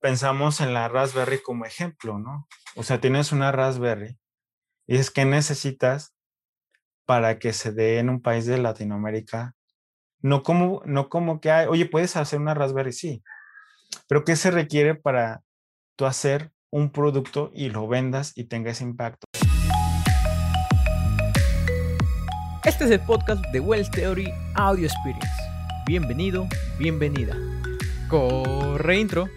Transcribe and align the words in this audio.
pensamos 0.00 0.60
en 0.60 0.74
la 0.74 0.88
Raspberry 0.88 1.42
como 1.42 1.64
ejemplo, 1.64 2.18
¿no? 2.18 2.46
O 2.76 2.82
sea, 2.82 3.00
tienes 3.00 3.32
una 3.32 3.52
Raspberry 3.52 4.18
y 4.86 4.96
es 4.96 5.10
que 5.10 5.24
necesitas 5.24 6.14
para 7.06 7.38
que 7.38 7.52
se 7.52 7.72
dé 7.72 7.98
en 7.98 8.10
un 8.10 8.20
país 8.20 8.46
de 8.46 8.58
Latinoamérica. 8.58 9.54
No 10.20 10.42
como, 10.42 10.82
no 10.84 11.08
como 11.08 11.40
que 11.40 11.50
hay, 11.50 11.66
oye, 11.66 11.86
puedes 11.86 12.16
hacer 12.16 12.40
una 12.40 12.54
Raspberry, 12.54 12.92
sí, 12.92 13.22
pero 14.08 14.24
¿qué 14.24 14.36
se 14.36 14.50
requiere 14.50 14.94
para 14.94 15.42
tú 15.96 16.06
hacer 16.06 16.52
un 16.70 16.90
producto 16.90 17.50
y 17.54 17.70
lo 17.70 17.88
vendas 17.88 18.32
y 18.36 18.44
tenga 18.44 18.70
ese 18.70 18.84
impacto? 18.84 19.26
Este 22.64 22.84
es 22.84 22.90
el 22.90 23.00
podcast 23.00 23.42
de 23.52 23.60
Wells 23.60 23.90
Theory 23.90 24.30
Audio 24.54 24.86
Experience. 24.86 25.28
Bienvenido, 25.86 26.46
bienvenida. 26.78 27.34
Corre 28.08 28.98
intro. 28.98 29.28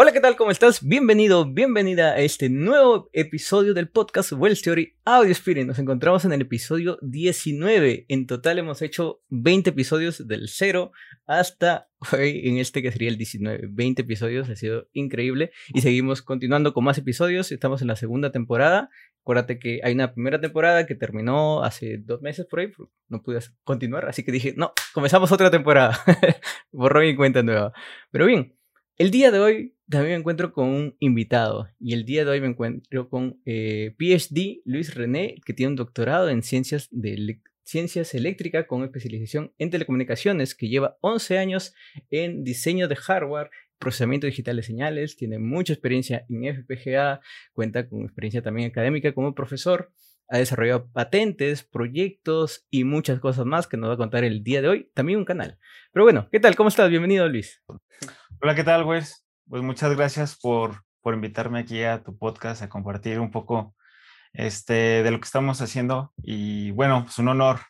Hola, 0.00 0.12
¿qué 0.12 0.20
tal? 0.20 0.36
¿Cómo 0.36 0.52
estás? 0.52 0.86
Bienvenido, 0.86 1.44
bienvenida 1.44 2.12
a 2.12 2.18
este 2.18 2.48
nuevo 2.48 3.10
episodio 3.12 3.74
del 3.74 3.88
podcast 3.88 4.30
Wells 4.30 4.62
Theory 4.62 4.94
Audio 5.04 5.32
Experience. 5.32 5.66
Nos 5.66 5.80
encontramos 5.80 6.24
en 6.24 6.32
el 6.32 6.42
episodio 6.42 7.00
19. 7.02 8.06
En 8.06 8.28
total 8.28 8.60
hemos 8.60 8.80
hecho 8.80 9.22
20 9.30 9.70
episodios 9.70 10.28
del 10.28 10.48
0 10.50 10.92
hasta 11.26 11.88
hoy 12.12 12.42
en 12.44 12.58
este 12.58 12.80
que 12.80 12.92
sería 12.92 13.08
el 13.08 13.16
19. 13.16 13.70
20 13.72 14.02
episodios, 14.02 14.48
ha 14.48 14.54
sido 14.54 14.86
increíble. 14.92 15.50
Y 15.74 15.80
seguimos 15.80 16.22
continuando 16.22 16.74
con 16.74 16.84
más 16.84 16.96
episodios. 16.98 17.50
Estamos 17.50 17.82
en 17.82 17.88
la 17.88 17.96
segunda 17.96 18.30
temporada. 18.30 18.90
Acuérdate 19.22 19.58
que 19.58 19.80
hay 19.82 19.94
una 19.94 20.14
primera 20.14 20.40
temporada 20.40 20.86
que 20.86 20.94
terminó 20.94 21.64
hace 21.64 21.98
dos 21.98 22.22
meses 22.22 22.46
por 22.46 22.60
ahí. 22.60 22.70
No 23.08 23.20
pude 23.24 23.40
continuar, 23.64 24.08
así 24.08 24.22
que 24.22 24.30
dije, 24.30 24.54
no, 24.56 24.74
comenzamos 24.94 25.32
otra 25.32 25.50
temporada. 25.50 25.98
Borró 26.70 27.00
mi 27.00 27.16
cuenta 27.16 27.42
nueva. 27.42 27.72
Pero 28.12 28.26
bien, 28.26 28.54
el 28.96 29.10
día 29.10 29.32
de 29.32 29.40
hoy 29.40 29.74
también 29.88 30.14
me 30.14 30.18
encuentro 30.20 30.52
con 30.52 30.68
un 30.68 30.96
invitado 30.98 31.68
y 31.80 31.94
el 31.94 32.04
día 32.04 32.24
de 32.24 32.30
hoy 32.30 32.40
me 32.40 32.48
encuentro 32.48 33.08
con 33.08 33.40
eh, 33.44 33.94
PhD 33.98 34.60
Luis 34.64 34.94
René, 34.94 35.36
que 35.44 35.54
tiene 35.54 35.70
un 35.70 35.76
doctorado 35.76 36.28
en 36.28 36.42
ciencias, 36.42 36.88
de 36.90 37.40
ciencias 37.64 38.14
eléctricas 38.14 38.66
con 38.66 38.84
especialización 38.84 39.52
en 39.58 39.70
telecomunicaciones, 39.70 40.54
que 40.54 40.68
lleva 40.68 40.98
11 41.00 41.38
años 41.38 41.74
en 42.10 42.44
diseño 42.44 42.88
de 42.88 42.96
hardware, 42.96 43.50
procesamiento 43.78 44.26
digital 44.26 44.56
de 44.56 44.62
señales, 44.62 45.16
tiene 45.16 45.38
mucha 45.38 45.72
experiencia 45.72 46.26
en 46.28 46.54
FPGA, 46.54 47.20
cuenta 47.52 47.88
con 47.88 48.02
experiencia 48.02 48.42
también 48.42 48.70
académica 48.70 49.12
como 49.12 49.34
profesor, 49.34 49.92
ha 50.28 50.38
desarrollado 50.38 50.90
patentes, 50.92 51.62
proyectos 51.62 52.66
y 52.70 52.84
muchas 52.84 53.20
cosas 53.20 53.46
más 53.46 53.66
que 53.66 53.78
nos 53.78 53.88
va 53.88 53.94
a 53.94 53.98
contar 53.98 54.24
el 54.24 54.42
día 54.42 54.60
de 54.60 54.68
hoy, 54.68 54.90
también 54.94 55.18
un 55.18 55.24
canal. 55.24 55.58
Pero 55.92 56.04
bueno, 56.04 56.28
¿qué 56.30 56.40
tal? 56.40 56.54
¿Cómo 56.56 56.68
estás? 56.68 56.90
Bienvenido, 56.90 57.26
Luis. 57.28 57.62
Hola, 58.40 58.54
¿qué 58.54 58.64
tal, 58.64 58.84
Wes? 58.84 59.27
Pues 59.48 59.62
muchas 59.62 59.96
gracias 59.96 60.36
por, 60.36 60.84
por 61.00 61.14
invitarme 61.14 61.60
aquí 61.60 61.82
a 61.82 62.02
tu 62.02 62.18
podcast 62.18 62.60
a 62.60 62.68
compartir 62.68 63.18
un 63.18 63.30
poco 63.30 63.74
este, 64.34 65.02
de 65.02 65.10
lo 65.10 65.18
que 65.20 65.24
estamos 65.24 65.62
haciendo. 65.62 66.12
Y 66.18 66.70
bueno, 66.72 67.04
pues 67.04 67.18
un 67.18 67.28
honor 67.28 67.60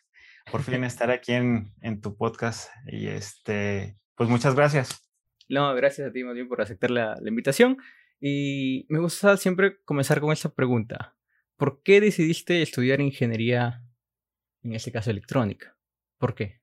por 0.51 0.61
fin 0.61 0.83
estar 0.83 1.09
aquí 1.09 1.31
en, 1.31 1.73
en 1.81 2.01
tu 2.01 2.17
podcast. 2.17 2.69
Y 2.85 3.07
este, 3.07 3.97
pues 4.15 4.29
muchas 4.29 4.55
gracias. 4.55 5.09
No, 5.47 5.73
gracias 5.73 6.09
a 6.09 6.11
ti, 6.11 6.21
más 6.21 6.35
bien, 6.35 6.49
por 6.49 6.61
aceptar 6.61 6.91
la, 6.91 7.15
la 7.21 7.29
invitación. 7.29 7.77
Y 8.19 8.85
me 8.89 8.99
gusta 8.99 9.37
siempre 9.37 9.81
comenzar 9.85 10.19
con 10.19 10.33
esta 10.33 10.53
pregunta. 10.53 11.15
¿Por 11.55 11.81
qué 11.81 12.01
decidiste 12.01 12.61
estudiar 12.61 12.99
ingeniería, 12.99 13.81
en 14.63 14.73
este 14.73 14.91
caso 14.91 15.11
electrónica? 15.11 15.77
¿Por 16.17 16.35
qué? 16.35 16.59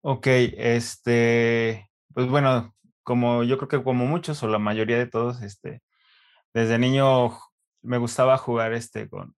Ok, 0.00 0.26
este, 0.26 1.88
pues 2.12 2.26
bueno, 2.26 2.73
como 3.04 3.44
yo 3.44 3.58
creo 3.58 3.68
que 3.68 3.84
como 3.84 4.06
muchos 4.06 4.42
o 4.42 4.48
la 4.48 4.58
mayoría 4.58 4.98
de 4.98 5.06
todos, 5.06 5.42
este, 5.42 5.82
desde 6.54 6.78
niño 6.78 7.38
me 7.82 7.98
gustaba 7.98 8.38
jugar 8.38 8.72
este, 8.72 9.08
con 9.08 9.34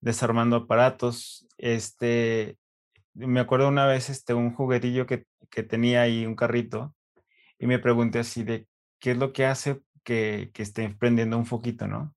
desarmando 0.00 0.56
aparatos. 0.56 1.46
Este, 1.58 2.58
me 3.14 3.40
acuerdo 3.40 3.68
una 3.68 3.86
vez 3.86 4.10
este, 4.10 4.34
un 4.34 4.54
juguetillo 4.54 5.06
que, 5.06 5.26
que 5.50 5.62
tenía 5.62 6.02
ahí, 6.02 6.26
un 6.26 6.36
carrito, 6.36 6.94
y 7.58 7.66
me 7.66 7.78
pregunté 7.78 8.18
así 8.20 8.44
de 8.44 8.68
qué 9.00 9.12
es 9.12 9.16
lo 9.18 9.32
que 9.32 9.46
hace 9.46 9.80
que, 10.04 10.50
que 10.54 10.62
esté 10.62 10.88
prendiendo 10.90 11.38
un 11.38 11.46
foquito, 11.46 11.88
¿no? 11.88 12.14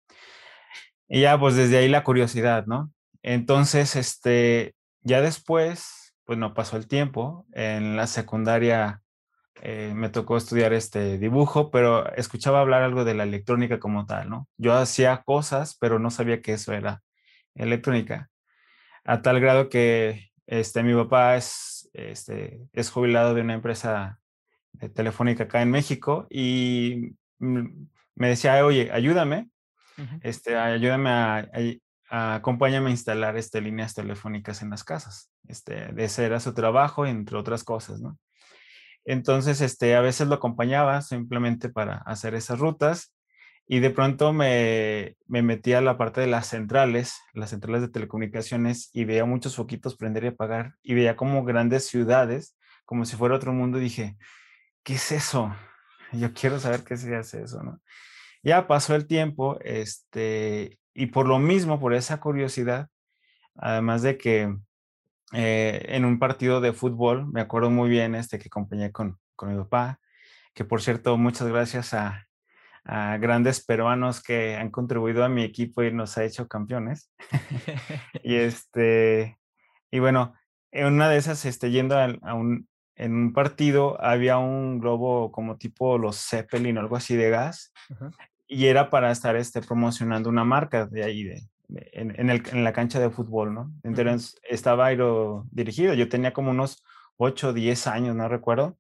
Y 1.08 1.22
ya, 1.22 1.40
pues 1.40 1.56
desde 1.56 1.78
ahí 1.78 1.88
la 1.88 2.04
curiosidad, 2.04 2.66
¿no? 2.68 2.92
Entonces, 3.24 3.96
este, 3.96 4.76
ya 5.02 5.22
después, 5.22 6.14
pues 6.26 6.38
no 6.38 6.54
pasó 6.54 6.78
el 6.78 6.88
tiempo. 6.88 7.48
En 7.54 7.96
la 7.96 8.06
secundaria 8.06 9.02
eh, 9.62 9.94
me 9.96 10.10
tocó 10.10 10.38
estudiar 10.38 10.74
este 10.74 11.18
dibujo, 11.18 11.72
pero 11.72 12.12
escuchaba 12.16 12.62
hablar 12.62 12.84
algo 12.84 13.04
de 13.04 13.14
la 13.14 13.24
electrónica 13.24 13.80
como 13.80 14.06
tal, 14.06 14.30
¿no? 14.30 14.48
Yo 14.58 14.74
hacía 14.74 15.22
cosas, 15.26 15.78
pero 15.80 16.00
no 16.00 16.12
sabía 16.12 16.42
que 16.42 16.54
eso 16.54 16.74
era 16.74 17.02
electrónica. 17.56 18.30
A 19.04 19.22
tal 19.22 19.40
grado 19.40 19.70
que 19.70 20.32
este, 20.48 20.84
mi 20.84 20.94
papá 20.94 21.36
es, 21.36 21.90
este, 21.94 22.62
es 22.74 22.90
jubilado 22.90 23.34
de 23.34 23.42
una 23.42 23.54
empresa 23.54 24.20
de 24.74 24.90
telefónica 24.90 25.46
acá 25.46 25.62
en 25.62 25.72
México 25.72 26.28
y 26.30 27.16
me 27.40 28.30
decía, 28.30 28.66
oye, 28.66 28.90
ayúdame, 28.92 29.50
este, 30.22 30.56
ayúdame 30.56 31.10
a, 31.10 31.50
a, 32.10 32.36
acompáñame 32.36 32.88
a 32.88 32.92
instalar 32.92 33.36
este, 33.38 33.62
líneas 33.62 33.94
telefónicas 33.94 34.62
en 34.62 34.70
las 34.70 34.84
casas. 34.84 35.30
Este, 35.48 35.92
de 35.92 36.06
ese 36.06 36.26
era 36.26 36.40
su 36.40 36.54
trabajo, 36.54 37.06
entre 37.06 37.38
otras 37.38 37.64
cosas, 37.64 38.00
¿no? 38.00 38.18
Entonces, 39.06 39.62
este, 39.62 39.96
a 39.96 40.02
veces 40.02 40.28
lo 40.28 40.36
acompañaba 40.36 41.02
simplemente 41.02 41.70
para 41.70 41.98
hacer 42.00 42.36
esas 42.36 42.60
rutas 42.60 43.14
y 43.68 43.80
de 43.80 43.92
pronto 43.92 44.34
me, 44.34 45.16
me 45.28 45.42
metí 45.44 45.74
a 45.74 45.82
la 45.82 45.98
parte 45.98 46.22
de 46.22 46.28
las 46.28 46.48
centrales, 46.48 47.20
las 47.34 47.52
centrales 47.52 47.82
de 47.82 47.90
telecomunicaciones 47.90 48.90
y 48.94 49.06
veía 49.06 49.26
muchos 49.26 49.56
foquitos 49.56 49.96
prender 49.96 50.24
y 50.24 50.28
apagar 50.28 50.74
y 50.82 50.96
veía 50.96 51.16
como 51.16 51.44
grandes 51.44 51.86
ciudades, 51.88 52.58
como 52.86 53.06
si 53.06 53.16
fuera 53.16 53.36
otro 53.36 53.54
mundo. 53.54 53.78
Y 53.78 53.82
dije, 53.82 54.18
¿qué 54.84 54.96
es 54.96 55.12
eso? 55.12 55.56
Yo 56.12 56.34
quiero 56.34 56.60
saber 56.60 56.84
qué 56.84 56.98
se 56.98 57.16
hace 57.16 57.44
eso, 57.44 57.62
¿no? 57.62 57.80
Ya 58.42 58.68
pasó 58.68 58.96
el 58.96 59.06
tiempo, 59.06 59.60
este, 59.62 60.80
y 60.94 61.08
por 61.08 61.28
lo 61.28 61.40
mismo, 61.40 61.80
por 61.80 61.94
esa 61.94 62.20
curiosidad, 62.20 62.88
además 63.56 64.02
de 64.02 64.18
que 64.18 64.56
eh, 65.34 65.86
en 65.90 66.06
un 66.06 66.20
partido 66.20 66.62
de 66.62 66.74
fútbol, 66.74 67.28
me 67.32 67.42
acuerdo 67.42 67.70
muy 67.70 67.90
bien 67.90 68.16
este 68.16 68.40
que 68.40 68.48
acompañé 68.48 68.92
con, 68.92 69.20
con 69.36 69.52
mi 69.52 69.58
papá, 69.58 70.00
que 70.54 70.66
por 70.66 70.82
cierto, 70.82 71.18
muchas 71.18 71.48
gracias 71.48 71.94
a, 71.94 72.28
a, 72.84 73.18
grandes 73.18 73.64
peruanos 73.64 74.22
que 74.22 74.56
han 74.56 74.72
contribuido 74.72 75.24
a 75.24 75.30
mi 75.30 75.44
equipo 75.44 75.84
y 75.84 75.92
nos 75.92 76.18
ha 76.18 76.24
hecho 76.24 76.48
campeones. 76.48 77.12
y 78.24 78.36
este, 78.36 79.38
y 79.92 80.00
bueno, 80.00 80.34
en 80.72 80.94
una 80.94 81.10
de 81.10 81.18
esas, 81.18 81.46
este, 81.46 81.70
yendo 81.70 81.98
a, 81.98 82.06
a, 82.24 82.34
un, 82.34 82.68
en 82.96 83.14
un 83.14 83.34
partido, 83.34 84.02
había 84.04 84.38
un 84.38 84.80
globo 84.80 85.32
como 85.32 85.58
tipo 85.58 85.98
los 85.98 86.18
Zeppelin 86.18 86.78
o 86.78 86.82
algo 86.82 86.96
así 86.96 87.16
de 87.16 87.30
gas, 87.30 87.72
uh 87.90 87.94
-huh. 87.94 88.16
y 88.48 88.66
era 88.66 88.90
para 88.90 89.12
estar 89.12 89.36
este, 89.36 89.62
promocionando 89.62 90.30
una 90.30 90.44
marca 90.44 90.88
de 90.88 91.04
ahí, 91.04 91.24
de, 91.24 91.42
en, 91.70 92.20
en, 92.20 92.30
el, 92.30 92.44
en, 92.52 92.64
la 92.64 92.74
cancha 92.74 93.00
de 93.00 93.10
fútbol, 93.10 93.54
¿no? 93.54 93.72
Entonces 93.84 94.34
uh 94.34 94.38
-huh. 94.38 94.40
estaba 94.50 94.88
aero 94.88 95.46
dirigido, 95.52 95.94
yo 95.94 96.10
tenía 96.10 96.34
como 96.34 96.52
unos 96.52 96.84
8 97.18 97.50
o 97.50 97.54
10 97.54 97.88
años, 97.88 98.16
no 98.16 98.28
recuerdo, 98.28 98.78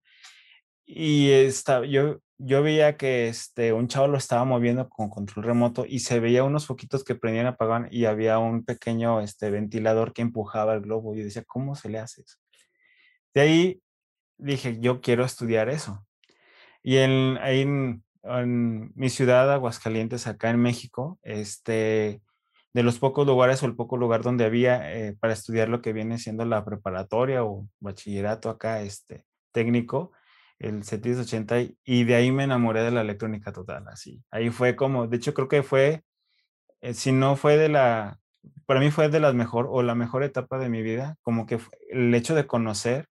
y 0.85 1.29
estaba, 1.31 1.85
yo, 1.85 2.19
yo 2.39 2.63
veía 2.63 2.97
que 2.97 3.27
este, 3.27 3.73
un 3.73 3.87
chavo 3.87 4.07
lo 4.07 4.17
estaba 4.17 4.45
moviendo 4.45 4.89
con 4.89 5.09
control 5.09 5.45
remoto 5.45 5.85
y 5.87 5.99
se 5.99 6.19
veía 6.19 6.43
unos 6.43 6.65
foquitos 6.65 7.03
que 7.03 7.15
prendían 7.15 7.45
y 7.45 7.49
apagaban 7.49 7.87
y 7.91 8.05
había 8.05 8.39
un 8.39 8.65
pequeño 8.65 9.21
este, 9.21 9.51
ventilador 9.51 10.13
que 10.13 10.23
empujaba 10.23 10.73
el 10.73 10.81
globo. 10.81 11.13
Y 11.13 11.19
yo 11.19 11.25
decía, 11.25 11.43
¿cómo 11.45 11.75
se 11.75 11.89
le 11.89 11.99
hace 11.99 12.21
eso? 12.21 12.37
De 13.35 13.41
ahí 13.41 13.81
dije, 14.37 14.79
yo 14.79 15.01
quiero 15.01 15.25
estudiar 15.25 15.69
eso. 15.69 16.05
Y 16.81 16.97
en, 16.97 17.37
ahí 17.39 17.61
en, 17.61 18.03
en 18.23 18.91
mi 18.95 19.09
ciudad, 19.09 19.51
Aguascalientes, 19.53 20.25
acá 20.25 20.49
en 20.49 20.59
México, 20.59 21.19
este, 21.21 22.21
de 22.73 22.83
los 22.83 22.99
pocos 22.99 23.25
lugares 23.25 23.63
o 23.63 23.65
el 23.65 23.75
poco 23.75 23.97
lugar 23.97 24.21
donde 24.21 24.45
había 24.45 24.93
eh, 24.93 25.15
para 25.19 25.33
estudiar 25.33 25.69
lo 25.69 25.81
que 25.81 25.93
viene 25.93 26.17
siendo 26.19 26.45
la 26.45 26.63
preparatoria 26.63 27.43
o 27.43 27.67
bachillerato 27.79 28.49
acá, 28.49 28.81
este, 28.81 29.25
técnico, 29.51 30.11
el 30.59 30.83
CETIS 30.83 31.19
80, 31.19 31.55
y 31.83 32.03
de 32.03 32.15
ahí 32.15 32.31
me 32.31 32.43
enamoré 32.43 32.83
de 32.83 32.91
la 32.91 33.01
electrónica 33.01 33.51
total, 33.51 33.87
así. 33.87 34.21
Ahí 34.29 34.49
fue 34.49 34.75
como, 34.75 35.07
de 35.07 35.17
hecho 35.17 35.33
creo 35.33 35.47
que 35.47 35.63
fue, 35.63 36.03
eh, 36.81 36.93
si 36.93 37.11
no 37.11 37.35
fue 37.35 37.57
de 37.57 37.69
la, 37.69 38.19
para 38.65 38.79
mí 38.79 38.91
fue 38.91 39.09
de 39.09 39.19
las 39.19 39.33
mejor 39.33 39.67
o 39.69 39.81
la 39.81 39.95
mejor 39.95 40.23
etapa 40.23 40.59
de 40.59 40.69
mi 40.69 40.81
vida, 40.81 41.15
como 41.21 41.45
que 41.45 41.59
el 41.89 42.13
hecho 42.13 42.35
de 42.35 42.45
conocer, 42.45 43.07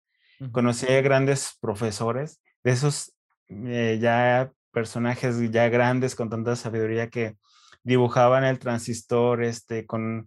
uh 0.40 0.44
-huh. 0.44 0.52
conocí 0.52 0.86
a 0.86 1.00
grandes 1.02 1.58
profesores, 1.60 2.40
de 2.64 2.70
esos 2.70 3.12
eh, 3.48 3.98
ya 4.00 4.50
personajes 4.72 5.36
ya 5.50 5.68
grandes 5.68 6.14
con 6.14 6.30
tanta 6.30 6.56
sabiduría 6.56 7.10
que 7.10 7.36
dibujaban 7.84 8.44
el 8.44 8.58
transistor 8.58 9.42
este, 9.42 9.86
con 9.86 10.26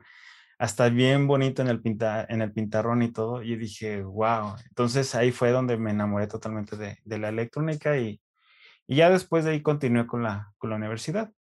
hasta 0.57 0.89
bien 0.89 1.27
bonito 1.27 1.61
en 1.61 1.67
el, 1.67 1.81
pinta, 1.81 2.25
en 2.29 2.41
el 2.41 2.53
pintarrón 2.53 3.01
y 3.01 3.11
todo. 3.11 3.43
Y 3.43 3.55
dije, 3.55 4.03
wow. 4.03 4.55
Entonces 4.69 5.13
ahí 5.15 5.31
fue 5.31 5.51
donde 5.51 5.77
me 5.77 5.91
enamoré 5.91 6.27
totalmente 6.27 6.77
de, 6.77 6.97
de 7.03 7.17
la 7.19 7.29
electrónica 7.29 7.97
y, 7.97 8.21
Y 8.87 8.97
ya 8.97 9.09
después 9.09 9.45
de 9.45 9.51
ahí 9.51 9.61
continué 9.61 10.07
con 10.07 10.23
la, 10.23 10.53
con 10.57 10.69
la 10.69 10.77
universidad. 10.77 11.31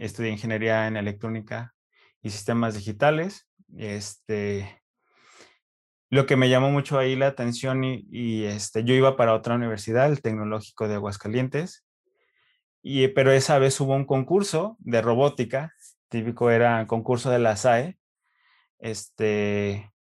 estudié 0.00 0.30
ingeniería 0.30 0.86
en 0.86 0.96
electrónica 0.96 1.74
y 2.22 2.30
sistemas 2.30 2.74
digitales. 2.74 3.48
Este, 3.76 4.82
lo 6.10 6.26
que 6.26 6.36
me 6.36 6.48
llamó 6.48 6.70
mucho 6.70 6.98
ahí 6.98 7.16
la 7.16 7.26
atención 7.26 7.84
y, 7.84 8.44
este, 8.44 8.84
yo 8.84 8.94
iba 8.94 9.16
para 9.16 9.34
otra 9.34 9.54
universidad, 9.54 10.10
el 10.10 10.22
Tecnológico 10.22 10.88
de 10.88 10.94
Aguascalientes, 10.94 11.84
y, 12.82 13.08
pero 13.08 13.32
esa 13.32 13.58
vez 13.58 13.80
hubo 13.80 13.94
un 13.94 14.04
concurso 14.04 14.76
de 14.80 15.02
robótica, 15.02 15.74
típico 16.08 16.50
era 16.50 16.86
concurso 16.86 17.30
de 17.30 17.38
la 17.38 17.56
SAE, 17.56 17.98
este, 18.78 19.92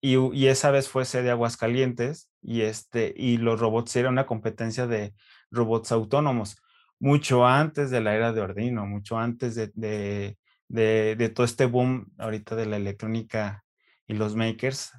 y, 0.00 0.16
y, 0.16 0.46
esa 0.48 0.70
vez 0.70 0.88
fue 0.88 1.04
sede 1.04 1.30
Aguascalientes 1.30 2.30
y, 2.42 2.62
este, 2.62 3.14
y 3.16 3.38
los 3.38 3.58
robots 3.58 3.96
era 3.96 4.10
una 4.10 4.26
competencia 4.26 4.86
de 4.86 5.14
robots 5.50 5.92
autónomos, 5.92 6.56
mucho 6.98 7.46
antes 7.46 7.90
de 7.90 8.00
la 8.00 8.14
era 8.14 8.32
de 8.32 8.40
Ordino, 8.42 8.86
mucho 8.86 9.18
antes 9.18 9.54
de, 9.54 9.70
de, 9.74 10.38
de, 10.68 11.16
de 11.16 11.28
todo 11.30 11.46
este 11.46 11.66
boom 11.66 12.12
ahorita 12.18 12.56
de 12.56 12.66
la 12.66 12.76
electrónica 12.76 13.64
y 14.06 14.14
los 14.14 14.36
makers 14.36 14.92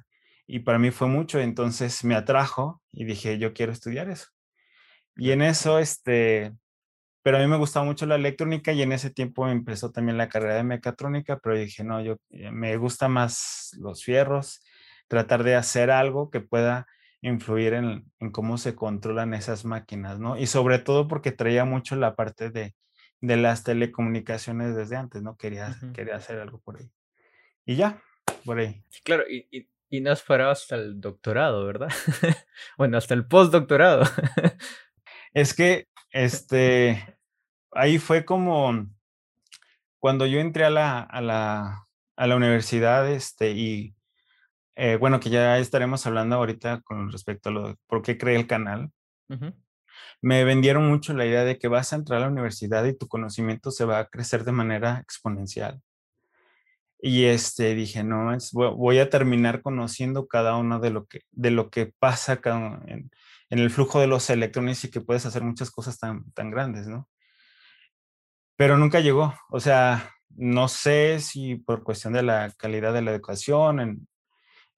y 0.46 0.60
para 0.60 0.78
mí 0.78 0.90
fue 0.90 1.08
mucho, 1.08 1.40
entonces 1.40 2.04
me 2.04 2.14
atrajo 2.14 2.82
y 2.92 3.04
dije, 3.04 3.38
yo 3.38 3.52
quiero 3.52 3.72
estudiar 3.72 4.08
eso. 4.08 4.28
Y 5.16 5.32
en 5.32 5.42
eso, 5.42 5.78
este, 5.78 6.52
pero 7.26 7.38
a 7.38 7.40
mí 7.40 7.48
me 7.48 7.56
gustaba 7.56 7.84
mucho 7.84 8.06
la 8.06 8.14
electrónica 8.14 8.72
y 8.72 8.82
en 8.82 8.92
ese 8.92 9.10
tiempo 9.10 9.48
empezó 9.48 9.90
también 9.90 10.16
la 10.16 10.28
carrera 10.28 10.54
de 10.54 10.62
mecatrónica, 10.62 11.40
pero 11.40 11.56
dije, 11.56 11.82
no, 11.82 12.00
yo 12.00 12.18
eh, 12.30 12.52
me 12.52 12.76
gusta 12.76 13.08
más 13.08 13.76
los 13.80 14.04
fierros, 14.04 14.62
tratar 15.08 15.42
de 15.42 15.56
hacer 15.56 15.90
algo 15.90 16.30
que 16.30 16.38
pueda 16.38 16.86
influir 17.22 17.74
en, 17.74 18.04
en, 18.20 18.30
cómo 18.30 18.58
se 18.58 18.76
controlan 18.76 19.34
esas 19.34 19.64
máquinas, 19.64 20.20
¿no? 20.20 20.38
Y 20.38 20.46
sobre 20.46 20.78
todo 20.78 21.08
porque 21.08 21.32
traía 21.32 21.64
mucho 21.64 21.96
la 21.96 22.14
parte 22.14 22.50
de, 22.50 22.76
de 23.20 23.36
las 23.36 23.64
telecomunicaciones 23.64 24.76
desde 24.76 24.94
antes, 24.94 25.20
¿no? 25.20 25.36
Quería, 25.36 25.74
quería 25.94 26.14
hacer 26.14 26.38
algo 26.38 26.60
por 26.60 26.78
ahí. 26.78 26.92
Y 27.64 27.74
ya, 27.74 28.00
por 28.44 28.60
ahí. 28.60 28.84
Claro, 29.02 29.24
y, 29.28 29.48
y 29.50 29.68
y 29.88 30.00
no 30.00 30.12
has 30.12 30.22
parado 30.22 30.52
hasta 30.52 30.76
el 30.76 31.00
doctorado, 31.00 31.64
¿verdad? 31.66 31.88
bueno, 32.78 32.98
hasta 32.98 33.14
el 33.14 33.26
postdoctorado. 33.26 34.04
es 35.32 35.54
que, 35.54 35.88
este, 36.10 37.15
ahí 37.72 37.98
fue 37.98 38.24
como 38.24 38.86
cuando 39.98 40.26
yo 40.26 40.38
entré 40.38 40.64
a 40.64 40.70
la, 40.70 41.00
a 41.00 41.20
la, 41.20 41.86
a 42.16 42.26
la 42.26 42.36
universidad, 42.36 43.10
este, 43.10 43.52
y 43.52 43.94
eh, 44.76 44.96
bueno, 44.96 45.20
que 45.20 45.30
ya 45.30 45.58
estaremos 45.58 46.06
hablando 46.06 46.36
ahorita 46.36 46.82
con 46.82 47.10
respecto 47.10 47.48
a 47.48 47.52
lo 47.52 47.68
de 47.68 47.76
por 47.86 48.02
qué 48.02 48.18
creé 48.18 48.36
el 48.36 48.46
canal. 48.46 48.90
Me 50.20 50.44
vendieron 50.44 50.88
mucho 50.88 51.14
la 51.14 51.26
idea 51.26 51.44
de 51.44 51.58
que 51.58 51.68
vas 51.68 51.92
a 51.92 51.96
entrar 51.96 52.18
a 52.18 52.26
la 52.26 52.30
universidad 52.30 52.84
y 52.84 52.96
tu 52.96 53.08
conocimiento 53.08 53.70
se 53.70 53.84
va 53.84 53.98
a 53.98 54.06
crecer 54.06 54.44
de 54.44 54.52
manera 54.52 55.00
exponencial. 55.00 55.80
Y 57.00 57.24
este, 57.24 57.74
dije, 57.74 58.04
no, 58.04 58.36
voy 58.52 58.98
a 58.98 59.10
terminar 59.10 59.62
conociendo 59.62 60.28
cada 60.28 60.56
uno 60.56 60.80
de 60.80 60.90
lo 60.90 61.06
que, 61.06 61.22
de 61.30 61.50
lo 61.50 61.70
que 61.70 61.92
pasa 61.98 62.40
en, 62.44 63.10
en, 63.50 63.58
el 63.58 63.70
flujo 63.70 64.00
de 64.00 64.06
los 64.06 64.28
electrones 64.30 64.84
y 64.84 64.90
que 64.90 65.00
puedes 65.00 65.26
hacer 65.26 65.42
muchas 65.42 65.70
cosas 65.70 65.98
tan, 65.98 66.30
tan 66.32 66.50
grandes, 66.50 66.86
¿no? 66.86 67.08
Pero 68.56 68.78
nunca 68.78 69.00
llegó. 69.00 69.34
O 69.50 69.60
sea, 69.60 70.10
no 70.30 70.68
sé 70.68 71.20
si 71.20 71.56
por 71.56 71.82
cuestión 71.82 72.12
de 72.12 72.22
la 72.22 72.52
calidad 72.56 72.92
de 72.92 73.02
la 73.02 73.12
educación 73.12 73.80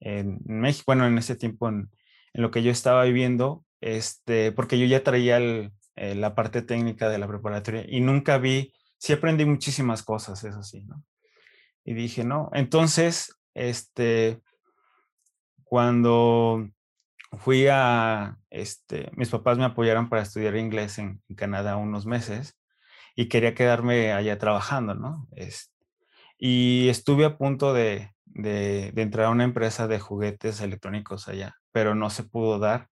en, 0.01 0.41
México, 0.45 0.85
bueno, 0.87 1.07
en 1.07 1.19
ese 1.19 1.35
tiempo 1.35 1.69
en, 1.69 1.91
lo 2.35 2.51
que 2.51 2.63
yo 2.63 2.71
estaba 2.71 3.05
viviendo, 3.05 3.65
este, 3.81 4.53
porque 4.53 4.79
yo 4.79 4.87
ya 4.87 5.03
traía 5.03 5.39
eh, 5.39 6.15
la 6.15 6.35
parte 6.37 6.63
técnica 6.63 7.09
de 7.09 7.19
la 7.19 7.27
preparatoria 7.27 7.85
y 7.89 8.01
nunca 8.01 8.39
vi, 8.39 8.73
sí 8.99 9.13
aprendí 9.13 9.45
muchísimas 9.45 10.05
cosas, 10.05 10.45
eso 10.45 10.63
sí, 10.63 10.83
¿no? 10.83 11.03
Y 11.85 11.95
dije, 11.95 12.23
no. 12.23 12.51
Entonces, 12.53 13.41
este, 13.55 14.41
cuando 15.65 16.69
fui 17.39 17.67
a, 17.67 18.39
este, 18.51 19.11
mis 19.17 19.31
papás 19.31 19.59
me 19.59 19.65
apoyaron 19.65 20.09
para 20.09 20.23
estudiar 20.23 20.57
inglés 20.57 20.99
en, 20.99 21.23
Canadá 21.37 21.77
unos 21.77 22.07
meses 22.07 22.59
y 23.19 23.27
quería 23.27 23.53
quedarme 23.53 24.13
allá 24.13 24.39
trabajando, 24.39 24.95
¿no? 24.95 25.27
y 26.39 26.89
estuve 26.89 27.25
a 27.25 27.37
punto 27.37 27.73
de, 27.73 28.15
de, 28.27 28.93
de, 28.93 29.03
entrar 29.03 29.27
a 29.27 29.31
una 29.31 29.43
empresa 29.43 29.89
de 29.89 29.99
juguetes 29.99 30.61
electrónicos 30.61 31.27
allá, 31.27 31.57
pero 31.73 31.97
no 31.97 32.11
se 32.11 32.23
pudo 32.23 32.61
dar. 32.61 32.87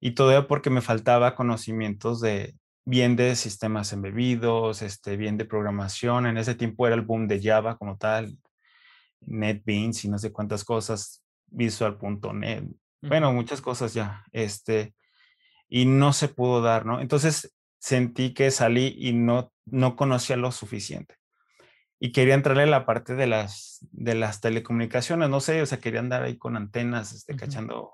Y 0.00 0.16
todavía 0.16 0.48
porque 0.48 0.70
me 0.70 0.80
faltaba 0.80 1.36
conocimientos 1.36 2.20
de, 2.20 2.56
bien 2.84 3.14
de 3.14 3.36
sistemas 3.36 3.92
embebidos, 3.92 4.82
este, 4.82 5.16
bien 5.16 5.36
de 5.36 5.44
programación. 5.44 6.26
En 6.26 6.36
ese 6.36 6.56
tiempo 6.56 6.88
era 6.88 6.96
el 6.96 7.02
boom 7.02 7.28
de 7.28 7.40
Java 7.40 7.76
como 7.76 7.96
tal, 7.96 8.36
NetBeans 9.20 10.04
y 10.04 10.08
no 10.08 10.18
sé 10.18 10.32
cuántas 10.32 10.64
cosas, 10.64 11.22
Visual.net, 11.46 12.64
bueno, 13.02 13.32
muchas 13.32 13.60
cosas 13.60 13.94
ya, 13.94 14.24
este, 14.32 14.96
y 15.68 15.84
no 15.84 16.12
se 16.12 16.26
pudo 16.26 16.60
dar, 16.60 16.84
¿no? 16.86 17.00
Entonces 17.00 17.54
sentí 17.84 18.32
que 18.32 18.50
salí 18.50 18.94
y 18.98 19.12
no, 19.12 19.52
no 19.66 19.94
conocía 19.94 20.36
lo 20.36 20.52
suficiente. 20.52 21.16
Y 22.00 22.12
quería 22.12 22.34
entrarle 22.34 22.62
a 22.62 22.66
la 22.66 22.86
parte 22.86 23.14
de 23.14 23.26
las, 23.26 23.86
de 23.92 24.14
las 24.14 24.40
telecomunicaciones, 24.40 25.28
no 25.28 25.40
sé, 25.40 25.60
o 25.60 25.66
sea, 25.66 25.78
quería 25.78 26.00
andar 26.00 26.22
ahí 26.22 26.38
con 26.38 26.56
antenas, 26.56 27.12
este, 27.12 27.36
cachando. 27.36 27.92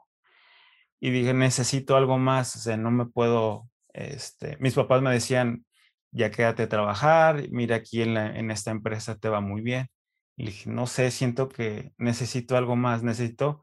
Y 1.01 1.11
dije, 1.11 1.35
necesito 1.35 1.97
algo 1.97 2.19
más, 2.19 2.55
o 2.55 2.61
sea, 2.61 2.77
no 2.77 2.93
me 2.93 3.07
puedo 3.07 3.69
este, 3.93 4.57
mis 4.61 4.75
papás 4.75 5.03
me 5.03 5.11
decían, 5.11 5.65
ya 6.13 6.31
quédate 6.31 6.65
a 6.65 6.69
trabajar, 6.69 7.49
mira 7.51 7.77
aquí 7.77 8.03
en, 8.03 8.17
en 8.17 8.51
esta 8.53 8.71
empresa 8.71 9.17
te 9.17 9.29
va 9.29 9.41
muy 9.41 9.61
bien. 9.61 9.89
Y 10.37 10.47
dije, 10.47 10.71
no 10.71 10.87
sé, 10.87 11.11
siento 11.11 11.49
que 11.49 11.93
necesito 11.99 12.57
algo 12.57 12.77
más, 12.77 13.03
necesito, 13.03 13.63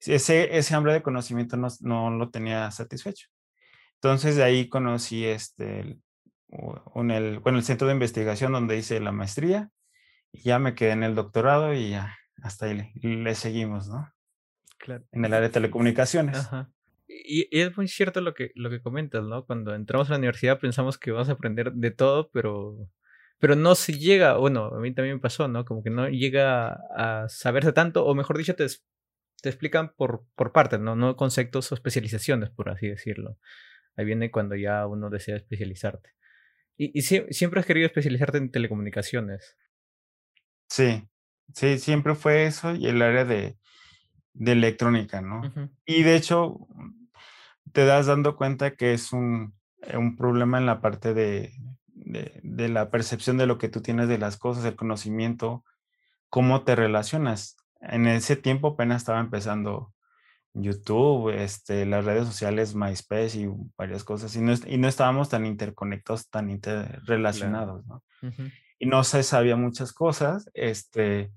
ese, 0.00 0.58
ese 0.58 0.74
hambre 0.74 0.92
de 0.92 1.02
conocimiento 1.02 1.56
no, 1.56 1.68
no 1.80 2.10
lo 2.10 2.30
tenía 2.30 2.70
satisfecho. 2.72 3.28
Entonces 4.00 4.36
de 4.36 4.44
ahí 4.44 4.68
conocí 4.68 5.24
este, 5.24 5.98
un, 6.48 7.10
el, 7.10 7.40
bueno, 7.40 7.58
el 7.58 7.64
centro 7.64 7.88
de 7.88 7.94
investigación 7.94 8.52
donde 8.52 8.76
hice 8.76 9.00
la 9.00 9.12
maestría 9.12 9.70
y 10.30 10.42
ya 10.42 10.58
me 10.58 10.74
quedé 10.74 10.92
en 10.92 11.02
el 11.02 11.14
doctorado 11.14 11.74
y 11.74 11.90
ya 11.90 12.16
hasta 12.42 12.66
ahí 12.66 12.92
le, 13.02 13.34
seguimos, 13.34 13.88
¿no? 13.88 14.12
Claro. 14.78 15.04
En 15.10 15.24
el 15.24 15.32
área 15.32 15.48
de 15.48 15.52
telecomunicaciones. 15.52 16.38
Ajá. 16.38 16.70
Y, 17.08 17.48
es 17.50 17.76
muy 17.76 17.88
cierto 17.88 18.20
lo 18.20 18.34
que, 18.34 18.52
lo 18.54 18.70
que 18.70 18.80
comentas, 18.80 19.24
¿no? 19.24 19.44
Cuando 19.44 19.74
entramos 19.74 20.08
a 20.08 20.12
la 20.12 20.18
universidad 20.18 20.60
pensamos 20.60 20.98
que 20.98 21.10
vas 21.10 21.28
a 21.28 21.32
aprender 21.32 21.72
de 21.72 21.90
todo, 21.90 22.30
pero, 22.30 22.88
pero 23.40 23.56
no 23.56 23.74
se 23.74 23.98
llega, 23.98 24.36
bueno, 24.36 24.66
a 24.66 24.78
mí 24.78 24.94
también 24.94 25.16
me 25.16 25.20
pasó, 25.20 25.48
¿no? 25.48 25.64
Como 25.64 25.82
que 25.82 25.90
no 25.90 26.08
llega 26.08 26.78
a 26.94 27.28
saberse 27.28 27.72
tanto, 27.72 28.04
o 28.06 28.14
mejor 28.14 28.38
dicho, 28.38 28.54
te, 28.54 28.66
te 29.42 29.48
explican 29.48 29.92
por, 29.96 30.24
por 30.36 30.52
partes, 30.52 30.78
¿no? 30.78 30.94
No 30.94 31.16
conceptos 31.16 31.72
o 31.72 31.74
especializaciones, 31.74 32.50
por 32.50 32.68
así 32.70 32.86
decirlo. 32.86 33.36
Ahí 33.98 34.06
viene 34.06 34.30
cuando 34.30 34.54
ya 34.54 34.86
uno 34.86 35.10
desea 35.10 35.36
especializarte. 35.36 36.10
Y, 36.76 36.96
y 36.96 37.02
siempre 37.02 37.60
has 37.60 37.66
querido 37.66 37.86
especializarte 37.86 38.38
en 38.38 38.52
telecomunicaciones. 38.52 39.56
Sí, 40.68 41.08
sí, 41.52 41.78
siempre 41.78 42.14
fue 42.14 42.46
eso 42.46 42.74
y 42.74 42.86
el 42.86 43.02
área 43.02 43.24
de, 43.24 43.58
de 44.34 44.52
electrónica, 44.52 45.20
¿no? 45.20 45.42
Y 45.84 46.04
de 46.04 46.14
hecho, 46.14 46.68
te 47.72 47.84
das 47.84 48.06
dando 48.06 48.36
cuenta 48.36 48.76
que 48.76 48.92
es 48.92 49.12
un, 49.12 49.54
eh, 49.82 49.96
un 49.96 50.16
problema 50.16 50.58
en 50.58 50.66
la 50.66 50.80
parte 50.80 51.12
de, 51.12 51.52
de, 51.94 52.68
la 52.68 52.90
percepción 52.90 53.36
de 53.36 53.46
lo 53.46 53.58
que 53.58 53.68
tú 53.68 53.82
tienes 53.82 54.08
de 54.08 54.18
las 54.18 54.36
cosas, 54.36 54.64
el 54.64 54.76
conocimiento, 54.76 55.64
cómo 56.28 56.62
te 56.62 56.76
relacionas. 56.76 57.56
En 57.80 58.06
ese 58.06 58.36
tiempo 58.36 58.68
apenas 58.68 58.98
estaba 58.98 59.18
empezando 59.18 59.92
YouTube, 60.62 61.30
este, 61.30 61.86
las 61.86 62.04
redes 62.04 62.26
sociales, 62.26 62.74
MySpace 62.74 63.38
y 63.38 63.48
varias 63.76 64.04
cosas, 64.04 64.34
y 64.36 64.40
no, 64.40 64.54
y 64.66 64.78
no 64.78 64.88
estábamos 64.88 65.28
tan 65.28 65.46
interconectados, 65.46 66.28
tan 66.28 66.50
interrelacionados, 66.50 67.86
¿no? 67.86 68.02
Y 68.78 68.86
no 68.86 69.04
se 69.04 69.22
sabía 69.22 69.56
muchas 69.56 69.92
cosas, 69.92 70.50
este, 70.54 71.30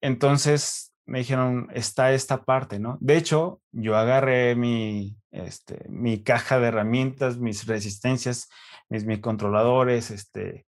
entonces 0.00 0.94
me 1.06 1.20
dijeron, 1.20 1.68
está 1.72 2.12
esta 2.12 2.44
parte, 2.44 2.78
¿no? 2.78 2.98
De 3.00 3.16
hecho, 3.16 3.62
yo 3.72 3.96
agarré 3.96 4.54
mi, 4.54 5.16
este, 5.30 5.86
mi 5.88 6.22
caja 6.22 6.60
de 6.60 6.68
herramientas, 6.68 7.38
mis 7.38 7.66
resistencias, 7.66 8.48
mis, 8.90 9.06
mis 9.06 9.20
controladores, 9.20 10.10
este, 10.10 10.66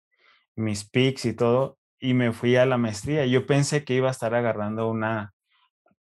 mis 0.57 0.89
pics 0.89 1.27
y 1.27 1.35
todo, 1.35 1.79
y 1.99 2.15
me 2.15 2.33
fui 2.33 2.57
a 2.57 2.65
la 2.65 2.79
maestría. 2.79 3.27
Yo 3.27 3.47
pensé 3.47 3.85
que 3.85 3.95
iba 3.95 4.09
a 4.09 4.13
estar 4.13 4.35
agarrando 4.35 4.89
una 4.89 5.35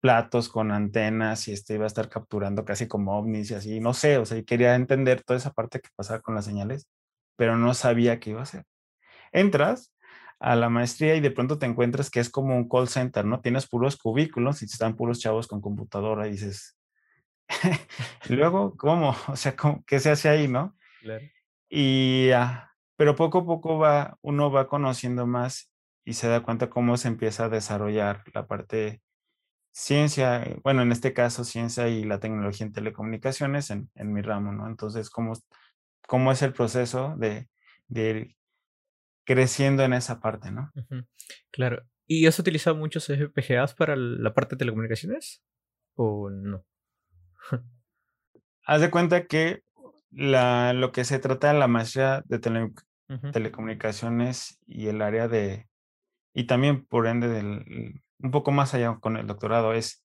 platos 0.01 0.49
con 0.49 0.71
antenas 0.71 1.49
y 1.49 1.53
este 1.53 1.75
iba 1.75 1.85
a 1.85 1.89
estar 1.89 2.09
capturando 2.09 2.65
casi 2.65 2.87
como 2.87 3.19
ovnis 3.19 3.51
y 3.51 3.55
así, 3.55 3.81
no 3.81 3.95
sé, 3.95 4.19
o 4.19 4.27
sea, 4.27 4.43
quería 4.43 4.75
entender 4.75 5.23
toda 5.23 5.39
esa 5.39 5.53
parte 5.53 5.81
que 5.81 5.89
pasaba 5.97 6.21
con 6.21 6.35
las 6.35 6.45
señales, 6.45 6.89
pero 7.37 7.57
no 7.57 7.75
sabía 7.75 8.21
qué 8.21 8.31
iba 8.31 8.41
a 8.41 8.45
hacer. 8.45 8.65
Entras 9.33 9.93
a 10.41 10.55
la 10.57 10.69
maestría 10.69 11.17
y 11.17 11.21
de 11.21 11.31
pronto 11.31 11.59
te 11.59 11.67
encuentras 11.67 12.11
que 12.11 12.21
es 12.21 12.31
como 12.31 12.57
un 12.57 12.69
call 12.69 12.89
center, 12.89 13.25
¿no? 13.25 13.41
Tienes 13.41 13.69
puros 13.69 13.97
cubículos 13.97 14.63
y 14.63 14.67
están 14.67 14.95
puros 14.95 15.19
chavos 15.19 15.49
con 15.49 15.61
computadora 15.61 16.29
y 16.29 16.33
dices, 16.33 16.77
y 18.29 18.33
luego, 18.35 18.77
¿cómo? 18.77 19.17
O 19.29 19.37
sea, 19.37 19.55
¿qué 19.87 19.99
se 20.01 20.11
hace 20.11 20.29
ahí, 20.29 20.49
no? 20.49 20.77
Y, 21.69 22.31
ah, 22.31 22.73
pero 22.97 23.15
poco 23.17 23.39
a 23.39 23.47
poco 23.47 23.79
va, 23.79 24.17
uno 24.23 24.51
va 24.51 24.69
conociendo 24.69 25.27
más 25.27 25.73
y 26.05 26.15
se 26.15 26.29
da 26.29 26.43
cuenta 26.43 26.71
cómo 26.71 26.97
se 26.97 27.09
empieza 27.09 27.45
a 27.45 27.49
desarrollar 27.49 28.25
la 28.33 28.47
parte 28.47 29.03
ciencia, 29.79 30.43
eh, 30.43 30.59
bueno, 30.65 30.83
en 30.83 30.91
este 30.91 31.15
caso 31.15 31.45
ciencia 31.45 31.87
y 31.87 32.03
la 32.03 32.19
tecnología 32.19 32.67
en 32.67 32.73
telecomunicaciones 32.73 33.71
en, 33.71 33.89
en 33.95 34.13
mi 34.13 34.23
ramo, 34.23 34.53
¿no? 34.53 34.67
Entonces, 34.67 35.09
¿cómo, 35.09 35.35
cómo 36.09 36.33
es 36.33 36.43
el 36.43 36.53
proceso 36.53 37.15
de, 37.17 37.49
de 37.87 38.11
ir 38.11 38.37
creciendo 39.25 39.85
en 39.85 39.93
esa 39.93 40.19
parte, 40.19 40.51
¿no? 40.51 40.73
Claro. 41.53 41.85
¿Y 42.09 42.27
has 42.27 42.39
utilizado 42.41 42.75
muchos 42.75 43.07
FPGAs 43.07 43.75
para 43.75 43.95
la 43.95 44.35
parte 44.35 44.57
de 44.57 44.59
telecomunicaciones? 44.59 45.45
¿O 45.95 46.29
no? 46.29 46.65
Haz 48.65 48.81
de 48.81 48.91
cuenta 48.91 49.27
que 49.27 49.63
la, 50.11 50.73
lo 50.73 50.91
que 50.91 51.05
se 51.05 51.21
trata 51.21 51.53
de 51.53 51.59
la 51.59 51.69
maestría 51.69 52.25
de 52.27 52.41
telecomunicaciones 53.33 54.59
y 54.67 54.89
el 54.89 55.03
área 55.03 55.29
de, 55.29 55.69
y 56.35 56.45
también 56.49 56.85
por 56.85 57.07
ende 57.07 57.29
del, 57.29 58.03
un 58.21 58.31
poco 58.31 58.51
más 58.51 58.75
allá 58.75 58.97
con 59.01 59.17
el 59.17 59.27
doctorado 59.27 59.73
es, 59.73 60.05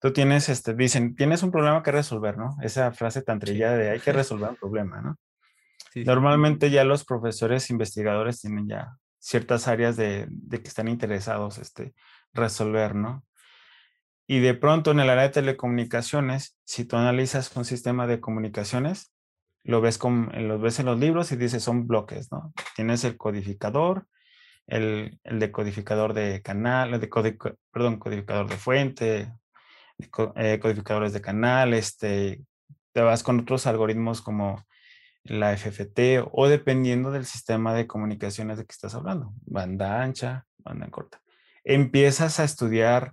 tú 0.00 0.12
tienes, 0.12 0.48
este, 0.48 0.74
dicen, 0.74 1.14
tienes 1.14 1.42
un 1.42 1.50
problema 1.50 1.82
que 1.82 1.92
resolver, 1.92 2.36
¿no? 2.38 2.56
Esa 2.62 2.92
frase 2.92 3.22
tan 3.22 3.38
trillada 3.38 3.76
de 3.76 3.90
hay 3.90 4.00
que 4.00 4.12
resolver 4.12 4.50
un 4.50 4.56
problema, 4.56 5.00
¿no? 5.00 5.18
Normalmente 5.94 6.70
ya 6.70 6.84
los 6.84 7.04
profesores 7.04 7.70
investigadores 7.70 8.40
tienen 8.40 8.68
ya 8.68 8.96
ciertas 9.18 9.66
áreas 9.66 9.96
de, 9.96 10.26
de, 10.28 10.60
que 10.60 10.68
están 10.68 10.88
interesados 10.88 11.58
este, 11.58 11.94
resolver, 12.34 12.94
¿no? 12.94 13.24
Y 14.26 14.40
de 14.40 14.54
pronto 14.54 14.90
en 14.90 15.00
el 15.00 15.08
área 15.08 15.24
de 15.24 15.30
telecomunicaciones, 15.30 16.58
si 16.64 16.84
tú 16.84 16.96
analizas 16.96 17.54
un 17.56 17.64
sistema 17.64 18.06
de 18.06 18.20
comunicaciones, 18.20 19.12
lo 19.66 19.80
ves, 19.80 19.98
con, 19.98 20.30
lo 20.48 20.58
ves 20.58 20.78
en 20.78 20.86
los 20.86 20.98
libros 20.98 21.32
y 21.32 21.36
dices 21.36 21.62
son 21.62 21.86
bloques, 21.86 22.30
¿no? 22.30 22.52
Tienes 22.76 23.04
el 23.04 23.16
codificador, 23.16 24.06
el, 24.66 25.18
decodificador 25.24 26.14
de 26.14 26.42
canal, 26.42 26.94
el 26.94 27.00
de 27.00 27.08
perdón, 27.70 27.98
codificador 27.98 28.48
de 28.48 28.56
fuente, 28.56 29.32
eh, 30.36 30.58
codificadores 30.60 31.12
de 31.12 31.20
canal, 31.20 31.74
este, 31.74 32.42
te 32.92 33.00
vas 33.00 33.22
con 33.22 33.40
otros 33.40 33.66
algoritmos 33.66 34.22
como 34.22 34.64
la 35.24 35.56
FFT 35.56 36.24
o 36.32 36.48
dependiendo 36.48 37.10
del 37.10 37.26
sistema 37.26 37.74
de 37.74 37.86
comunicaciones 37.86 38.58
de 38.58 38.64
que 38.64 38.72
estás 38.72 38.94
hablando, 38.94 39.32
banda 39.42 40.02
ancha, 40.02 40.46
banda 40.58 40.88
corta. 40.88 41.20
Empiezas 41.64 42.38
a 42.38 42.44
estudiar 42.44 43.12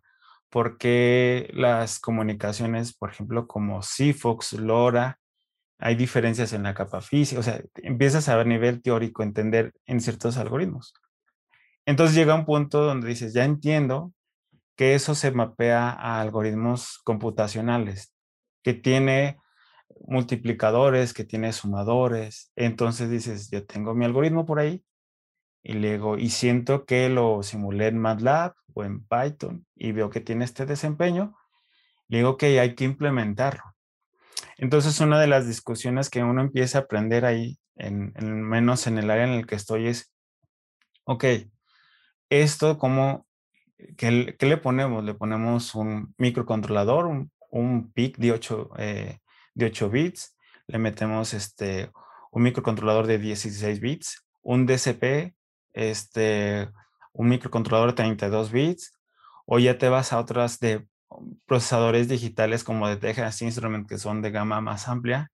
por 0.50 0.78
qué 0.78 1.50
las 1.54 2.00
comunicaciones, 2.00 2.94
por 2.94 3.10
ejemplo, 3.10 3.48
como 3.48 3.82
Sigfox, 3.82 4.54
LoRa, 4.54 5.20
hay 5.80 5.96
diferencias 5.96 6.54
en 6.54 6.64
la 6.64 6.74
capa 6.74 7.02
física, 7.02 7.40
o 7.40 7.44
sea, 7.44 7.62
empiezas 7.76 8.30
a 8.30 8.38
ver 8.38 8.48
nivel 8.48 8.82
teórico, 8.82 9.24
entender 9.24 9.74
en 9.86 10.00
ciertos 10.00 10.38
algoritmos. 10.38 10.94
Entonces 11.86 12.16
llega 12.16 12.36
un 12.36 12.46
punto 12.46 12.84
donde 12.84 13.08
dices, 13.08 13.34
ya 13.34 13.46
entiendo 13.46 14.14
que 14.76 14.96
eso 14.96 15.16
se 15.16 15.32
mapea 15.32 15.90
a 15.90 16.22
algoritmos 16.22 17.00
computacionales, 17.04 18.14
que 18.64 18.74
tiene 18.74 19.38
multiplicadores, 20.08 21.14
que 21.14 21.24
tiene 21.24 21.54
sumadores. 21.54 22.52
Entonces 22.56 23.10
dices, 23.10 23.50
yo 23.52 23.66
tengo 23.66 23.94
mi 23.94 24.06
algoritmo 24.06 24.46
por 24.46 24.60
ahí 24.60 24.84
y 25.64 25.74
luego, 25.74 26.18
y 26.18 26.30
siento 26.30 26.86
que 26.86 27.10
lo 27.10 27.42
simulé 27.44 27.88
en 27.88 28.00
MATLAB 28.00 28.54
o 28.74 28.84
en 28.84 29.06
Python 29.06 29.66
y 29.76 29.92
veo 29.92 30.10
que 30.10 30.20
tiene 30.20 30.46
este 30.46 30.66
desempeño, 30.66 31.36
le 32.08 32.18
digo 32.20 32.38
que 32.38 32.60
hay 32.60 32.76
que 32.76 32.84
implementarlo. 32.84 33.64
Entonces, 34.58 35.00
una 35.00 35.20
de 35.20 35.28
las 35.28 35.48
discusiones 35.48 36.10
que 36.10 36.24
uno 36.24 36.42
empieza 36.42 36.80
a 36.80 36.82
aprender 36.82 37.26
ahí, 37.26 37.60
en, 37.76 38.14
menos 38.44 38.88
en 38.88 38.98
el 38.98 39.10
área 39.10 39.26
en 39.26 39.32
el 39.32 39.48
que 39.48 39.56
estoy, 39.56 39.88
es, 39.88 40.14
ok, 41.06 41.26
esto 42.42 42.78
como, 42.78 43.28
¿qué, 43.98 44.36
le 44.40 44.58
ponemos? 44.58 45.04
Le 45.04 45.14
ponemos 45.14 45.76
un 45.76 46.14
microcontrolador, 46.18 47.06
un, 47.06 47.32
un 47.50 47.92
PIC 47.92 48.18
de 48.18 48.32
8, 48.32 48.70
eh, 48.78 49.20
de 49.54 49.66
8 49.66 49.90
bits, 49.90 50.38
le 50.68 50.80
metemos 50.80 51.34
este, 51.34 51.92
un 52.32 52.44
microcontrolador 52.44 53.08
de 53.08 53.20
16 53.20 53.80
bits, 53.80 54.26
un 54.42 54.66
DCP, 54.66 55.36
este, 55.74 56.70
un 57.12 57.30
microcontrolador 57.30 57.90
de 57.90 57.96
32 57.96 58.52
bits, 58.52 59.00
o 59.46 59.60
ya 59.60 59.78
te 59.78 59.90
vas 59.90 60.14
a 60.14 60.20
otras 60.20 60.60
de 60.60 60.88
procesadores 61.46 62.08
digitales 62.08 62.64
como 62.64 62.88
de 62.88 62.98
Texas 62.98 63.42
Instrument 63.42 63.88
que 63.88 63.98
son 63.98 64.22
de 64.22 64.32
gama 64.32 64.62
más 64.62 64.88
amplia, 64.88 65.30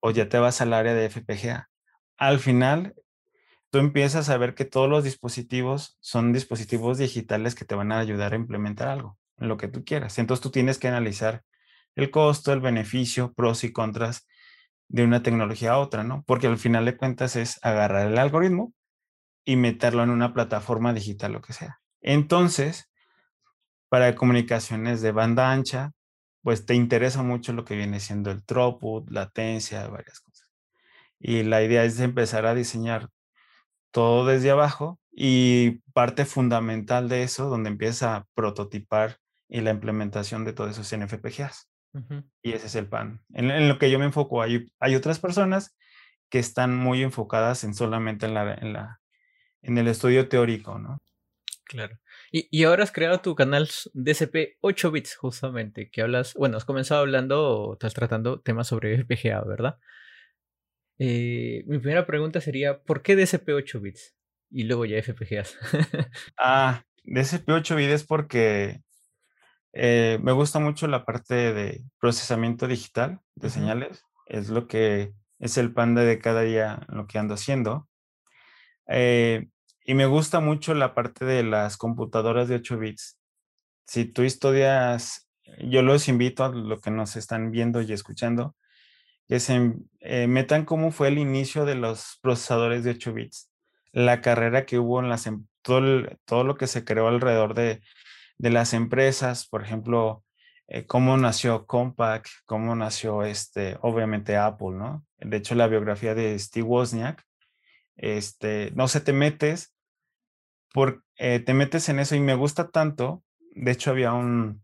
o 0.00 0.10
ya 0.10 0.28
te 0.28 0.38
vas 0.38 0.60
al 0.60 0.74
área 0.74 0.92
de 0.92 1.08
FPGA. 1.08 1.70
Al 2.18 2.38
final, 2.38 2.94
empiezas 3.78 4.28
a 4.28 4.36
ver 4.38 4.54
que 4.54 4.64
todos 4.64 4.88
los 4.88 5.04
dispositivos 5.04 5.96
son 6.00 6.32
dispositivos 6.32 6.98
digitales 6.98 7.54
que 7.54 7.64
te 7.64 7.74
van 7.74 7.92
a 7.92 7.98
ayudar 7.98 8.32
a 8.32 8.36
implementar 8.36 8.88
algo, 8.88 9.18
lo 9.38 9.56
que 9.56 9.68
tú 9.68 9.84
quieras. 9.84 10.18
Entonces 10.18 10.42
tú 10.42 10.50
tienes 10.50 10.78
que 10.78 10.88
analizar 10.88 11.42
el 11.94 12.10
costo, 12.10 12.52
el 12.52 12.60
beneficio, 12.60 13.32
pros 13.32 13.64
y 13.64 13.72
contras 13.72 14.26
de 14.88 15.04
una 15.04 15.22
tecnología 15.22 15.72
a 15.72 15.78
otra, 15.78 16.04
¿no? 16.04 16.22
Porque 16.26 16.46
al 16.46 16.58
final 16.58 16.84
de 16.84 16.96
cuentas 16.96 17.36
es 17.36 17.58
agarrar 17.62 18.06
el 18.06 18.18
algoritmo 18.18 18.72
y 19.44 19.56
meterlo 19.56 20.02
en 20.02 20.10
una 20.10 20.34
plataforma 20.34 20.92
digital, 20.92 21.32
lo 21.32 21.40
que 21.40 21.52
sea. 21.52 21.80
Entonces, 22.00 22.90
para 23.88 24.14
comunicaciones 24.14 25.02
de 25.02 25.12
banda 25.12 25.52
ancha, 25.52 25.92
pues 26.42 26.66
te 26.66 26.74
interesa 26.74 27.22
mucho 27.22 27.52
lo 27.52 27.64
que 27.64 27.76
viene 27.76 27.98
siendo 27.98 28.30
el 28.30 28.44
throughput, 28.44 29.10
latencia, 29.10 29.86
varias 29.88 30.20
cosas. 30.20 30.50
Y 31.18 31.42
la 31.42 31.62
idea 31.62 31.84
es 31.84 31.98
empezar 31.98 32.46
a 32.46 32.54
diseñar 32.54 33.08
todo 33.96 34.26
desde 34.26 34.50
abajo 34.50 35.00
y 35.10 35.80
parte 35.94 36.26
fundamental 36.26 37.08
de 37.08 37.22
eso, 37.22 37.48
donde 37.48 37.70
empieza 37.70 38.14
a 38.14 38.26
prototipar 38.34 39.20
y 39.48 39.62
la 39.62 39.70
implementación 39.70 40.44
de 40.44 40.52
todos 40.52 40.78
esos 40.78 40.94
NFPGAs. 40.94 41.70
Y 42.42 42.52
ese 42.52 42.66
es 42.66 42.74
el 42.74 42.88
pan. 42.88 43.22
En, 43.32 43.70
lo 43.70 43.78
que 43.78 43.90
yo 43.90 43.98
me 43.98 44.04
enfoco, 44.04 44.42
hay, 44.42 44.66
hay 44.80 44.94
otras 44.96 45.18
personas 45.18 45.74
que 46.28 46.38
están 46.38 46.76
muy 46.76 47.02
enfocadas 47.02 47.64
en 47.64 47.72
solamente 47.72 48.26
en, 48.26 48.34
la, 48.34 48.52
en, 48.52 48.74
la, 48.74 49.00
en 49.62 49.78
el 49.78 49.88
estudio 49.88 50.28
teórico, 50.28 50.78
¿no? 50.78 51.00
Claro. 51.64 51.98
Y, 52.30 52.64
ahora 52.64 52.82
has 52.82 52.92
creado 52.92 53.20
tu 53.20 53.34
canal 53.34 53.66
DCP 53.94 54.58
8 54.60 54.90
bits, 54.90 55.16
justamente, 55.16 55.88
que 55.90 56.02
hablas, 56.02 56.34
bueno, 56.34 56.58
has 56.58 56.66
comenzado 56.66 57.00
hablando, 57.00 57.72
estás 57.72 57.94
tratando 57.94 58.40
temas 58.40 58.66
sobre 58.66 58.94
FPGA, 59.02 59.42
¿verdad? 59.44 59.78
Eh, 60.98 61.64
mi 61.66 61.78
primera 61.78 62.06
pregunta 62.06 62.40
sería, 62.40 62.82
¿por 62.82 63.02
qué 63.02 63.16
DCP 63.16 63.50
8 63.50 63.80
bits? 63.80 64.14
Y 64.50 64.64
luego 64.64 64.84
ya 64.84 64.98
FPGAs. 65.02 65.56
ah, 66.38 66.82
DCP 67.04 67.48
8 67.50 67.76
bits 67.76 67.92
es 67.92 68.04
porque 68.04 68.80
eh, 69.72 70.18
me 70.22 70.32
gusta 70.32 70.58
mucho 70.58 70.86
la 70.86 71.04
parte 71.04 71.52
de 71.52 71.82
procesamiento 72.00 72.66
digital 72.66 73.20
de 73.34 73.50
señales. 73.50 74.04
Es 74.26 74.48
lo 74.48 74.66
que 74.66 75.12
es 75.38 75.58
el 75.58 75.74
panda 75.74 76.02
de 76.02 76.18
cada 76.18 76.42
día, 76.42 76.86
lo 76.88 77.06
que 77.06 77.18
ando 77.18 77.34
haciendo. 77.34 77.88
Eh, 78.88 79.48
y 79.84 79.94
me 79.94 80.06
gusta 80.06 80.40
mucho 80.40 80.74
la 80.74 80.94
parte 80.94 81.24
de 81.24 81.42
las 81.42 81.76
computadoras 81.76 82.48
de 82.48 82.56
8 82.56 82.78
bits. 82.78 83.18
Si 83.86 84.04
tú 84.06 84.22
estudias, 84.22 85.28
yo 85.60 85.82
los 85.82 86.08
invito 86.08 86.44
a 86.44 86.48
lo 86.48 86.80
que 86.80 86.90
nos 86.90 87.16
están 87.16 87.50
viendo 87.50 87.82
y 87.82 87.92
escuchando, 87.92 88.56
que 89.28 89.40
se 89.40 89.74
eh, 90.00 90.26
metan 90.26 90.64
cómo 90.64 90.92
fue 90.92 91.08
el 91.08 91.18
inicio 91.18 91.64
de 91.64 91.74
los 91.74 92.18
procesadores 92.22 92.84
de 92.84 92.92
8 92.92 93.12
bits, 93.12 93.50
la 93.92 94.20
carrera 94.20 94.66
que 94.66 94.78
hubo 94.78 95.00
en 95.00 95.08
las, 95.08 95.26
em, 95.26 95.46
todo, 95.62 96.06
todo 96.24 96.44
lo 96.44 96.56
que 96.56 96.66
se 96.66 96.84
creó 96.84 97.08
alrededor 97.08 97.54
de, 97.54 97.82
de 98.38 98.50
las 98.50 98.72
empresas, 98.72 99.46
por 99.48 99.62
ejemplo, 99.62 100.24
eh, 100.68 100.86
cómo 100.86 101.16
nació 101.16 101.66
Compaq, 101.66 102.28
cómo 102.44 102.74
nació 102.74 103.22
este, 103.22 103.78
obviamente 103.82 104.36
Apple, 104.36 104.72
¿no? 104.72 105.04
De 105.18 105.36
hecho, 105.38 105.54
la 105.54 105.68
biografía 105.68 106.14
de 106.14 106.38
Steve 106.38 106.66
Wozniak, 106.66 107.24
este, 107.96 108.72
no 108.74 108.88
se 108.88 109.00
te 109.00 109.12
metes 109.12 109.76
eh, 111.18 111.40
te 111.40 111.54
metes 111.54 111.88
en 111.88 111.98
eso 111.98 112.14
y 112.14 112.20
me 112.20 112.34
gusta 112.34 112.68
tanto. 112.70 113.22
De 113.52 113.70
hecho, 113.70 113.90
había 113.90 114.12
un, 114.12 114.62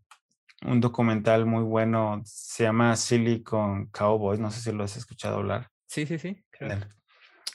un 0.65 0.81
documental 0.81 1.45
muy 1.45 1.63
bueno, 1.63 2.21
se 2.25 2.63
llama 2.63 2.95
Silicon 2.95 3.87
Cowboys, 3.87 4.39
no 4.39 4.51
sé 4.51 4.61
si 4.61 4.71
lo 4.71 4.83
has 4.83 4.97
escuchado 4.97 5.37
hablar. 5.37 5.69
Sí, 5.87 6.05
sí, 6.05 6.17
sí. 6.17 6.43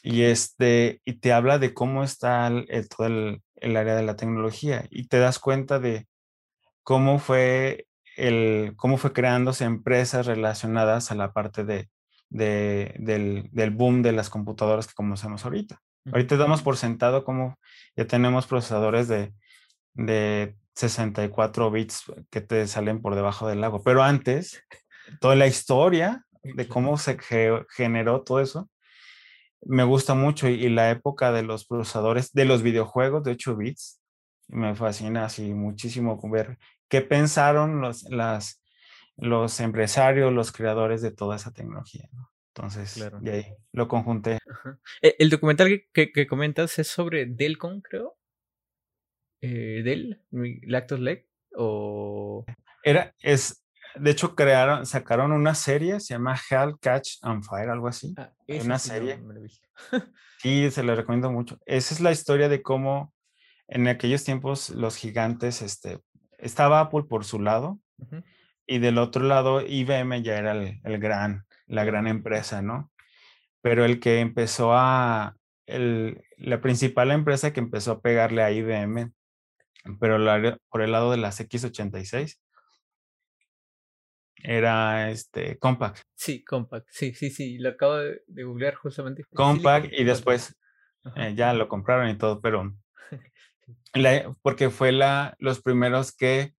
Y, 0.02 0.22
este, 0.22 1.00
y 1.04 1.14
te 1.14 1.32
habla 1.32 1.58
de 1.58 1.74
cómo 1.74 2.04
está 2.04 2.46
el, 2.46 2.88
todo 2.88 3.06
el, 3.06 3.42
el, 3.56 3.76
área 3.76 3.96
de 3.96 4.02
la 4.02 4.16
tecnología 4.16 4.86
y 4.90 5.08
te 5.08 5.18
das 5.18 5.38
cuenta 5.38 5.78
de 5.80 6.06
cómo 6.82 7.18
fue, 7.18 7.86
el, 8.16 8.74
cómo 8.76 8.96
fue 8.96 9.12
creándose 9.12 9.64
empresas 9.64 10.26
relacionadas 10.26 11.10
a 11.10 11.14
la 11.14 11.32
parte 11.32 11.64
de, 11.64 11.88
de 12.30 12.94
del, 12.98 13.48
del, 13.50 13.70
boom 13.70 14.02
de 14.02 14.12
las 14.12 14.30
computadoras 14.30 14.86
que 14.86 14.94
conocemos 14.94 15.44
ahorita. 15.44 15.80
Ahorita 16.12 16.36
damos 16.36 16.62
por 16.62 16.76
sentado 16.76 17.24
como 17.24 17.58
ya 17.96 18.06
tenemos 18.06 18.46
procesadores 18.46 19.08
de, 19.08 19.34
de 19.94 20.56
64 20.78 21.70
bits 21.72 22.04
que 22.30 22.40
te 22.40 22.66
salen 22.68 23.02
por 23.02 23.16
debajo 23.16 23.48
del 23.48 23.60
lago. 23.60 23.82
Pero 23.82 24.04
antes, 24.04 24.62
toda 25.20 25.34
la 25.34 25.48
historia 25.48 26.24
de 26.42 26.68
cómo 26.68 26.98
se 26.98 27.18
generó 27.70 28.22
todo 28.22 28.40
eso, 28.40 28.70
me 29.62 29.82
gusta 29.82 30.14
mucho 30.14 30.48
y, 30.48 30.68
la 30.68 30.90
época 30.90 31.32
de 31.32 31.42
los 31.42 31.66
procesadores, 31.66 32.32
de 32.32 32.44
los 32.44 32.62
videojuegos 32.62 33.24
de 33.24 33.32
8 33.32 33.56
bits, 33.56 34.00
me 34.46 34.76
fascina 34.76 35.24
así 35.24 35.52
muchísimo 35.52 36.20
ver 36.30 36.58
qué 36.88 37.00
pensaron 37.00 37.80
los, 37.80 38.04
las, 38.04 38.62
los 39.16 39.58
empresarios, 39.58 40.32
los 40.32 40.52
creadores 40.52 41.02
de 41.02 41.10
toda 41.10 41.34
esa 41.34 41.50
tecnología. 41.50 42.08
Entonces, 42.54 43.04
de 43.20 43.32
ahí 43.32 43.46
lo 43.72 43.88
conjunté. 43.88 44.38
E, 45.02 45.16
el 45.18 45.28
documental 45.28 45.84
que, 45.92 46.26
comentas 46.28 46.78
es 46.78 46.86
sobre 46.86 47.26
Delcon, 47.26 47.80
creo. 47.80 48.17
Eh, 49.40 49.82
Del, 49.84 50.22
Lactos 50.66 51.00
Leg, 51.00 51.26
o... 51.56 52.44
Era, 52.82 53.14
es, 53.20 53.64
de 53.94 54.10
hecho, 54.10 54.34
crearon, 54.34 54.86
sacaron 54.86 55.32
una 55.32 55.54
serie, 55.54 56.00
se 56.00 56.14
llama 56.14 56.38
Hell 56.50 56.76
Catch 56.80 57.18
and 57.22 57.44
Fire, 57.44 57.70
algo 57.70 57.88
así. 57.88 58.14
Ah, 58.16 58.32
una 58.62 58.78
serie. 58.78 59.20
sí, 60.42 60.70
se 60.70 60.82
la 60.82 60.94
recomiendo 60.94 61.30
mucho. 61.30 61.58
Esa 61.66 61.94
es 61.94 62.00
la 62.00 62.12
historia 62.12 62.48
de 62.48 62.62
cómo 62.62 63.12
en 63.68 63.86
aquellos 63.86 64.24
tiempos 64.24 64.70
los 64.70 64.96
gigantes, 64.96 65.62
este, 65.62 66.00
estaba 66.38 66.80
Apple 66.80 67.04
por 67.04 67.24
su 67.24 67.40
lado 67.40 67.78
y 68.66 68.78
del 68.78 68.98
otro 68.98 69.24
lado 69.24 69.60
IBM 69.60 70.22
ya 70.22 70.38
era 70.38 70.52
el, 70.52 70.98
gran, 70.98 71.44
la 71.66 71.84
gran 71.84 72.06
empresa, 72.06 72.62
¿no? 72.62 72.90
Pero 73.60 73.84
el 73.84 74.00
que 74.00 74.20
empezó 74.20 74.72
a, 74.72 75.36
el, 75.66 76.22
la 76.36 76.60
principal 76.60 77.10
empresa 77.10 77.52
que 77.52 77.60
empezó 77.60 77.92
a 77.92 78.00
pegarle 78.00 78.42
a 78.42 78.50
IBM, 78.52 79.12
pero 79.98 80.18
por 80.68 80.82
el 80.82 80.92
lado 80.92 81.10
de 81.10 81.16
las 81.16 81.40
X86, 81.40 82.38
era 84.42 85.10
este 85.10 85.58
Compaq. 85.58 86.02
Sí, 86.14 86.44
Compaq, 86.44 86.84
sí, 86.90 87.14
sí, 87.14 87.30
sí, 87.30 87.58
lo 87.58 87.70
acabo 87.70 87.96
de, 87.96 88.22
googlear 88.44 88.74
justamente. 88.74 89.24
Compaq 89.34 89.90
y 89.92 90.04
después 90.04 90.56
eh, 91.16 91.34
ya 91.34 91.52
lo 91.52 91.68
compraron 91.68 92.08
y 92.08 92.16
todo, 92.16 92.40
pero 92.40 92.74
porque 94.42 94.70
fue 94.70 94.92
la, 94.92 95.34
los 95.38 95.60
primeros 95.60 96.12
que, 96.12 96.54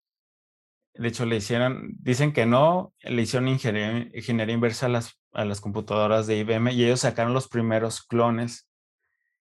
de 0.95 1.09
hecho, 1.09 1.27
le 1.27 1.37
hicieron, 1.37 1.95
dicen 2.01 2.33
que 2.33 2.47
no, 2.47 2.93
le 3.03 3.23
hicieron 3.23 3.49
ingeniería, 3.49 4.11
ingeniería 4.13 4.55
inversa 4.55 4.87
a 4.87 4.91
las, 4.91 5.21
a 5.33 5.45
las 5.45 5.61
computadoras 5.61 6.27
de 6.27 6.39
IBM 6.39 6.73
y 6.73 6.85
ellos 6.85 7.01
sacaron 7.01 7.35
los 7.35 7.49
primeros 7.49 8.03
clones 8.03 8.69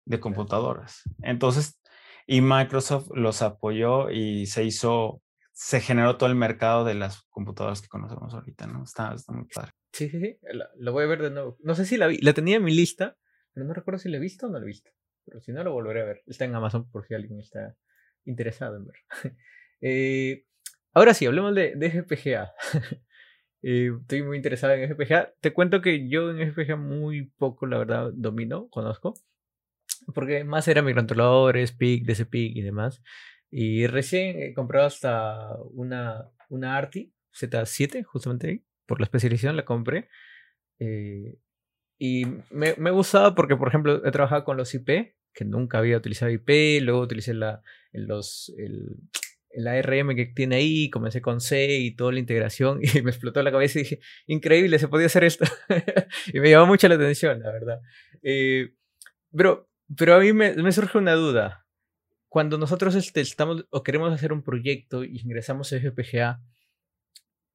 de 0.04 0.20
computadoras. 0.20 1.02
Entonces, 1.22 1.79
y 2.26 2.40
Microsoft 2.40 3.10
los 3.14 3.42
apoyó 3.42 4.10
y 4.10 4.46
se 4.46 4.64
hizo, 4.64 5.22
se 5.52 5.80
generó 5.80 6.16
todo 6.16 6.28
el 6.28 6.36
mercado 6.36 6.84
de 6.84 6.94
las 6.94 7.22
computadoras 7.30 7.82
que 7.82 7.88
conocemos 7.88 8.32
ahorita, 8.34 8.66
¿no? 8.66 8.84
Está, 8.84 9.14
está 9.14 9.32
muy 9.32 9.46
padre. 9.46 9.72
Sí, 9.92 10.08
sí, 10.08 10.20
sí, 10.20 10.38
lo, 10.78 10.92
voy 10.92 11.04
a 11.04 11.08
ver 11.08 11.22
de 11.22 11.30
nuevo. 11.30 11.56
No 11.60 11.74
sé 11.74 11.84
si 11.84 11.96
la 11.96 12.06
vi, 12.06 12.18
la 12.18 12.32
tenía 12.32 12.56
en 12.56 12.64
mi 12.64 12.74
lista, 12.74 13.16
pero 13.52 13.66
no 13.66 13.74
recuerdo 13.74 13.98
si 13.98 14.08
la 14.08 14.18
he 14.18 14.20
visto 14.20 14.46
o 14.46 14.50
no 14.50 14.58
la 14.58 14.64
he 14.64 14.68
visto. 14.68 14.90
Pero 15.24 15.40
si 15.40 15.52
no, 15.52 15.62
lo 15.64 15.72
volveré 15.72 16.02
a 16.02 16.06
ver. 16.06 16.22
Está 16.26 16.44
en 16.44 16.54
Amazon 16.54 16.90
por 16.90 17.06
si 17.06 17.14
alguien 17.14 17.40
está 17.40 17.76
interesado 18.24 18.76
en 18.76 18.86
ver. 18.86 18.96
Eh, 19.82 20.44
ahora 20.92 21.14
sí, 21.14 21.24
hablemos 21.24 21.54
de, 21.54 21.74
de 21.74 21.86
FPGA. 21.86 22.52
Eh, 23.62 23.90
estoy 24.00 24.22
muy 24.22 24.38
interesado 24.38 24.72
en 24.72 24.90
FPGA. 24.90 25.34
Te 25.40 25.52
cuento 25.52 25.82
que 25.82 26.08
yo 26.08 26.30
en 26.30 26.50
FPGA 26.50 26.76
muy 26.76 27.26
poco, 27.36 27.66
la 27.66 27.76
verdad, 27.76 28.10
domino, 28.14 28.68
conozco. 28.70 29.14
Porque 30.14 30.44
más 30.44 30.66
eran 30.68 30.84
microcontroladores, 30.84 31.72
PIC, 31.72 32.04
DCPIC 32.04 32.56
y 32.56 32.62
demás. 32.62 33.02
Y 33.50 33.86
recién 33.86 34.40
he 34.40 34.54
comprado 34.54 34.86
hasta 34.86 35.56
una, 35.72 36.30
una 36.48 36.76
ARTI 36.76 37.12
Z7, 37.32 38.04
justamente 38.04 38.64
por 38.86 39.00
la 39.00 39.04
especialización 39.04 39.56
la 39.56 39.64
compré. 39.64 40.08
Eh, 40.78 41.38
y 41.98 42.24
me, 42.50 42.74
me 42.76 42.90
gustaba 42.90 43.34
porque, 43.34 43.56
por 43.56 43.68
ejemplo, 43.68 44.04
he 44.04 44.10
trabajado 44.10 44.44
con 44.44 44.56
los 44.56 44.74
IP, 44.74 45.14
que 45.32 45.44
nunca 45.44 45.78
había 45.78 45.96
utilizado 45.96 46.30
IP, 46.30 46.82
luego 46.82 47.00
utilicé 47.00 47.34
la, 47.34 47.62
los, 47.92 48.52
el, 48.56 48.96
el 49.50 49.66
ARM 49.66 50.14
que 50.14 50.26
tiene 50.26 50.56
ahí, 50.56 50.90
comencé 50.90 51.20
con 51.20 51.40
C 51.40 51.78
y 51.78 51.94
toda 51.94 52.12
la 52.12 52.20
integración 52.20 52.80
y 52.82 53.02
me 53.02 53.10
explotó 53.10 53.42
la 53.42 53.52
cabeza 53.52 53.78
y 53.78 53.82
dije, 53.82 54.00
increíble, 54.26 54.78
se 54.78 54.88
podía 54.88 55.06
hacer 55.06 55.24
esto. 55.24 55.44
y 56.32 56.40
me 56.40 56.50
llamó 56.50 56.66
mucho 56.66 56.88
la 56.88 56.94
atención, 56.94 57.40
la 57.40 57.52
verdad. 57.52 57.80
Eh, 58.22 58.74
pero, 59.36 59.69
pero 59.96 60.14
a 60.14 60.20
mí 60.20 60.32
me, 60.32 60.72
surge 60.72 60.98
una 60.98 61.14
duda. 61.14 61.66
Cuando 62.28 62.58
nosotros 62.58 62.94
este, 62.94 63.20
estamos 63.20 63.66
o 63.70 63.82
queremos 63.82 64.12
hacer 64.12 64.32
un 64.32 64.42
proyecto 64.42 65.04
y 65.04 65.18
ingresamos 65.18 65.72
a 65.72 65.76
FPGA, 65.76 66.40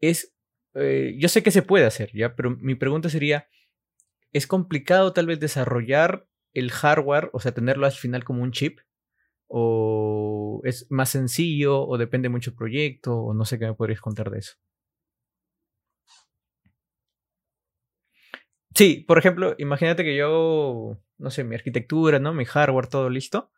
es, 0.02 0.36
eh, 0.74 1.16
yo 1.18 1.30
sé 1.30 1.44
que 1.44 1.52
se 1.52 1.62
puede 1.62 1.86
hacer, 1.86 2.12
¿ya? 2.14 2.36
Pero 2.36 2.52
mi 2.58 2.76
pregunta 2.76 3.10
sería, 3.10 3.48
es 4.34 4.48
complicado 4.48 5.14
tal 5.14 5.28
vez 5.28 5.40
desarrollar 5.40 6.28
el 6.54 6.72
hardware, 6.72 7.30
o 7.34 7.40
sea, 7.40 7.54
tenerlo 7.54 7.86
al 7.86 7.94
final 7.94 8.24
como 8.26 8.44
un 8.44 8.52
chip, 8.52 8.80
o 9.48 10.62
es 10.66 10.88
más 10.90 11.10
sencillo, 11.10 11.86
o 11.88 11.98
depende 11.98 12.30
mucho 12.30 12.52
del 12.52 12.58
proyecto, 12.58 13.16
o 13.16 13.34
no 13.34 13.46
sé 13.46 13.60
qué 13.60 13.68
me 13.68 13.76
podrías 13.76 14.02
contar 14.02 14.30
de 14.30 14.40
eso. 14.40 14.56
Sí, 18.76 19.06
por 19.08 19.18
ejemplo, 19.18 19.56
imagínate 19.58 20.04
que 20.04 20.16
yo, 20.16 20.98
no 21.18 21.32
sé, 21.32 21.44
mi 21.44 21.56
arquitectura, 21.56 22.20
¿no? 22.20 22.34
Mi 22.34 22.46
hardware, 22.46 22.88
todo 22.88 23.10
listo, 23.10 23.52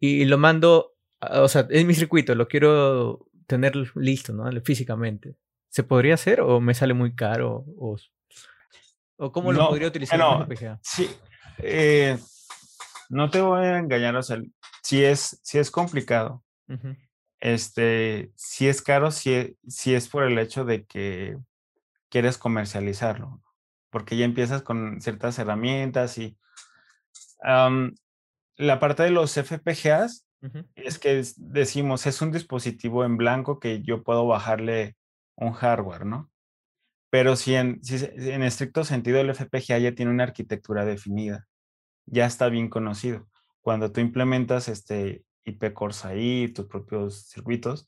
y 0.00 0.24
lo 0.24 0.38
mando, 0.38 0.96
o 1.20 1.48
sea, 1.48 1.66
es 1.70 1.84
mi 1.86 1.94
circuito, 1.94 2.34
lo 2.34 2.48
quiero 2.48 3.28
tener 3.46 3.76
listo, 3.94 4.32
¿no? 4.32 4.50
Físicamente. 4.62 5.36
¿Se 5.68 5.84
podría 5.84 6.14
hacer 6.14 6.40
o 6.40 6.60
me 6.60 6.74
sale 6.74 6.94
muy 6.94 7.14
caro? 7.14 7.64
¿O 7.78 7.96
¿O 9.18 9.32
cómo 9.32 9.52
lo 9.52 9.68
podría 9.68 9.88
utilizar 9.88 10.20
en 10.20 10.78
Sí, 10.82 11.08
eh, 11.58 12.18
no 13.08 13.30
te 13.30 13.40
voy 13.40 13.64
a 13.64 13.78
engañar, 13.78 14.14
o 14.16 14.22
sea, 14.22 14.42
si 14.82 15.04
es, 15.04 15.40
si 15.42 15.58
es 15.58 15.70
complicado. 15.70 16.42
Este, 17.38 18.32
si 18.34 18.68
es 18.68 18.82
caro, 18.82 19.10
si, 19.10 19.56
si 19.68 19.94
es 19.94 20.08
por 20.08 20.24
el 20.24 20.38
hecho 20.38 20.64
de 20.64 20.84
que 20.84 21.36
quieres 22.08 22.38
comercializarlo, 22.38 23.40
porque 23.96 24.18
ya 24.18 24.26
empiezas 24.26 24.60
con 24.60 25.00
ciertas 25.00 25.38
herramientas 25.38 26.18
y 26.18 26.36
la 27.42 28.78
parte 28.78 29.04
de 29.04 29.10
los 29.10 29.32
FPGAs 29.32 30.26
es 30.74 30.98
que 30.98 31.22
decimos, 31.38 32.06
es 32.06 32.20
un 32.20 32.30
dispositivo 32.30 33.06
en 33.06 33.16
blanco 33.16 33.58
que 33.58 33.80
yo 33.80 34.02
puedo 34.02 34.26
bajarle 34.26 34.98
un 35.34 35.52
hardware, 35.52 36.04
¿no? 36.04 36.30
Pero 37.08 37.36
si 37.36 37.54
en, 37.54 37.80
en 37.90 38.42
estricto 38.42 38.84
sentido 38.84 39.18
el 39.18 39.34
FPGA 39.34 39.78
ya 39.78 39.94
tiene 39.94 40.10
una 40.10 40.24
arquitectura 40.24 40.84
definida, 40.84 41.46
ya 42.04 42.26
está 42.26 42.50
bien 42.50 42.68
conocido. 42.68 43.26
Cuando 43.62 43.92
tú 43.92 44.02
implementas 44.02 44.68
este 44.68 45.24
IP 45.44 45.72
Cores 45.72 46.04
ahí, 46.04 46.48
tus 46.48 46.66
propios 46.66 47.30
circuitos, 47.30 47.86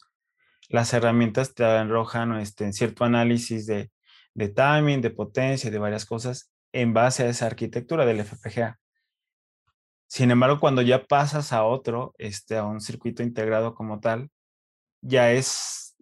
las 0.71 0.91
herramientas 0.95 1.53
te 1.53 1.65
arrojan 1.65 2.35
este, 2.39 2.73
cierto 2.73 3.05
análisis 3.05 3.67
de, 3.67 3.91
de 4.35 4.49
timing, 4.49 5.01
de 5.01 5.11
potencia, 5.11 5.71
de 5.71 5.79
varias 5.79 6.05
cosas 6.05 6.53
en 6.73 6.93
base 6.93 7.25
a 7.25 7.29
esa 7.29 7.47
arquitectura 7.47 8.05
del 8.05 8.25
FPGA. 8.25 8.79
Sin 10.09 10.31
embargo, 10.31 10.59
cuando 10.61 10.83
ya 10.83 11.07
pasas 11.07 11.53
a 11.53 11.65
otro, 11.65 12.15
este, 12.19 12.57
a 12.57 12.65
un 12.65 12.81
circuito 12.81 13.23
integrado 13.23 13.75
como 13.75 14.01
tal, 14.01 14.31
ya 15.03 15.33
es, 15.33 15.97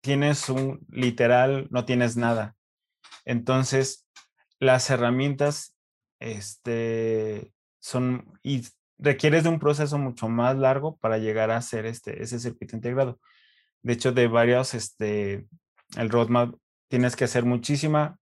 tienes 0.00 0.48
un 0.48 0.86
literal, 0.88 1.68
no 1.70 1.84
tienes 1.84 2.16
nada. 2.16 2.56
Entonces, 3.24 4.06
las 4.58 4.88
herramientas 4.90 5.76
este, 6.20 7.52
son 7.80 8.38
y 8.42 8.66
requieres 8.98 9.44
de 9.44 9.48
un 9.48 9.58
proceso 9.58 9.98
mucho 9.98 10.28
más 10.28 10.56
largo 10.56 10.96
para 10.98 11.18
llegar 11.18 11.50
a 11.50 11.56
hacer 11.56 11.86
este, 11.86 12.22
ese 12.22 12.38
circuito 12.38 12.76
integrado. 12.76 13.18
De 13.82 13.94
hecho, 13.94 14.12
de 14.12 14.26
varios, 14.26 14.74
este, 14.74 15.46
el 15.96 16.10
roadmap 16.10 16.54
tienes 16.90 17.16
que 17.16 17.24
hacer 17.24 17.44
muchísima. 17.44 18.18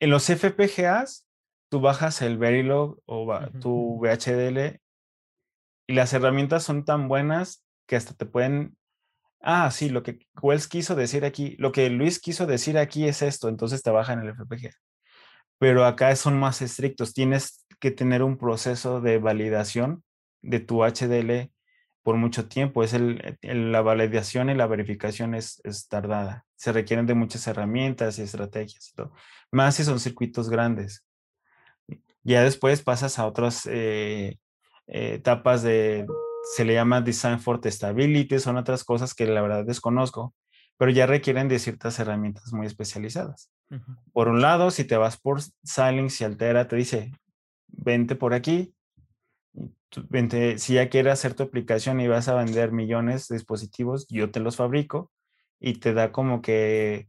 En 0.00 0.10
los 0.10 0.28
FPGAs, 0.28 1.26
tú 1.68 1.80
bajas 1.80 2.22
el 2.22 2.38
Verilog 2.38 3.00
o 3.04 3.38
tu 3.60 3.98
VHDL 3.98 4.80
y 5.86 5.92
las 5.92 6.12
herramientas 6.12 6.62
son 6.62 6.84
tan 6.84 7.08
buenas 7.08 7.64
que 7.86 7.96
hasta 7.96 8.14
te 8.14 8.26
pueden 8.26 8.76
ah, 9.44 9.70
sí, 9.70 9.90
lo 9.90 10.02
que 10.02 10.18
Wells 10.42 10.66
quiso 10.66 10.96
decir 10.96 11.24
aquí, 11.24 11.54
lo 11.58 11.70
que 11.70 11.88
Luis 11.90 12.18
quiso 12.18 12.46
decir 12.46 12.78
aquí 12.78 13.06
es 13.06 13.22
esto, 13.22 13.48
entonces 13.48 13.82
te 13.82 13.90
bajan 13.90 14.20
el 14.20 14.34
FPGA. 14.34 14.70
Pero 15.58 15.84
acá 15.84 16.14
son 16.16 16.38
más 16.38 16.62
estrictos, 16.62 17.14
tienes 17.14 17.66
que 17.78 17.90
tener 17.90 18.22
un 18.22 18.38
proceso 18.38 19.00
de 19.00 19.18
validación 19.18 20.02
de 20.42 20.60
tu 20.60 20.82
HDL 20.82 21.50
por 22.04 22.16
mucho 22.16 22.46
tiempo. 22.46 22.84
Es 22.84 22.92
el, 22.92 23.36
la 23.42 23.82
validación 23.82 24.50
y 24.50 24.54
la 24.54 24.68
verificación 24.68 25.34
es, 25.34 25.60
tardada. 25.88 26.44
Se 26.54 26.70
requieren 26.70 27.06
de 27.06 27.14
muchas 27.14 27.46
herramientas 27.48 28.18
y 28.18 28.22
estrategias 28.22 28.90
y 28.90 28.94
todo. 28.94 29.12
Más 29.50 29.74
si 29.74 29.84
son 29.84 29.98
circuitos 29.98 30.48
grandes. 30.48 31.04
Ya 32.22 32.44
después 32.44 32.82
pasas 32.82 33.18
a 33.18 33.26
otras 33.26 33.66
eh, 33.66 34.38
etapas 34.86 35.62
de, 35.62 36.06
se 36.54 36.64
le 36.64 36.74
llama 36.74 37.00
Design 37.00 37.40
for 37.40 37.60
Testability, 37.60 38.38
son 38.38 38.56
otras 38.56 38.84
cosas 38.84 39.14
que 39.14 39.26
la 39.26 39.42
verdad 39.42 39.64
desconozco, 39.64 40.34
pero 40.76 40.90
ya 40.90 41.06
requieren 41.06 41.48
de 41.48 41.58
ciertas 41.58 41.98
herramientas 41.98 42.52
muy 42.52 42.66
especializadas. 42.66 43.50
Por 44.12 44.28
un 44.28 44.40
lado, 44.40 44.70
si 44.70 44.84
te 44.84 44.96
vas 44.96 45.16
por 45.18 45.40
Xilinx 45.40 46.20
y 46.20 46.24
Altera, 46.24 46.68
te 46.68 46.76
dice, 46.76 47.12
vente 47.68 48.14
por 48.14 48.34
aquí, 48.34 48.73
si 50.58 50.74
ya 50.74 50.88
quieres 50.88 51.12
hacer 51.12 51.34
tu 51.34 51.42
aplicación 51.42 52.00
y 52.00 52.08
vas 52.08 52.28
a 52.28 52.34
vender 52.34 52.72
millones 52.72 53.28
de 53.28 53.36
dispositivos, 53.36 54.06
yo 54.08 54.30
te 54.30 54.40
los 54.40 54.56
fabrico 54.56 55.10
y 55.60 55.74
te 55.74 55.94
da 55.94 56.12
como 56.12 56.42
que 56.42 57.06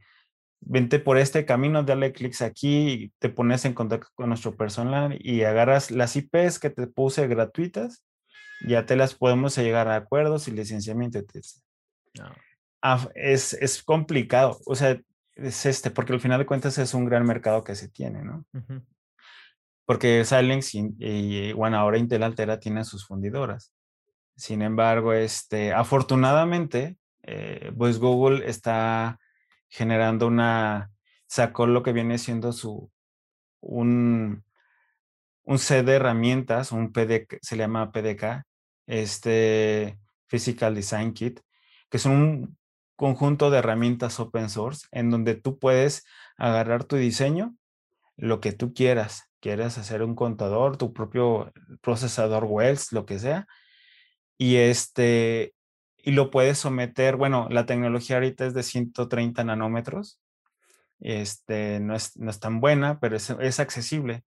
vente 0.62 1.00
por 1.00 1.18
este 1.18 1.46
camino, 1.46 1.84
dale 1.84 2.12
clics 2.12 2.42
aquí, 2.42 3.14
te 3.20 3.30
pones 3.30 3.66
en 3.66 3.74
contacto 3.74 4.08
con 4.16 4.30
nuestro 4.30 4.56
personal 4.56 5.18
y 5.22 5.44
agarras 5.44 5.92
las 5.92 6.16
IPs 6.16 6.60
que 6.60 6.70
te 6.70 6.88
puse 6.88 7.28
gratuitas, 7.28 8.04
ya 8.68 8.86
te 8.86 8.96
las 8.96 9.14
podemos 9.14 9.58
llegar 9.58 9.88
a 9.88 9.96
acuerdos 9.96 10.48
y 10.48 10.52
licenciamiento, 10.52 11.20
ah, 12.82 13.08
es, 13.14 13.54
es, 13.54 13.84
complicado, 13.84 14.60
o 14.66 14.76
sea, 14.76 15.00
es 15.36 15.66
este, 15.66 15.92
porque 15.92 16.14
al 16.14 16.22
final 16.22 16.40
de 16.40 16.46
cuentas 16.46 16.78
es 16.78 16.94
un 16.94 17.06
gran 17.06 17.26
mercado 17.26 17.64
que 17.64 17.76
se 17.76 17.90
tiene, 17.90 18.24
¿no? 18.24 18.46
Porque 19.86 20.26
Silence 20.26 20.78
y, 20.98 21.54
bueno, 21.54 21.78
ahora 21.78 21.98
Intel 21.98 22.24
Altera 22.24 22.60
tienen 22.60 22.86
sus 22.86 23.06
fundidoras. 23.06 23.74
Sin 24.36 24.62
embargo, 24.62 25.14
este, 25.14 25.74
afortunadamente, 25.74 26.98
eh, 27.24 27.72
pues 27.78 28.00
Google 28.00 28.50
está 28.50 29.20
generando 29.70 30.28
una, 30.28 30.92
sacó 31.28 31.68
lo 31.68 31.84
que 31.84 31.94
viene 31.94 32.18
siendo 32.18 32.52
su, 32.52 32.92
un, 33.62 34.44
un 35.44 35.60
set 35.60 35.86
de 35.86 35.94
herramientas, 35.94 36.72
un 36.72 36.92
PDK, 36.92 37.38
se 37.42 37.58
llama 37.58 37.92
PDK, 37.92 38.44
este 38.88 40.00
Physical 40.28 40.76
Design 40.76 41.14
Kit, 41.14 41.40
que 41.90 42.00
son 42.00 42.12
un 42.14 42.58
conjunto 42.96 43.50
de 43.50 43.60
herramientas 43.60 44.20
open 44.20 44.50
source 44.50 44.88
en 44.92 45.12
donde 45.12 45.36
tú 45.36 45.60
puedes 45.60 46.06
agarrar 46.38 46.84
tu 46.84 46.96
diseño, 46.96 47.56
lo 48.18 48.40
que 48.40 48.54
tú 48.54 48.74
quieras, 48.74 49.30
quieras 49.46 49.78
hacer 49.78 50.02
un 50.02 50.16
contador, 50.16 50.76
tu 50.76 50.92
propio 50.92 51.54
procesador 51.82 52.46
Wells, 52.46 52.92
lo 52.92 53.06
que 53.06 53.20
sea, 53.20 53.46
y 54.40 54.56
este, 54.56 55.54
y 55.98 56.14
lo 56.14 56.32
puedes 56.32 56.58
someter, 56.58 57.16
bueno, 57.16 57.48
la 57.52 57.68
tecnología 57.68 58.16
ahorita 58.16 58.48
es 58.48 58.56
de 58.56 58.64
130 58.64 59.44
nanómetros, 59.44 60.20
este, 61.00 61.80
no 61.80 61.96
es, 61.96 62.18
no 62.18 62.32
es 62.32 62.40
tan 62.40 62.60
buena, 62.60 63.00
pero 63.00 63.18
es, 63.18 63.30
es 63.30 63.60
accesible. 63.60 64.24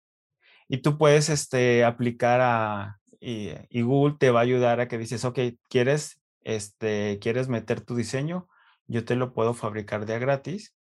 Y 0.67 0.79
tú 0.79 0.97
puedes 0.97 1.29
este, 1.29 1.85
aplicar 1.85 2.41
a, 2.41 2.99
y, 3.19 3.81
Google 3.83 4.15
te 4.19 4.31
va 4.31 4.39
a 4.39 4.43
ayudar 4.43 4.79
a 4.79 4.87
que 4.87 4.97
dices, 4.97 5.25
ok, 5.25 5.37
¿quieres, 5.69 6.23
este, 6.41 7.19
¿quieres 7.21 7.49
meter 7.49 7.81
tu 7.81 7.95
diseño? 7.95 8.47
Yo 8.87 9.05
te 9.05 9.15
lo 9.15 9.31
puedo 9.31 9.53
fabricar 9.53 10.07
de 10.07 10.17
gratis, 10.17 10.75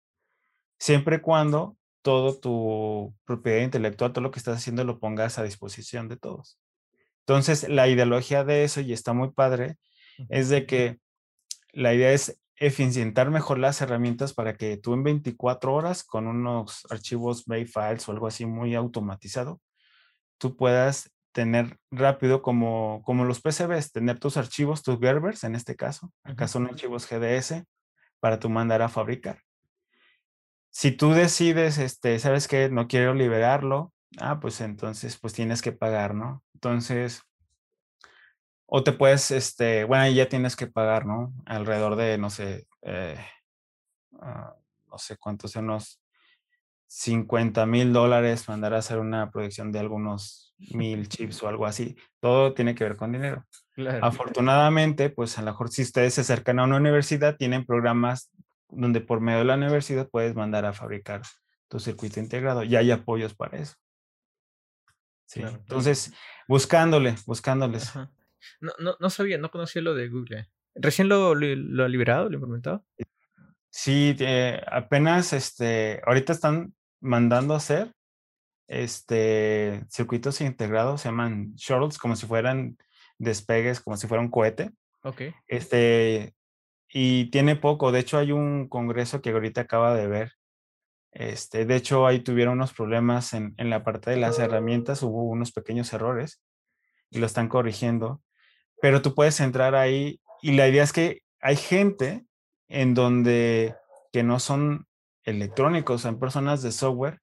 siempre 0.79 1.17
y 1.17 1.19
cuando 1.19 1.75
todo 2.01 2.39
tu 2.39 3.15
propiedad 3.25 3.61
intelectual, 3.61 4.13
todo 4.13 4.23
lo 4.23 4.31
que 4.31 4.39
estás 4.39 4.57
haciendo 4.57 4.83
lo 4.83 4.99
pongas 4.99 5.37
a 5.37 5.43
disposición 5.43 6.07
de 6.07 6.17
todos. 6.17 6.59
Entonces, 7.21 7.69
la 7.69 7.87
ideología 7.87 8.43
de 8.43 8.63
eso, 8.63 8.81
y 8.81 8.93
está 8.93 9.13
muy 9.13 9.31
padre, 9.31 9.77
es 10.29 10.49
de 10.49 10.65
que 10.65 10.99
la 11.71 11.93
idea 11.93 12.11
es 12.11 12.39
eficientar 12.57 13.31
mejor 13.31 13.57
las 13.57 13.81
herramientas 13.81 14.33
para 14.33 14.55
que 14.55 14.77
tú 14.77 14.93
en 14.93 15.03
24 15.03 15.73
horas 15.73 16.03
con 16.03 16.27
unos 16.27 16.85
archivos 16.89 17.45
Bay 17.45 17.65
Files 17.65 18.07
o 18.07 18.11
algo 18.11 18.27
así 18.27 18.45
muy 18.45 18.75
automatizado, 18.75 19.59
tú 20.37 20.55
puedas 20.55 21.11
tener 21.31 21.77
rápido 21.89 22.41
como, 22.41 23.01
como 23.03 23.25
los 23.25 23.41
PCBs, 23.41 23.91
tener 23.91 24.19
tus 24.19 24.37
archivos, 24.37 24.83
tus 24.83 24.99
Gerbers 24.99 25.43
en 25.43 25.55
este 25.55 25.75
caso, 25.75 26.11
acá 26.23 26.47
son 26.47 26.67
archivos 26.67 27.07
GDS 27.09 27.63
para 28.19 28.39
tú 28.39 28.49
mandar 28.49 28.81
a 28.81 28.89
fabricar. 28.89 29.39
Si 30.71 30.91
tú 30.91 31.11
decides, 31.11 31.77
este, 31.77 32.17
sabes 32.19 32.47
que 32.47 32.69
no 32.69 32.87
quiero 32.87 33.13
liberarlo, 33.13 33.93
ah, 34.19 34.39
pues 34.39 34.61
entonces 34.61 35.17
pues 35.17 35.33
tienes 35.33 35.61
que 35.61 35.73
pagar, 35.73 36.15
¿no? 36.15 36.43
Entonces, 36.53 37.23
o 38.65 38.83
te 38.83 38.93
puedes, 38.93 39.31
este, 39.31 39.83
bueno, 39.83 40.03
ahí 40.03 40.15
ya 40.15 40.29
tienes 40.29 40.55
que 40.55 40.67
pagar, 40.67 41.05
¿no? 41.05 41.33
Alrededor 41.45 41.97
de, 41.97 42.17
no 42.17 42.29
sé, 42.29 42.67
eh, 42.83 43.19
ah, 44.21 44.55
no 44.89 44.97
sé 44.97 45.17
cuántos, 45.17 45.57
unos 45.57 46.01
50 46.87 47.65
mil 47.65 47.93
dólares 47.93 48.47
mandar 48.49 48.73
a 48.73 48.79
hacer 48.79 48.99
una 48.99 49.29
producción 49.31 49.71
de 49.71 49.79
algunos 49.79 50.53
mil 50.73 51.07
chips 51.07 51.41
o 51.43 51.47
algo 51.47 51.65
así. 51.65 51.95
Todo 52.19 52.53
tiene 52.53 52.75
que 52.75 52.83
ver 52.83 52.95
con 52.97 53.11
dinero. 53.11 53.45
Afortunadamente, 54.01 55.09
pues 55.09 55.37
a 55.37 55.41
lo 55.41 55.51
mejor 55.51 55.69
si 55.69 55.81
ustedes 55.81 56.13
se 56.13 56.21
acercan 56.21 56.59
a 56.59 56.63
una 56.63 56.77
universidad, 56.77 57.37
tienen 57.37 57.65
programas 57.65 58.29
donde 58.71 59.01
por 59.01 59.21
medio 59.21 59.39
de 59.39 59.45
la 59.45 59.55
universidad 59.55 60.09
puedes 60.09 60.35
mandar 60.35 60.65
a 60.65 60.73
fabricar 60.73 61.21
tu 61.67 61.79
circuito 61.79 62.19
integrado 62.19 62.63
y 62.63 62.75
hay 62.75 62.91
apoyos 62.91 63.33
para 63.33 63.57
eso. 63.57 63.75
Sí. 65.25 65.41
Entonces, 65.41 66.13
buscándole, 66.47 67.15
buscándoles. 67.25 67.95
No, 68.59 68.73
no, 68.79 68.95
no, 68.99 69.09
sabía, 69.09 69.37
no 69.37 69.51
conocía 69.51 69.81
lo 69.81 69.93
de 69.93 70.09
Google. 70.09 70.49
¿Recién 70.75 71.07
lo, 71.07 71.35
lo, 71.35 71.83
ha 71.83 71.87
liberado, 71.87 72.23
lo 72.23 72.31
ha 72.31 72.39
implementado? 72.39 72.85
Sí, 73.69 74.15
eh, 74.19 74.61
apenas, 74.67 75.31
este, 75.31 76.01
ahorita 76.05 76.33
están 76.33 76.73
mandando 76.99 77.53
a 77.53 77.57
hacer 77.57 77.93
este, 78.67 79.85
circuitos 79.89 80.41
integrados, 80.41 81.01
se 81.01 81.09
llaman 81.09 81.53
shuttles, 81.55 81.97
como 81.97 82.15
si 82.15 82.25
fueran 82.25 82.77
despegues, 83.17 83.81
como 83.81 83.97
si 83.97 84.07
fuera 84.07 84.23
un 84.23 84.31
cohete. 84.31 84.71
Ok. 85.03 85.21
Este, 85.47 86.35
y 86.93 87.29
tiene 87.31 87.55
poco, 87.55 87.91
de 87.91 87.99
hecho 87.99 88.17
hay 88.17 88.31
un 88.31 88.67
congreso 88.67 89.21
que 89.21 89.31
ahorita 89.31 89.61
acaba 89.61 89.95
de 89.95 90.07
ver. 90.07 90.33
Este, 91.11 91.65
de 91.65 91.75
hecho, 91.75 92.07
ahí 92.07 92.21
tuvieron 92.21 92.53
unos 92.55 92.73
problemas 92.73 93.33
en, 93.33 93.53
en 93.57 93.69
la 93.69 93.83
parte 93.83 94.11
de 94.11 94.17
las 94.17 94.39
herramientas, 94.39 95.03
hubo 95.03 95.23
unos 95.23 95.51
pequeños 95.51 95.91
errores 95.93 96.41
y 97.09 97.19
lo 97.19 97.25
están 97.25 97.49
corrigiendo, 97.49 98.21
pero 98.81 99.01
tú 99.01 99.13
puedes 99.13 99.39
entrar 99.39 99.75
ahí 99.75 100.21
y 100.41 100.53
la 100.53 100.67
idea 100.67 100.83
es 100.83 100.93
que 100.93 101.21
hay 101.41 101.55
gente 101.55 102.25
en 102.69 102.93
donde 102.93 103.75
que 104.11 104.23
no 104.23 104.39
son 104.39 104.87
electrónicos, 105.23 106.01
son 106.01 106.19
personas 106.19 106.61
de 106.61 106.71
software 106.71 107.19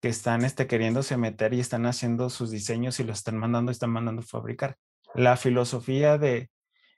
que 0.00 0.08
están 0.08 0.44
este, 0.44 0.66
queriéndose 0.66 1.16
meter 1.16 1.52
y 1.54 1.60
están 1.60 1.86
haciendo 1.86 2.30
sus 2.30 2.50
diseños 2.50 2.98
y 3.00 3.04
los 3.04 3.18
están 3.18 3.36
mandando, 3.36 3.70
están 3.70 3.90
mandando 3.90 4.22
fabricar. 4.22 4.76
La 5.14 5.36
filosofía 5.36 6.16
de, 6.16 6.50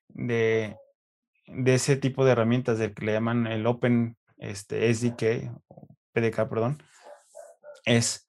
de, 0.08 0.76
de 1.46 1.74
ese 1.74 1.96
tipo 1.96 2.24
de 2.24 2.32
herramientas, 2.32 2.78
del 2.78 2.94
que 2.94 3.04
le 3.04 3.12
llaman 3.12 3.46
el 3.46 3.66
Open 3.66 4.16
este, 4.38 4.92
SDK, 4.92 5.52
PDK, 6.12 6.48
perdón, 6.48 6.82
es 7.84 8.26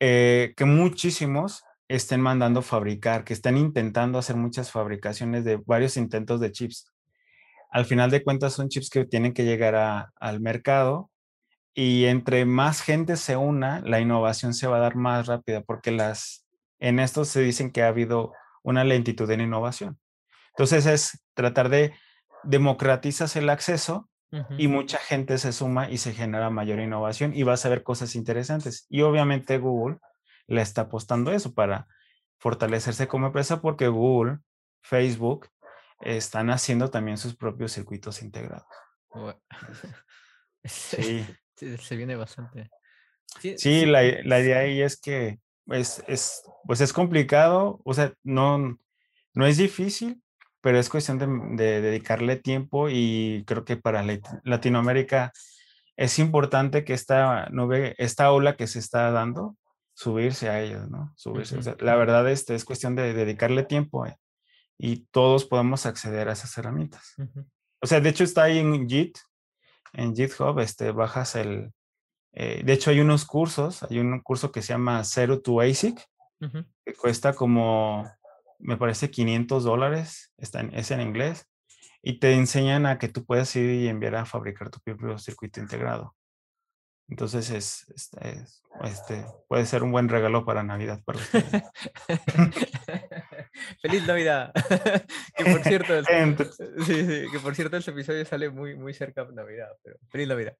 eh, 0.00 0.54
que 0.56 0.64
muchísimos 0.64 1.62
estén 1.88 2.20
mandando 2.20 2.62
fabricar, 2.62 3.24
que 3.24 3.32
están 3.32 3.56
intentando 3.56 4.18
hacer 4.18 4.36
muchas 4.36 4.70
fabricaciones 4.70 5.44
de 5.44 5.56
varios 5.66 5.96
intentos 5.96 6.40
de 6.40 6.52
chips. 6.52 6.90
Al 7.70 7.84
final 7.84 8.10
de 8.10 8.22
cuentas 8.22 8.54
son 8.54 8.68
chips 8.68 8.90
que 8.90 9.04
tienen 9.04 9.32
que 9.32 9.44
llegar 9.44 10.10
al 10.14 10.40
mercado 10.40 11.10
y 11.74 12.06
entre 12.06 12.44
más 12.44 12.80
gente 12.80 13.16
se 13.16 13.36
una, 13.36 13.80
la 13.80 14.00
innovación 14.00 14.54
se 14.54 14.66
va 14.66 14.78
a 14.78 14.80
dar 14.80 14.96
más 14.96 15.26
rápida 15.26 15.62
porque 15.62 15.92
las, 15.92 16.46
en 16.78 16.98
esto 16.98 17.24
se 17.24 17.40
dicen 17.42 17.70
que 17.70 17.82
ha 17.82 17.88
habido 17.88 18.32
una 18.62 18.84
lentitud 18.84 19.30
en 19.30 19.42
innovación. 19.42 19.98
Entonces 20.60 20.84
es 20.84 21.24
tratar 21.32 21.70
de 21.70 21.94
democratizar 22.42 23.30
el 23.42 23.48
acceso 23.48 24.10
y 24.58 24.68
mucha 24.68 24.98
gente 24.98 25.38
se 25.38 25.52
suma 25.52 25.90
y 25.90 25.96
se 25.96 26.12
genera 26.12 26.50
mayor 26.50 26.80
innovación 26.80 27.32
y 27.34 27.44
vas 27.44 27.64
a 27.64 27.70
ver 27.70 27.82
cosas 27.82 28.14
interesantes. 28.14 28.84
Y 28.90 29.00
obviamente 29.00 29.56
Google 29.56 30.00
le 30.48 30.60
está 30.60 30.82
apostando 30.82 31.32
eso 31.32 31.54
para 31.54 31.86
fortalecerse 32.38 33.08
como 33.08 33.28
empresa 33.28 33.62
porque 33.62 33.88
Google, 33.88 34.40
Facebook 34.82 35.48
están 36.02 36.50
haciendo 36.50 36.90
también 36.90 37.16
sus 37.16 37.34
propios 37.34 37.72
circuitos 37.72 38.20
integrados. 38.20 38.66
Sí. 40.62 41.26
Se 41.56 41.96
viene 41.96 42.16
bastante. 42.16 42.70
Sí, 43.56 43.86
la, 43.86 44.02
la, 44.02 44.40
idea 44.40 44.58
ahí 44.58 44.82
es 44.82 45.00
que 45.00 45.40
es, 45.68 46.04
es, 46.06 46.42
pues 46.66 46.82
es 46.82 46.92
complicado, 46.92 47.80
o 47.82 47.94
sea, 47.94 48.12
no, 48.22 48.78
no 49.32 49.46
es 49.46 49.56
difícil, 49.56 50.22
pero 50.60 50.78
es 50.78 50.88
cuestión 50.88 51.18
de, 51.56 51.80
dedicarle 51.80 52.36
tiempo 52.36 52.88
y 52.88 53.44
creo 53.46 53.64
que 53.64 53.76
para 53.76 54.04
Latinoamérica 54.44 55.32
es 55.96 56.18
importante 56.18 56.84
que 56.84 56.94
esta 56.94 57.48
nube, 57.50 57.94
esta 57.98 58.32
ola 58.32 58.56
que 58.56 58.66
se 58.66 58.78
está 58.78 59.10
dando, 59.10 59.56
subirse 59.94 60.48
a 60.48 60.62
ella, 60.62 60.86
¿no? 60.88 61.12
Subirse. 61.16 61.58
la 61.80 61.96
verdad 61.96 62.28
este, 62.30 62.54
es 62.54 62.64
cuestión 62.64 62.96
de 62.96 63.12
dedicarle 63.12 63.64
tiempo 63.64 64.06
eh, 64.06 64.16
y 64.78 65.06
todos 65.10 65.44
podemos 65.44 65.84
acceder 65.84 66.28
a 66.28 66.32
esas 66.32 66.56
herramientas. 66.56 67.14
O 67.82 67.86
sea, 67.86 68.00
de 68.00 68.08
hecho 68.08 68.24
está 68.24 68.44
ahí 68.44 68.58
en 68.58 68.88
Git, 68.88 69.18
en 69.92 70.14
GitHub, 70.14 70.58
este, 70.60 70.90
bajas 70.92 71.36
el... 71.36 71.72
Eh, 72.32 72.62
de 72.64 72.72
hecho 72.72 72.90
hay 72.90 73.00
unos 73.00 73.24
cursos, 73.24 73.82
hay 73.82 73.98
un 73.98 74.20
curso 74.20 74.52
que 74.52 74.62
se 74.62 74.72
llama 74.72 75.02
Zero 75.04 75.40
to 75.40 75.60
ASIC, 75.60 76.00
que 76.84 76.94
cuesta 76.94 77.34
como 77.34 78.10
me 78.60 78.76
parece 78.76 79.10
500 79.10 79.64
dólares, 79.64 80.32
está 80.38 80.60
en, 80.60 80.74
es 80.74 80.90
en 80.90 81.00
inglés, 81.00 81.46
y 82.02 82.18
te 82.18 82.34
enseñan 82.34 82.86
a 82.86 82.98
que 82.98 83.08
tú 83.08 83.24
puedes 83.24 83.54
ir 83.56 83.70
y 83.70 83.88
enviar 83.88 84.16
a 84.16 84.26
fabricar 84.26 84.70
tu 84.70 84.80
propio 84.80 85.18
circuito 85.18 85.60
integrado. 85.60 86.14
Entonces 87.10 87.50
es, 87.50 87.86
este, 88.84 89.26
puede 89.48 89.66
ser 89.66 89.82
un 89.82 89.90
buen 89.90 90.08
regalo 90.08 90.44
para 90.44 90.62
Navidad 90.62 91.02
para 91.04 91.18
ustedes. 91.18 91.64
Feliz 93.82 94.06
Navidad. 94.06 94.52
que 95.36 95.44
por 95.44 95.62
cierto, 95.64 95.98
el, 95.98 96.06
sí, 96.86 97.04
sí, 97.04 97.24
que 97.32 97.40
por 97.42 97.56
cierto 97.56 97.76
este 97.76 97.90
episodio 97.90 98.24
sale 98.24 98.48
muy, 98.48 98.76
muy 98.76 98.94
cerca 98.94 99.24
de 99.24 99.34
Navidad, 99.34 99.70
pero 99.82 99.96
feliz 100.08 100.28
Navidad. 100.28 100.56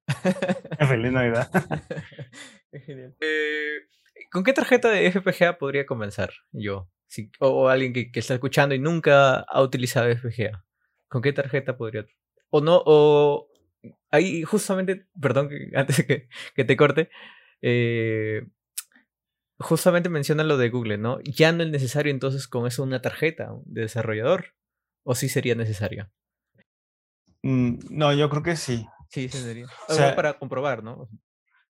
feliz 0.77 1.11
Navidad. 1.11 1.49
Genial. 2.85 3.15
Eh, 3.21 3.79
¿Con 4.31 4.43
qué 4.43 4.53
tarjeta 4.53 4.89
de 4.89 5.11
FPGA 5.11 5.57
podría 5.57 5.85
comenzar 5.85 6.31
yo? 6.51 6.89
Si, 7.07 7.31
o, 7.39 7.67
alguien 7.67 7.93
que, 7.93 8.11
que, 8.11 8.19
está 8.19 8.33
escuchando 8.33 8.75
y 8.75 8.79
nunca 8.79 9.39
ha 9.39 9.61
utilizado 9.61 10.09
FPGA. 10.09 10.63
¿Con 11.07 11.21
qué 11.21 11.33
tarjeta 11.33 11.77
podría? 11.77 12.05
O 12.49 12.61
no, 12.61 12.81
o 12.85 13.51
ahí 14.11 14.43
justamente, 14.43 15.07
perdón, 15.19 15.49
antes 15.75 15.97
de 16.05 16.27
que, 16.55 16.63
te 16.63 16.77
corte, 16.77 17.09
eh, 17.61 18.47
justamente 19.59 20.09
menciona 20.09 20.43
lo 20.43 20.57
de 20.57 20.69
Google, 20.69 20.97
¿no? 20.97 21.19
Ya 21.21 21.51
no 21.51 21.63
es 21.63 21.69
necesario 21.69 22.11
entonces 22.11 22.47
con 22.47 22.67
eso 22.67 22.83
una 22.83 23.01
tarjeta 23.01 23.51
de 23.65 23.81
desarrollador, 23.81 24.53
o 25.03 25.15
sí 25.15 25.29
sería 25.29 25.55
necesario. 25.55 26.11
Mm, 27.43 27.79
no, 27.89 28.13
yo 28.13 28.29
creo 28.29 28.43
que 28.43 28.55
sí. 28.55 28.85
Sí, 29.09 29.27
sí 29.27 29.39
sería. 29.39 29.67
O 29.89 29.93
sea, 29.93 30.15
para 30.15 30.37
comprobar, 30.37 30.83
¿no? 30.83 31.09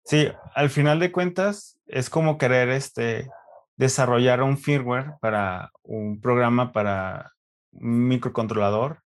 Sí, 0.03 0.27
al 0.55 0.69
final 0.69 0.99
de 0.99 1.11
cuentas 1.11 1.79
es 1.85 2.09
como 2.09 2.37
querer 2.37 2.69
este, 2.69 3.29
desarrollar 3.75 4.41
un 4.43 4.57
firmware 4.57 5.13
para 5.21 5.71
un 5.83 6.19
programa 6.19 6.71
para 6.71 7.31
un 7.71 8.07
microcontrolador 8.07 9.01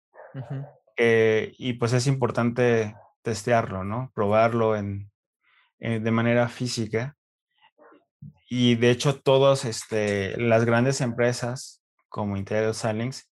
eh, 0.96 1.52
y 1.58 1.74
pues 1.74 1.92
es 1.92 2.06
importante 2.06 2.94
testearlo, 3.22 3.84
¿no? 3.84 4.10
Probarlo 4.14 4.76
en, 4.76 5.10
eh, 5.78 6.00
de 6.00 6.10
manera 6.10 6.48
física. 6.48 7.16
Y 8.48 8.74
de 8.76 8.90
hecho, 8.90 9.20
todas 9.20 9.64
este, 9.64 10.38
las 10.40 10.64
grandes 10.64 11.00
empresas 11.00 11.82
como 12.08 12.36
Intel 12.36 12.66
o 12.66 12.74
Xilinx, 12.74 13.30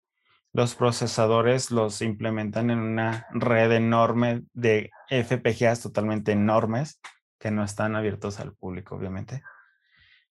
los 0.53 0.75
procesadores 0.75 1.71
los 1.71 2.03
implementan 2.03 2.71
en 2.71 2.81
una 2.81 3.27
red 3.33 3.71
enorme 3.73 4.43
de 4.53 4.91
FPGAs 5.11 5.83
totalmente 5.83 6.33
enormes 6.33 7.01
que 7.41 7.51
no 7.51 7.65
están 7.65 7.97
abiertos 7.97 8.39
al 8.39 8.55
público, 8.55 8.95
obviamente. 8.95 9.43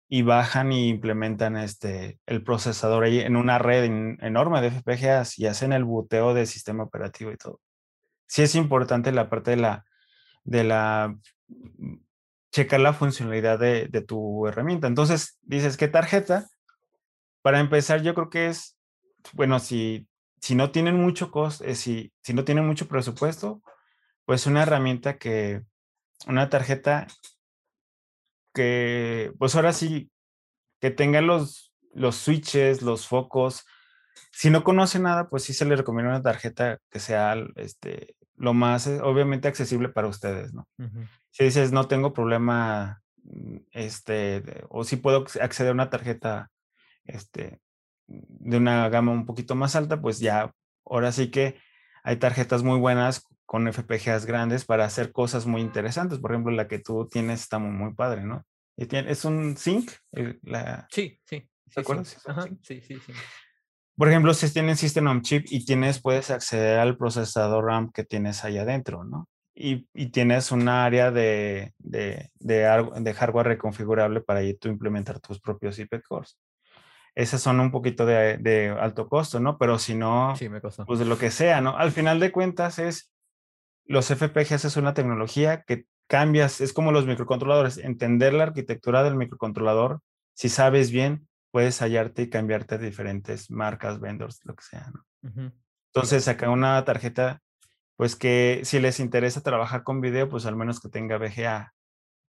Y 0.09 0.23
bajan 0.23 0.71
y 0.73 0.89
implementan 0.91 1.57
este, 1.57 2.21
el 2.27 2.45
procesador 2.45 3.05
ahí 3.05 3.21
en 3.21 3.37
una 3.37 3.59
red 3.59 3.85
enorme 4.21 4.61
de 4.61 4.71
FPGAs 4.71 5.39
y 5.39 5.47
hacen 5.47 5.73
el 5.73 5.85
buteo 5.85 6.35
del 6.35 6.47
sistema 6.47 6.85
operativo 6.85 7.33
y 7.33 7.39
todo 7.39 7.61
sí 8.27 8.43
es 8.43 8.55
importante 8.55 9.13
la 9.13 9.31
parte 9.31 9.53
de 9.53 9.57
la, 9.57 9.85
de 10.45 10.65
la, 10.65 11.17
mm, 11.49 11.97
checar 12.53 12.81
la 12.81 12.93
funcionalidad 12.93 13.59
de, 13.59 13.89
tu 14.03 14.47
herramienta. 14.47 14.87
Entonces, 14.87 15.39
dices, 15.43 15.77
¿qué 15.77 15.89
tarjeta? 15.89 16.49
Para 17.43 17.61
empezar, 17.61 18.03
yo 18.03 18.15
creo 18.15 18.31
que 18.31 18.49
es, 18.49 18.79
bueno, 19.33 19.59
si, 19.59 20.09
si 20.41 20.55
no 20.55 20.71
tienen 20.71 20.97
mucho 20.97 21.31
costo, 21.31 21.65
eh, 21.65 21.75
si, 21.75 22.13
si 22.23 22.35
no 22.35 22.45
tienen 22.45 22.67
mucho 22.67 22.89
presupuesto, 22.89 23.63
pues 24.25 24.47
una 24.47 24.63
herramienta 24.63 25.19
que, 25.19 25.63
una 26.27 26.49
tarjeta 26.49 27.07
que, 28.55 29.33
pues 29.39 29.55
ahora 29.55 29.73
sí, 29.73 30.11
que 30.81 30.91
tenga 30.91 31.21
los, 31.21 31.75
los 31.93 32.17
switches, 32.17 32.83
los 32.83 33.07
focos, 33.07 33.65
si 34.33 34.51
no 34.51 34.65
conoce 34.65 34.99
nada, 34.99 35.29
pues 35.29 35.45
sí 35.45 35.55
se 35.55 35.65
le 35.65 35.77
recomienda 35.77 36.13
una 36.13 36.23
tarjeta 36.23 36.79
que 36.91 37.01
sea 37.01 37.37
este, 37.57 38.17
lo 38.37 38.55
más, 38.55 38.87
eh, 38.87 39.01
obviamente, 39.01 39.49
accesible 39.49 39.89
para 39.89 40.09
ustedes, 40.09 40.53
¿no? 40.53 40.67
Si 41.31 41.45
dices, 41.45 41.73
no 41.73 41.89
tengo 41.89 42.13
problema, 42.13 43.03
mm, 43.23 43.57
este, 43.73 44.43
o 44.69 44.85
si 44.85 44.97
puedo 44.97 45.25
acceder 45.41 45.71
a 45.71 45.75
una 45.75 45.91
tarjeta, 45.91 46.51
este, 47.05 47.61
de 48.07 48.57
una 48.57 48.89
gama 48.89 49.13
un 49.13 49.27
poquito 49.27 49.55
más 49.55 49.77
alta, 49.77 50.01
pues 50.01 50.19
ya, 50.19 50.53
ahora 50.85 51.13
sí 51.13 51.31
que 51.31 51.59
hay 52.03 52.17
tarjetas 52.17 52.63
muy 52.63 52.79
buenas 52.79 53.27
con 53.47 53.73
FPGAs 53.73 54.27
grandes 54.27 54.65
para 54.65 54.85
hacer 54.85 55.13
cosas 55.13 55.47
muy 55.47 55.63
interesantes. 55.63 56.19
Por 56.19 56.33
ejemplo, 56.33 56.53
la 56.53 56.69
que 56.69 56.81
tú 56.81 57.09
tienes 57.11 57.41
está 57.41 57.59
muy, 57.59 57.95
padre, 57.95 58.25
¿no? 58.25 58.45
Es 58.77 59.25
un 59.25 59.57
Sync. 59.57 59.91
La... 60.43 60.87
Sí, 60.91 61.19
sí. 61.25 61.49
¿Te 61.73 61.81
acuerdas? 61.81 62.19
sí, 62.63 62.81
sí, 62.81 62.99
sí. 62.99 63.13
Por 63.97 64.11
ejemplo, 64.11 64.35
si 64.35 64.53
tienes 64.53 64.79
System 64.79 65.07
on 65.07 65.23
Chip 65.23 65.47
y 65.49 65.65
tienes, 65.65 66.03
puedes 66.03 66.31
acceder 66.31 66.79
al 66.79 66.99
procesador 66.99 67.65
RAM 67.65 67.91
que 67.93 68.05
tienes 68.05 68.45
ahí 68.45 68.59
adentro, 68.59 69.05
¿no? 69.05 69.29
Y, 69.55 69.87
tienes 70.11 70.53
un 70.53 70.69
área 70.69 71.11
de, 71.11 71.73
de, 71.79 72.31
de, 72.35 73.15
hardware 73.15 73.47
reconfigurable 73.47 74.21
para 74.21 74.41
ahí 74.41 74.53
tú 74.53 74.69
implementar 74.69 75.19
tus 75.19 75.41
propios 75.41 75.79
IP 75.79 76.03
cores. 76.07 76.39
Esas 77.15 77.41
son 77.41 77.59
un 77.61 77.71
poquito 77.71 78.05
de, 78.05 78.77
alto 78.79 79.09
costo, 79.09 79.41
¿no? 79.41 79.57
Pero 79.57 79.79
si 79.79 79.95
no, 79.95 80.35
pues 80.87 80.99
de 80.99 81.07
lo 81.07 81.17
que 81.17 81.31
sea, 81.31 81.63
¿no? 81.63 81.75
Al 81.79 81.91
final 81.91 82.21
de 82.21 82.31
cuentas 82.33 82.79
es, 82.79 83.11
los 83.87 84.09
FPGAs 84.09 84.65
es 84.65 84.77
una 84.77 84.95
tecnología 84.95 85.63
que 85.63 85.87
cambias, 86.07 86.61
es 86.61 86.73
como 86.73 86.93
los 86.93 87.07
microcontroladores, 87.07 87.79
entender 87.79 88.33
la 88.35 88.45
arquitectura 88.45 89.03
del 89.03 89.17
microcontrolador, 89.17 90.01
si 90.35 90.49
sabes 90.49 90.91
bien, 90.91 91.29
puedes 91.51 91.81
hallarte 91.81 92.23
y 92.23 92.31
cambiarte 92.31 92.79
diferentes 92.79 93.51
marcas, 93.51 94.01
vendors, 94.01 94.41
lo 94.45 94.55
que 94.55 94.65
sea, 94.65 94.93
¿no? 94.93 95.53
Entonces, 95.87 96.29
acá 96.29 96.51
una 96.51 96.85
tarjeta, 96.85 97.41
pues 97.97 98.15
que 98.17 98.61
si 98.65 98.79
les 98.79 99.01
interesa 99.01 99.43
trabajar 99.43 99.83
con 99.83 100.03
video, 100.03 100.29
pues 100.29 100.45
al 100.45 100.55
menos 100.55 100.81
que 100.81 100.91
tenga 100.91 101.17
VGA. 101.17 101.73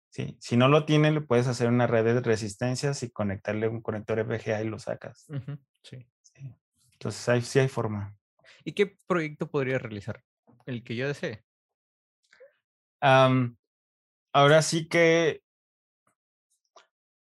¿sí? 0.09 0.35
Si 0.41 0.57
no 0.57 0.67
lo 0.67 0.85
tienen, 0.85 1.13
le 1.13 1.21
puedes 1.21 1.47
hacer 1.47 1.69
una 1.69 1.87
red 1.87 2.03
de 2.03 2.19
resistencias 2.19 3.01
y 3.03 3.11
conectarle 3.11 3.69
un 3.69 3.81
conector 3.81 4.21
VGA 4.25 4.61
y 4.61 4.67
lo 4.67 4.79
sacas. 4.79 5.27
sí. 5.81 6.05
Entonces, 6.91 7.29
ahí 7.29 7.41
sí 7.41 7.59
hay 7.59 7.69
forma. 7.69 8.15
¿Y 8.65 8.73
qué 8.73 8.97
proyecto 9.07 9.49
podría 9.49 9.79
realizar? 9.79 10.21
El 10.65 10.83
que 10.83 10.95
yo 10.95 11.07
desee. 11.07 11.43
ahora 13.01 14.61
sí 14.61 14.87
que 14.87 15.43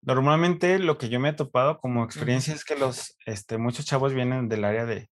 Normalmente 0.04 0.80
lo 0.80 0.98
que 0.98 1.08
yo 1.08 1.20
me 1.20 1.28
he 1.28 1.32
topado 1.32 1.78
como 1.78 2.02
experiencia 2.02 2.52
es 2.52 2.64
que 2.64 2.76
los, 2.76 3.16
este, 3.24 3.56
muchos 3.56 3.86
chavos 3.86 4.12
vienen 4.12 4.48
del 4.48 4.64
área 4.64 4.84
de, 4.84 5.08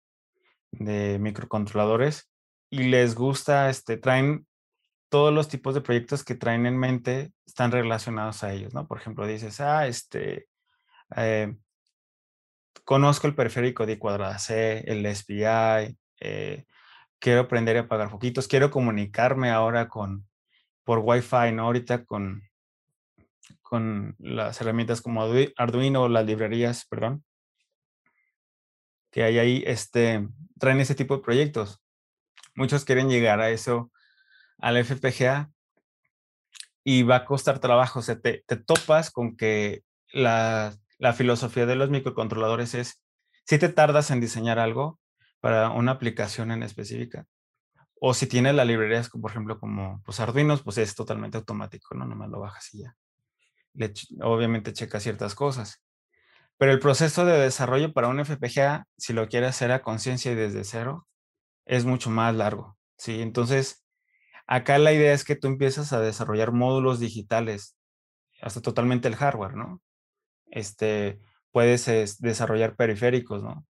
de 0.72 1.18
microcontroladores 1.18 2.30
y 2.70 2.84
les 2.84 3.14
gusta, 3.14 3.68
este, 3.68 3.98
traen 3.98 4.46
todos 5.10 5.32
los 5.32 5.48
tipos 5.48 5.74
de 5.74 5.82
proyectos 5.82 6.24
que 6.24 6.34
traen 6.34 6.64
en 6.64 6.78
mente 6.78 7.32
están 7.46 7.70
relacionados 7.70 8.42
a 8.42 8.52
ellos, 8.54 8.72
¿no? 8.72 8.86
Por 8.86 8.98
ejemplo, 8.98 9.26
dices, 9.26 9.60
ah, 9.60 9.86
este, 9.86 10.48
eh, 11.16 11.54
conozco 12.84 13.26
el 13.26 13.34
periférico 13.34 13.84
de 13.84 13.98
cuadrada 13.98 14.38
C, 14.38 14.84
el 14.86 15.04
SPI, 15.04 15.98
eh, 16.20 16.64
quiero 17.18 17.40
aprender 17.40 17.76
a 17.76 17.80
apagar 17.80 18.10
foquitos, 18.10 18.48
quiero 18.48 18.70
comunicarme 18.70 19.50
ahora 19.50 19.88
con, 19.88 20.26
por 20.84 21.00
Wi-Fi, 21.00 21.52
¿no? 21.52 21.64
Ahorita 21.64 22.04
con, 22.04 22.42
con 23.62 24.16
las 24.18 24.60
herramientas 24.60 25.00
como 25.00 25.22
Arduino 25.56 26.08
las 26.08 26.26
librerías, 26.26 26.86
perdón, 26.86 27.24
que 29.10 29.22
hay 29.22 29.38
ahí, 29.38 29.62
este, 29.66 30.28
traen 30.58 30.80
ese 30.80 30.94
tipo 30.94 31.16
de 31.16 31.22
proyectos. 31.22 31.80
Muchos 32.54 32.84
quieren 32.84 33.08
llegar 33.08 33.40
a 33.40 33.50
eso, 33.50 33.90
al 34.58 34.82
FPGA, 34.84 35.50
y 36.84 37.02
va 37.02 37.16
a 37.16 37.24
costar 37.24 37.58
trabajo. 37.58 38.00
O 38.00 38.02
sea, 38.02 38.18
te, 38.20 38.42
topas 38.66 39.10
con 39.10 39.36
que 39.36 39.82
la, 40.12 40.74
la, 40.98 41.12
filosofía 41.12 41.66
de 41.66 41.76
los 41.76 41.90
microcontroladores 41.90 42.74
es, 42.74 43.02
si 43.44 43.58
te 43.58 43.68
tardas 43.68 44.10
en 44.10 44.20
diseñar 44.20 44.58
algo 44.58 44.98
para 45.40 45.70
una 45.70 45.92
aplicación 45.92 46.50
en 46.50 46.62
específica, 46.62 47.26
o 48.00 48.14
si 48.14 48.26
tienes 48.26 48.54
las 48.54 48.66
librerías, 48.66 49.10
por 49.10 49.30
ejemplo, 49.30 49.58
como 49.58 50.02
pues, 50.04 50.20
Arduinos, 50.20 50.62
pues 50.62 50.78
es 50.78 50.94
totalmente 50.94 51.38
automático, 51.38 51.94
¿no? 51.94 52.06
Nomás 52.06 52.30
lo 52.30 52.40
bajas 52.40 52.72
y 52.74 52.82
ya 52.82 52.96
obviamente 54.20 54.72
checa 54.72 55.00
ciertas 55.00 55.34
cosas. 55.34 55.82
Pero 56.56 56.72
el 56.72 56.80
proceso 56.80 57.24
de 57.24 57.38
desarrollo 57.38 57.92
para 57.92 58.08
un 58.08 58.20
FPGA, 58.20 58.86
si 58.96 59.12
lo 59.12 59.28
quiere 59.28 59.46
hacer 59.46 59.70
a 59.70 59.82
conciencia 59.82 60.32
y 60.32 60.34
desde 60.34 60.64
cero, 60.64 61.06
es 61.66 61.84
mucho 61.84 62.10
más 62.10 62.34
largo. 62.34 62.76
¿sí? 62.96 63.22
Entonces, 63.22 63.84
acá 64.46 64.78
la 64.78 64.92
idea 64.92 65.12
es 65.12 65.24
que 65.24 65.36
tú 65.36 65.46
empiezas 65.46 65.92
a 65.92 66.00
desarrollar 66.00 66.52
módulos 66.52 66.98
digitales, 67.00 67.76
hasta 68.40 68.60
totalmente 68.60 69.08
el 69.08 69.16
hardware, 69.16 69.54
¿no? 69.54 69.82
Este, 70.50 71.20
puedes 71.52 71.86
desarrollar 72.20 72.76
periféricos, 72.76 73.42
¿no? 73.42 73.66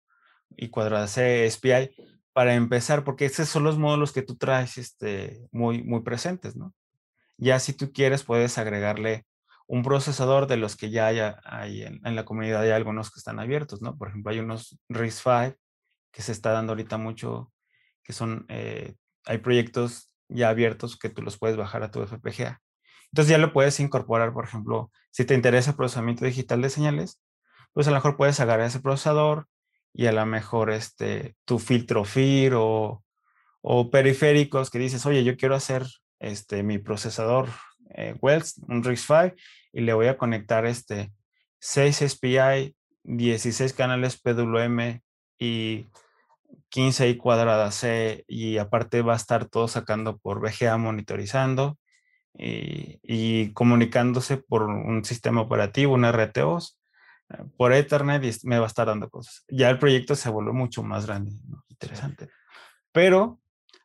Y 0.57 0.69
cuadradas 0.69 1.11
C, 1.11 1.49
SPI, 1.49 1.91
para 2.33 2.55
empezar, 2.55 3.03
porque 3.03 3.25
esos 3.25 3.49
son 3.49 3.63
los 3.63 3.77
módulos 3.77 4.11
que 4.11 4.21
tú 4.21 4.35
traes 4.35 4.77
este, 4.77 5.47
muy, 5.51 5.83
muy 5.83 6.01
presentes, 6.01 6.55
¿no? 6.55 6.73
Ya 7.37 7.59
si 7.59 7.73
tú 7.73 7.91
quieres, 7.93 8.23
puedes 8.23 8.57
agregarle 8.57 9.25
un 9.67 9.83
procesador 9.83 10.47
de 10.47 10.57
los 10.57 10.75
que 10.75 10.89
ya 10.89 11.07
hay, 11.43 11.83
en, 11.83 12.15
la 12.15 12.25
comunidad, 12.25 12.61
hay 12.61 12.71
algunos 12.71 13.11
que 13.11 13.19
están 13.19 13.39
abiertos, 13.39 13.81
¿no? 13.81 13.97
Por 13.97 14.09
ejemplo, 14.09 14.31
hay 14.31 14.39
unos 14.39 14.79
RISC-V 14.89 15.57
que 16.11 16.21
se 16.21 16.31
está 16.31 16.51
dando 16.51 16.71
ahorita 16.71 16.97
mucho, 16.97 17.51
que 18.03 18.11
son, 18.11 18.45
eh, 18.49 18.95
hay 19.25 19.37
proyectos 19.37 20.11
ya 20.27 20.49
abiertos 20.49 20.97
que 20.97 21.09
tú 21.09 21.21
los 21.21 21.37
puedes 21.37 21.55
bajar 21.55 21.83
a 21.83 21.91
tu 21.91 22.01
FPGA. 22.01 22.61
Entonces 23.11 23.29
ya 23.29 23.37
lo 23.37 23.53
puedes 23.53 23.79
incorporar, 23.79 24.33
por 24.33 24.45
ejemplo, 24.45 24.91
si 25.11 25.25
te 25.25 25.35
interesa 25.35 25.75
procesamiento 25.75 26.25
digital 26.25 26.61
de 26.61 26.69
señales, 26.69 27.21
pues 27.73 27.87
a 27.87 27.91
lo 27.91 27.97
mejor 27.97 28.17
puedes 28.17 28.39
agarrar 28.39 28.67
ese 28.67 28.79
procesador 28.79 29.47
y 29.93 30.05
a 30.05 30.11
lo 30.11 30.25
mejor 30.25 30.71
este, 30.71 31.35
tu 31.45 31.59
filtro 31.59 32.05
FIR 32.05 32.53
o, 32.55 33.03
o 33.61 33.89
periféricos 33.89 34.69
que 34.69 34.79
dices, 34.79 35.05
oye, 35.05 35.23
yo 35.23 35.37
quiero 35.37 35.55
hacer 35.55 35.85
este, 36.19 36.63
mi 36.63 36.77
procesador 36.77 37.49
eh, 37.95 38.15
Wells, 38.21 38.61
un 38.67 38.83
RISC-V, 38.83 39.35
y 39.73 39.81
le 39.81 39.93
voy 39.93 40.07
a 40.07 40.17
conectar 40.17 40.65
este 40.65 41.11
6 41.59 42.03
SPI, 42.07 42.75
16 43.03 43.73
canales 43.73 44.19
PWM 44.19 45.01
y 45.39 45.87
15 46.69 47.09
y 47.09 47.17
cuadrada 47.17 47.71
C, 47.71 48.23
y 48.27 48.57
aparte 48.57 49.01
va 49.01 49.13
a 49.13 49.17
estar 49.17 49.45
todo 49.45 49.67
sacando 49.67 50.17
por 50.17 50.39
VGA 50.39 50.77
monitorizando 50.77 51.77
y, 52.37 52.99
y 53.03 53.51
comunicándose 53.53 54.37
por 54.37 54.63
un 54.63 55.03
sistema 55.03 55.41
operativo, 55.41 55.93
un 55.93 56.05
RTOS, 56.05 56.78
por 57.57 57.73
Ethernet 57.73 58.23
y 58.23 58.47
me 58.47 58.57
va 58.57 58.65
a 58.65 58.67
estar 58.67 58.87
dando 58.87 59.09
cosas. 59.09 59.43
Ya 59.49 59.69
el 59.69 59.79
proyecto 59.79 60.15
se 60.15 60.29
volvió 60.29 60.53
mucho 60.53 60.83
más 60.83 61.05
grande, 61.05 61.31
interesante. 61.69 62.29
Pero 62.91 63.39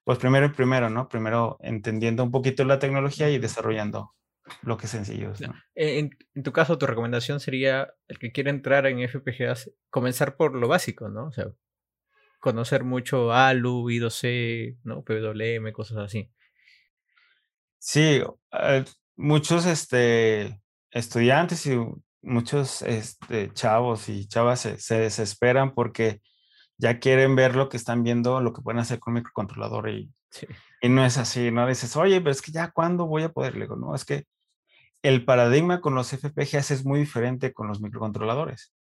pues 0.04 0.18
primero 0.18 0.46
y 0.46 0.50
primero, 0.50 0.90
¿no? 0.90 1.08
Primero 1.08 1.56
entendiendo 1.60 2.22
un 2.22 2.30
poquito 2.30 2.64
la 2.64 2.78
tecnología 2.78 3.30
y 3.30 3.38
desarrollando 3.38 4.14
lo 4.62 4.76
que 4.76 4.84
es 4.84 4.92
sencillo. 4.92 5.32
En, 5.74 6.10
tu 6.42 6.52
caso, 6.52 6.76
tu 6.76 6.86
recomendación 6.86 7.40
sería 7.40 7.94
el 8.08 8.18
que 8.18 8.30
quiere 8.30 8.50
entrar 8.50 8.86
en 8.86 9.08
FPGAs, 9.08 9.70
comenzar 9.88 10.36
por 10.36 10.54
lo 10.54 10.68
básico, 10.68 11.08
¿no? 11.08 11.28
O 11.28 11.32
sea, 11.32 11.46
conocer 12.38 12.84
mucho 12.84 13.32
ALU, 13.32 13.88
I2C, 13.88 14.78
¿no? 14.84 15.02
PWM, 15.02 15.72
cosas 15.72 15.98
así. 15.98 16.30
Sí, 17.78 18.22
eh, 18.52 18.84
muchos 19.16 19.64
este, 19.64 20.60
estudiantes 20.90 21.64
y 21.64 21.78
muchos 22.24 22.82
este, 22.82 23.52
chavos 23.52 24.08
y 24.08 24.26
chavas 24.26 24.60
se 24.60 24.98
desesperan 24.98 25.74
porque 25.74 26.20
ya 26.76 26.98
quieren 26.98 27.36
ver 27.36 27.54
lo 27.56 27.68
que 27.68 27.76
están 27.76 28.02
viendo, 28.02 28.40
lo 28.40 28.52
que 28.52 28.62
pueden 28.62 28.80
hacer 28.80 28.98
con 28.98 29.12
un 29.12 29.20
microcontrolador 29.20 29.88
y, 29.90 30.10
y 30.80 30.88
no 30.88 31.04
es 31.04 31.18
así, 31.18 31.50
¿no? 31.50 31.66
Dices, 31.66 31.96
oye, 31.96 32.20
pero 32.20 32.32
es 32.32 32.42
que 32.42 32.52
ya, 32.52 32.70
¿cuándo 32.70 33.06
voy 33.06 33.22
a 33.22 33.32
poder? 33.32 33.54
Le 33.54 33.62
digo, 33.62 33.76
no, 33.76 33.94
es 33.94 34.04
que 34.04 34.24
el 35.02 35.24
paradigma 35.24 35.80
con 35.80 35.94
los 35.94 36.10
FPGAs 36.10 36.70
es 36.70 36.84
muy 36.84 36.98
diferente 36.98 37.52
con 37.52 37.68
los 37.68 37.80
microcontroladores. 37.80 38.72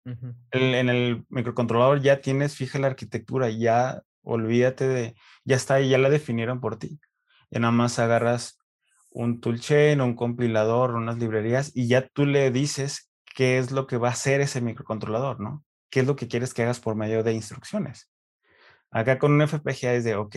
en 0.51 0.89
el 0.89 1.25
microcontrolador 1.29 2.01
ya 2.01 2.21
tienes 2.21 2.55
fija 2.55 2.79
la 2.79 2.87
arquitectura, 2.87 3.49
ya 3.49 4.01
olvídate 4.23 4.87
de, 4.87 5.15
ya 5.43 5.57
está 5.57 5.75
ahí, 5.75 5.89
ya 5.89 5.97
la 5.97 6.09
definieron 6.09 6.61
por 6.61 6.77
ti. 6.77 6.99
Y 7.51 7.59
nada 7.59 7.71
más 7.71 7.99
agarras 7.99 8.57
un 9.11 9.41
toolchain, 9.41 10.01
un 10.01 10.15
compilador, 10.15 10.95
unas 10.95 11.19
librerías 11.19 11.71
y 11.75 11.87
ya 11.87 12.07
tú 12.07 12.25
le 12.25 12.49
dices 12.51 13.11
qué 13.33 13.57
es 13.57 13.71
lo 13.71 13.87
que 13.87 13.97
va 13.97 14.09
a 14.09 14.11
hacer 14.11 14.41
ese 14.41 14.61
microcontrolador, 14.61 15.39
¿no? 15.39 15.65
qué 15.93 15.99
es 15.99 16.07
lo 16.07 16.15
que 16.15 16.27
quieres 16.27 16.55
que 16.55 16.63
hagas 16.63 16.79
por 16.79 16.95
medio 16.95 17.21
de 17.21 17.33
instrucciones. 17.33 18.09
Acá 18.89 19.19
con 19.19 19.31
un 19.31 19.47
FPGA 19.47 19.93
es 19.93 20.03
de, 20.03 20.15
ok, 20.15 20.35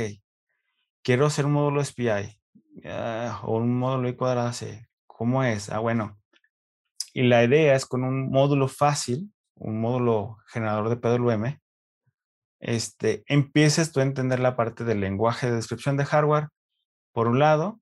quiero 1.03 1.25
hacer 1.25 1.47
un 1.47 1.53
módulo 1.53 1.83
SPI 1.83 2.39
ah, 2.85 3.41
o 3.43 3.57
un 3.57 3.79
módulo 3.79 4.07
I 4.07 4.17
cuadrado 4.17 4.53
C. 4.53 4.87
¿Cómo 5.07 5.43
es? 5.45 5.71
Ah, 5.71 5.79
bueno. 5.79 6.21
Y 7.15 7.23
la 7.23 7.43
idea 7.43 7.75
es 7.75 7.87
con 7.87 8.05
un 8.05 8.29
módulo 8.31 8.69
fácil, 8.69 9.33
un 9.55 9.81
módulo 9.81 10.37
generador 10.47 10.91
de 10.91 10.97
PWM, 10.97 11.59
este, 12.61 13.25
empieces 13.27 13.93
tú 13.93 14.01
a 14.01 14.03
entender 14.03 14.41
la 14.41 14.57
parte 14.57 14.85
del 14.85 15.01
lenguaje 15.01 15.47
de 15.47 15.57
descripción 15.57 15.97
de 15.97 16.05
hardware, 16.05 16.49
por 17.13 17.29
un 17.29 17.39
lado, 17.39 17.81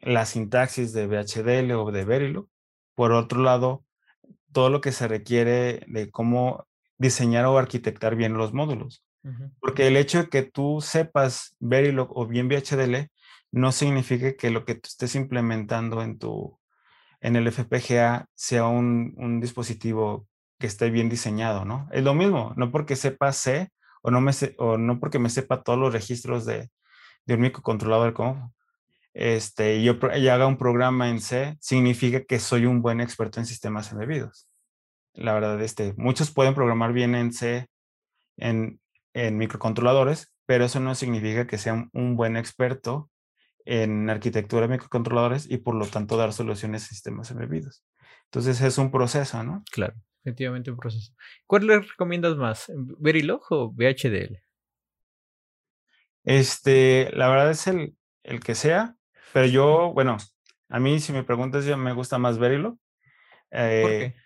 la 0.00 0.24
sintaxis 0.24 0.94
de 0.94 1.06
VHDL 1.06 1.72
o 1.72 1.92
de 1.92 2.06
Verilog, 2.06 2.48
por 2.94 3.12
otro 3.12 3.42
lado, 3.42 3.84
todo 4.52 4.70
lo 4.70 4.80
que 4.80 4.92
se 4.92 5.08
requiere 5.08 5.84
de 5.86 6.10
cómo 6.10 6.66
diseñar 6.98 7.46
o 7.46 7.58
arquitectar 7.58 8.16
bien 8.16 8.34
los 8.34 8.52
módulos. 8.52 9.04
Porque 9.60 9.86
el 9.86 9.96
hecho 9.96 10.24
de 10.24 10.28
que 10.28 10.42
tú 10.42 10.80
sepas 10.80 11.56
Verilog 11.60 12.10
o 12.16 12.26
bien 12.26 12.48
VHDL 12.48 13.08
no 13.52 13.70
significa 13.70 14.34
que 14.34 14.50
lo 14.50 14.64
que 14.64 14.74
tú 14.74 14.88
estés 14.88 15.14
implementando 15.14 16.02
en 16.02 16.18
tu 16.18 16.58
en 17.20 17.36
el 17.36 17.46
FPGA 17.46 18.26
sea 18.34 18.66
un, 18.66 19.14
un 19.16 19.40
dispositivo 19.40 20.26
que 20.58 20.66
esté 20.66 20.90
bien 20.90 21.08
diseñado, 21.08 21.64
¿no? 21.64 21.88
Es 21.92 22.02
lo 22.02 22.14
mismo, 22.14 22.52
no 22.56 22.72
porque 22.72 22.96
sepa 22.96 23.32
C 23.32 23.70
o 24.02 24.10
no, 24.10 24.20
me 24.20 24.32
o 24.58 24.76
no 24.76 24.98
porque 24.98 25.20
me 25.20 25.30
sepa 25.30 25.62
todos 25.62 25.78
los 25.78 25.92
registros 25.92 26.44
de, 26.44 26.70
de 27.24 27.34
un 27.34 27.40
microcontrolador 27.42 28.12
como 28.12 28.52
este, 29.14 29.76
y 29.76 29.84
yo 29.84 29.98
y 30.16 30.28
haga 30.28 30.46
un 30.46 30.58
programa 30.58 31.08
en 31.08 31.20
C, 31.20 31.56
significa 31.60 32.24
que 32.24 32.38
soy 32.38 32.66
un 32.66 32.82
buen 32.82 33.00
experto 33.00 33.40
en 33.40 33.46
sistemas 33.46 33.92
embebidos 33.92 34.48
la 35.14 35.34
verdad, 35.34 35.60
este, 35.60 35.94
muchos 35.96 36.30
pueden 36.30 36.54
programar 36.54 36.92
bien 36.92 37.14
en 37.14 37.32
C, 37.32 37.68
en, 38.36 38.80
microcontroladores, 39.14 40.32
pero 40.46 40.64
eso 40.64 40.80
no 40.80 40.94
significa 40.94 41.46
que 41.46 41.58
sean 41.58 41.90
un 41.92 42.16
buen 42.16 42.36
experto 42.36 43.10
en 43.66 44.08
arquitectura 44.08 44.62
de 44.62 44.72
microcontroladores 44.72 45.50
y 45.50 45.58
por 45.58 45.74
lo 45.74 45.86
tanto 45.86 46.16
dar 46.16 46.32
soluciones 46.32 46.84
a 46.84 46.88
sistemas 46.88 47.30
embebidos. 47.30 47.84
Entonces 48.24 48.60
es 48.62 48.78
un 48.78 48.90
proceso, 48.90 49.42
¿no? 49.44 49.62
Claro, 49.70 49.94
efectivamente 50.24 50.70
un 50.70 50.78
proceso. 50.78 51.12
¿Cuál 51.46 51.66
le 51.66 51.80
recomiendas 51.80 52.36
más? 52.36 52.72
¿Verilog 52.98 53.42
o 53.50 53.70
VHDL? 53.70 54.38
Este, 56.24 57.10
la 57.12 57.28
verdad 57.28 57.50
es 57.50 57.66
el, 57.66 57.94
el 58.22 58.40
que 58.40 58.54
sea, 58.54 58.96
pero 59.32 59.46
yo, 59.46 59.92
bueno, 59.92 60.16
a 60.68 60.80
mí 60.80 61.00
si 61.00 61.12
me 61.12 61.24
preguntas, 61.24 61.64
yo 61.64 61.76
me 61.76 61.92
gusta 61.92 62.18
más 62.18 62.38
Verilog. 62.38 62.74
¿Por 62.74 62.80
qué? 63.50 64.04
Eh, 64.04 64.16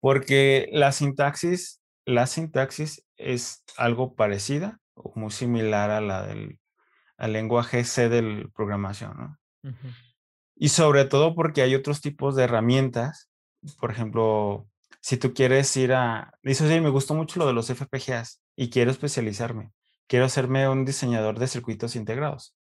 porque 0.00 0.68
la 0.72 0.92
sintaxis, 0.92 1.82
la 2.04 2.26
sintaxis 2.26 3.06
es 3.16 3.64
algo 3.76 4.14
parecida 4.14 4.78
o 4.94 5.12
muy 5.14 5.30
similar 5.30 5.90
a 5.90 6.00
la 6.00 6.26
del 6.26 6.58
al 7.16 7.32
lenguaje 7.32 7.84
C 7.84 8.08
de 8.08 8.48
programación, 8.54 9.16
¿no? 9.16 9.38
Y 10.54 10.68
sobre 10.68 11.04
todo 11.04 11.34
porque 11.34 11.62
hay 11.62 11.74
otros 11.74 12.00
tipos 12.00 12.36
de 12.36 12.44
herramientas. 12.44 13.30
Por 13.80 13.90
ejemplo, 13.90 14.68
si 15.00 15.16
tú 15.16 15.34
quieres 15.34 15.76
ir 15.76 15.92
a... 15.92 16.32
Dices, 16.42 16.70
sí, 16.70 16.80
me 16.80 16.90
gustó 16.90 17.14
mucho 17.14 17.38
lo 17.38 17.46
de 17.46 17.52
los 17.52 17.68
FPGAs 17.68 18.42
y 18.54 18.70
quiero 18.70 18.90
especializarme. 18.90 19.72
Quiero 20.06 20.24
hacerme 20.24 20.68
un 20.68 20.84
diseñador 20.84 21.38
de 21.38 21.48
circuitos 21.48 21.96
integrados. 21.96 22.55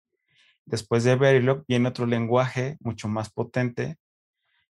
Después 0.71 1.03
de 1.03 1.15
Verilog 1.15 1.65
viene 1.67 1.89
otro 1.89 2.07
lenguaje 2.07 2.77
mucho 2.79 3.07
más 3.07 3.29
potente 3.29 3.97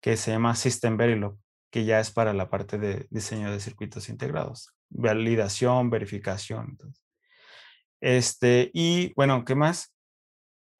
que 0.00 0.16
se 0.16 0.30
llama 0.30 0.54
System 0.54 0.96
Verilog 0.96 1.37
que 1.70 1.85
ya 1.85 2.00
es 2.00 2.11
para 2.11 2.32
la 2.32 2.48
parte 2.48 2.78
de 2.78 3.06
diseño 3.11 3.50
de 3.50 3.61
circuitos 3.61 4.09
integrados, 4.09 4.74
validación, 4.88 5.90
verificación. 5.90 6.78
Este, 8.00 8.70
y 8.72 9.12
bueno, 9.14 9.44
¿qué 9.44 9.54
más? 9.54 9.94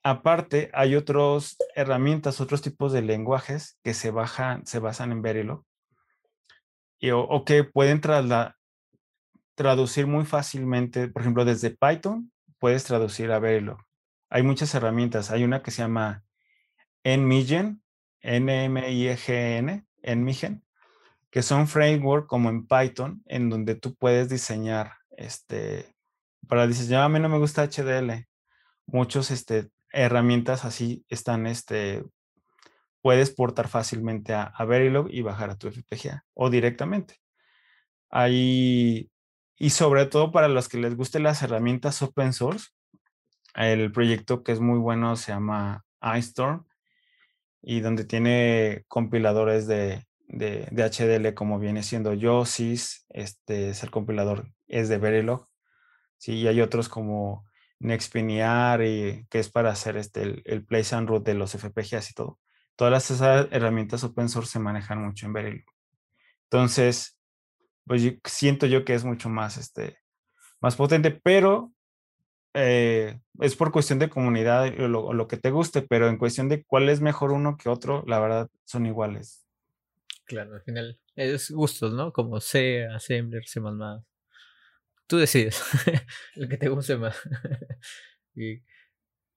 Aparte, 0.03 0.71
hay 0.73 0.95
otras 0.95 1.57
herramientas, 1.75 2.41
otros 2.41 2.63
tipos 2.63 2.95
de 2.95 3.03
lenguajes 3.03 3.79
que 3.83 3.93
se, 3.93 4.11
bajan, 4.11 4.65
se 4.67 4.79
basan 4.79 5.13
en 5.13 5.23
Verilog 5.23 5.65
y, 6.99 7.11
o, 7.11 7.45
que 7.45 7.65
pueden 7.65 8.01
traducir 9.55 10.07
muy 10.07 10.25
fácilmente, 10.25 11.09
por 11.09 11.23
ejemplo, 11.23 11.45
desde 11.45 11.77
Python 11.77 12.33
puedes 12.59 12.85
traducir 12.85 13.33
a 13.33 13.39
Verilog. 13.39 13.86
Hay 14.29 14.43
muchas 14.43 14.75
herramientas. 14.75 15.31
Hay 15.31 15.45
una 15.45 15.63
que 15.63 15.71
se 15.71 15.83
llama 15.83 16.25
NMigen, 17.05 17.83
N-M-I-G-N, 18.21 19.87
NMigen, 20.03 20.65
que 21.31 21.43
son 21.43 21.69
framework 21.69 22.27
como 22.27 22.49
en 22.49 22.67
Python, 22.67 23.23
en 23.27 23.51
donde 23.51 23.75
tú 23.75 23.95
puedes 23.95 24.29
diseñar, 24.29 24.95
este, 25.17 25.95
para 26.49 26.67
diseñar, 26.67 27.03
a 27.03 27.09
mí 27.09 27.21
no 27.21 27.29
me 27.29 27.39
gusta 27.39 27.65
HDL, 27.65 28.27
muchos, 28.87 29.31
este, 29.31 29.71
herramientas 29.91 30.65
así 30.65 31.05
están, 31.09 31.47
este, 31.47 32.05
puedes 33.01 33.31
portar 33.31 33.69
fácilmente 33.69 34.35
a, 34.35 34.53
Verilog 34.65 35.09
y 35.11 35.23
bajar 35.23 35.51
a 35.51 35.57
tu 35.57 35.69
FPGA 35.69 36.25
o 36.35 36.51
directamente. 36.51 37.21
Y 39.59 39.71
sobre 39.71 40.07
todo 40.07 40.33
para 40.33 40.49
los 40.49 40.69
que 40.69 40.79
les 40.79 40.97
gusten 40.97 41.23
las 41.23 41.43
herramientas 41.43 42.03
open 42.03 42.33
source, 42.33 42.69
el 43.57 43.91
proyecto 43.91 44.43
que 44.43 44.53
es 44.53 44.61
muy 44.61 44.79
bueno 44.79 45.17
se 45.17 45.33
llama 45.33 45.85
iStorm 46.17 46.67
y 47.63 47.81
donde 47.81 48.05
tiene 48.05 48.85
compiladores 48.87 49.67
de, 49.67 50.07
de, 50.29 50.69
HDL 50.71 51.35
como 51.35 51.59
viene 51.59 51.83
siendo 51.83 52.15
YOSIS, 52.15 53.07
este 53.09 53.71
es 53.71 53.83
el 53.83 53.91
compilador, 53.91 54.53
es 54.69 54.89
de 54.89 54.99
Verilog. 54.99 55.49
Sí, 56.19 56.35
y 56.35 56.49
hay 56.49 56.61
otros 56.61 56.89
como 56.89 57.45
Nextpiniar, 57.81 58.83
y, 58.83 59.27
que 59.29 59.39
es 59.39 59.51
para 59.51 59.71
hacer 59.71 59.97
este, 59.97 60.23
el, 60.23 60.43
el 60.47 60.65
place 60.65 60.95
and 60.95 61.09
root 61.09 61.25
de 61.25 61.35
los 61.35 61.53
FPGAs 61.53 62.11
y 62.11 62.15
todo. 62.15 62.39
Todas 62.77 63.11
esas 63.11 63.49
herramientas 63.51 64.05
open 64.05 64.29
source 64.29 64.53
se 64.53 64.59
manejan 64.59 65.03
mucho 65.05 65.27
en 65.27 65.33
Verilog. 65.33 65.65
Entonces, 66.45 67.19
pues 67.85 68.03
siento 68.25 68.67
yo 68.67 68.85
que 68.85 68.95
es 68.95 69.05
mucho 69.05 69.29
más, 69.29 69.57
este, 69.57 69.99
más 70.61 70.77
potente, 70.77 71.11
pero 71.11 71.73
eh, 72.57 73.21
es 73.41 73.55
por 73.55 73.71
cuestión 73.71 73.99
de 73.99 74.09
comunidad 74.09 74.67
o 74.81 74.89
lo, 74.89 75.13
lo, 75.13 75.29
que 75.29 75.37
te 75.37 75.51
guste, 75.51 75.83
pero 75.83 76.09
en 76.09 76.17
cuestión 76.17 76.49
de 76.49 76.65
cuál 76.65 76.89
es 76.89 77.01
mejor 77.01 77.33
uno 77.33 77.57
que 77.57 77.69
otro, 77.69 78.03
la 78.07 78.19
verdad 78.19 78.49
son 78.65 78.87
iguales. 78.87 79.47
Claro, 80.25 80.55
al 80.55 80.63
final 80.63 80.99
es 81.15 81.51
gustos, 81.51 81.93
¿no? 81.93 82.13
Como 82.13 82.41
C, 82.41 82.87
Assembler, 82.87 83.47
C++. 83.47 83.61
Tú 85.07 85.19
decides 85.19 85.63
lo 86.35 86.49
que 86.49 86.57
te 86.57 86.69
guste 86.69 86.97
más. 86.97 87.17
y, 88.35 88.63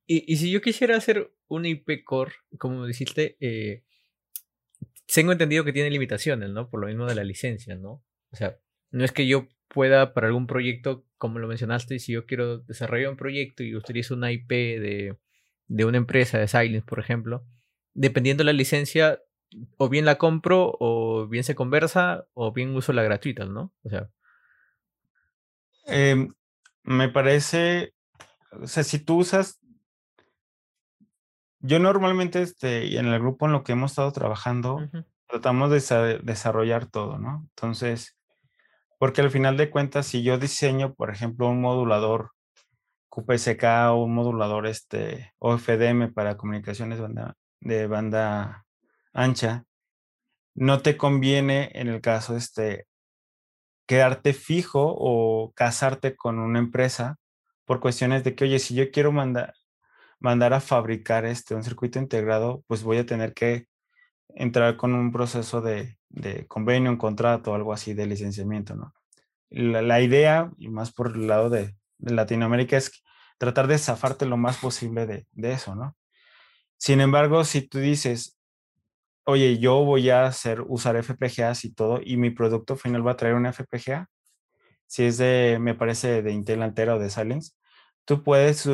y, 0.08 0.38
si 0.38 0.50
yo 0.52 0.62
quisiera 0.62 0.98
hacer 0.98 1.32
un 1.48 1.66
IP 1.66 2.04
core, 2.04 2.34
como 2.58 2.88
dijiste, 2.88 3.38
eh, 3.40 3.84
tengo 5.14 5.32
entendido 5.32 5.64
que 5.64 5.74
tiene 5.74 5.92
limitaciones, 5.92 6.50
¿no? 6.50 6.70
Por 6.70 6.82
lo 6.82 6.88
mismo 6.88 7.06
de 7.06 7.16
la 7.16 7.24
licencia, 7.24 7.76
¿no? 7.76 8.04
O 8.32 8.36
sea, 8.36 8.58
no 8.90 9.06
es 9.06 9.12
que 9.12 9.28
yo 9.28 9.48
pueda 9.68 10.14
para 10.14 10.28
algún 10.28 10.48
proyecto, 10.48 11.06
como 11.20 11.38
lo 11.38 11.48
mencionaste, 11.48 12.00
si 12.00 12.14
yo 12.14 12.26
quiero 12.26 12.60
desarrollar 12.60 13.12
un 13.12 13.18
proyecto 13.18 13.62
y 13.62 13.76
utilizo 13.76 14.16
una 14.16 14.32
IP 14.32 14.50
de, 14.50 15.18
de 15.68 15.86
una 15.86 15.98
empresa 15.98 16.40
de 16.40 16.48
Silence, 16.48 16.86
por 16.88 17.00
ejemplo, 17.00 17.46
dependiendo 17.94 18.42
de 18.42 18.46
la 18.46 18.54
licencia, 18.54 19.20
o 19.78 19.90
bien 19.90 20.06
la 20.06 20.18
compro, 20.18 20.76
o 20.80 21.28
bien 21.28 21.44
se 21.44 21.56
conversa, 21.56 22.26
o 22.34 22.54
bien 22.54 22.76
uso 22.76 22.94
la 22.94 23.04
gratuita, 23.04 23.46
¿no? 23.46 23.74
O 23.84 23.90
sea. 23.90 24.10
Em, 25.86 26.34
me 26.84 27.10
parece, 27.10 27.94
o 28.52 28.68
sea, 28.68 28.84
si 28.84 29.00
tú 29.00 29.18
usas, 29.18 29.60
yo 31.60 31.80
normalmente, 31.80 32.42
este, 32.42 32.86
y 32.86 32.98
en 32.98 33.08
el 33.08 33.20
grupo 33.20 33.46
en 33.46 33.52
lo 33.52 33.64
que 33.64 33.74
hemos 33.74 33.92
estado 33.92 34.12
trabajando, 34.14 34.88
tratamos 35.28 35.70
de 35.70 36.20
desarrollar 36.24 36.86
todo, 36.86 37.18
¿no? 37.18 37.48
Entonces, 37.56 38.19
porque 39.00 39.22
al 39.22 39.32
final 39.32 39.58
de 39.58 39.70
cuentas, 39.72 40.08
si 40.08 40.24
yo 40.24 40.38
diseño, 40.38 40.94
por 40.94 41.10
ejemplo, 41.10 41.48
un 41.48 41.62
modulador 41.62 42.34
QPSK 43.10 43.64
o 43.92 44.04
un 44.04 44.14
modulador 44.14 44.68
este, 44.68 45.34
OFDM 45.40 46.14
para 46.14 46.38
comunicaciones 46.38 47.00
de 47.62 47.88
banda 47.88 48.66
ancha, 49.14 49.64
no 50.54 50.82
te 50.82 50.98
conviene 50.98 51.72
en 51.74 51.88
el 51.88 52.02
caso 52.02 52.36
este 52.36 52.88
quedarte 53.88 54.34
fijo 54.34 54.94
o 54.98 55.54
casarte 55.54 56.16
con 56.16 56.38
una 56.38 56.60
empresa 56.60 57.18
por 57.66 57.80
cuestiones 57.80 58.24
de 58.26 58.36
que, 58.36 58.44
oye, 58.44 58.60
si 58.60 58.76
yo 58.76 58.92
quiero 58.92 59.14
mandar, 59.14 59.54
mandar 60.20 60.54
a 60.54 60.60
fabricar 60.60 61.26
este, 61.26 61.56
un 61.56 61.64
circuito 61.64 62.00
integrado, 62.00 62.64
pues 62.68 62.84
voy 62.84 62.98
a 62.98 63.06
tener 63.06 63.34
que 63.34 63.68
entrar 64.30 64.76
con 64.76 64.94
un 64.94 65.12
proceso 65.12 65.62
de, 65.62 65.99
de 66.10 66.48
convenio, 66.48 66.92
un 66.92 66.98
contrato, 66.98 67.54
algo 67.54 67.74
así 67.74 67.94
de 67.94 68.06
licenciamiento, 68.06 68.76
¿no? 68.76 68.94
La, 69.50 70.02
idea, 70.02 70.52
y 70.58 70.70
más 70.70 70.92
por 70.92 71.16
el 71.16 71.28
lado 71.28 71.50
de, 71.50 71.76
Latinoamérica, 72.00 72.78
es 72.78 73.04
tratar 73.38 73.68
de 73.68 73.78
zafarte 73.78 74.26
lo 74.26 74.38
más 74.38 74.58
posible 74.58 75.06
de, 75.06 75.28
de 75.32 75.52
eso, 75.54 75.76
¿no? 75.76 75.98
Sin 76.78 77.02
embargo, 77.02 77.44
si 77.44 77.62
tú 77.62 77.80
dices, 77.80 78.40
oye, 79.26 79.60
yo 79.60 79.84
voy 79.84 80.10
a 80.10 80.26
hacer, 80.26 80.62
usar 80.68 80.96
FPGAs 80.96 81.66
y 81.66 81.74
todo, 81.74 82.00
y 82.04 82.18
mi 82.18 82.30
producto 82.30 82.76
final 82.76 83.06
va 83.06 83.12
a 83.12 83.18
traer 83.18 83.36
una 83.36 83.52
FPGA, 83.52 84.10
si 84.88 85.04
es 85.04 85.18
de, 85.18 85.58
me 85.62 85.76
parece, 85.76 86.24
de 86.24 86.32
Intel 86.32 86.64
Antera 86.64 86.96
o 86.96 87.00
de 87.00 87.10
Silence, 87.10 87.54
tú 88.06 88.24
puedes 88.24 88.68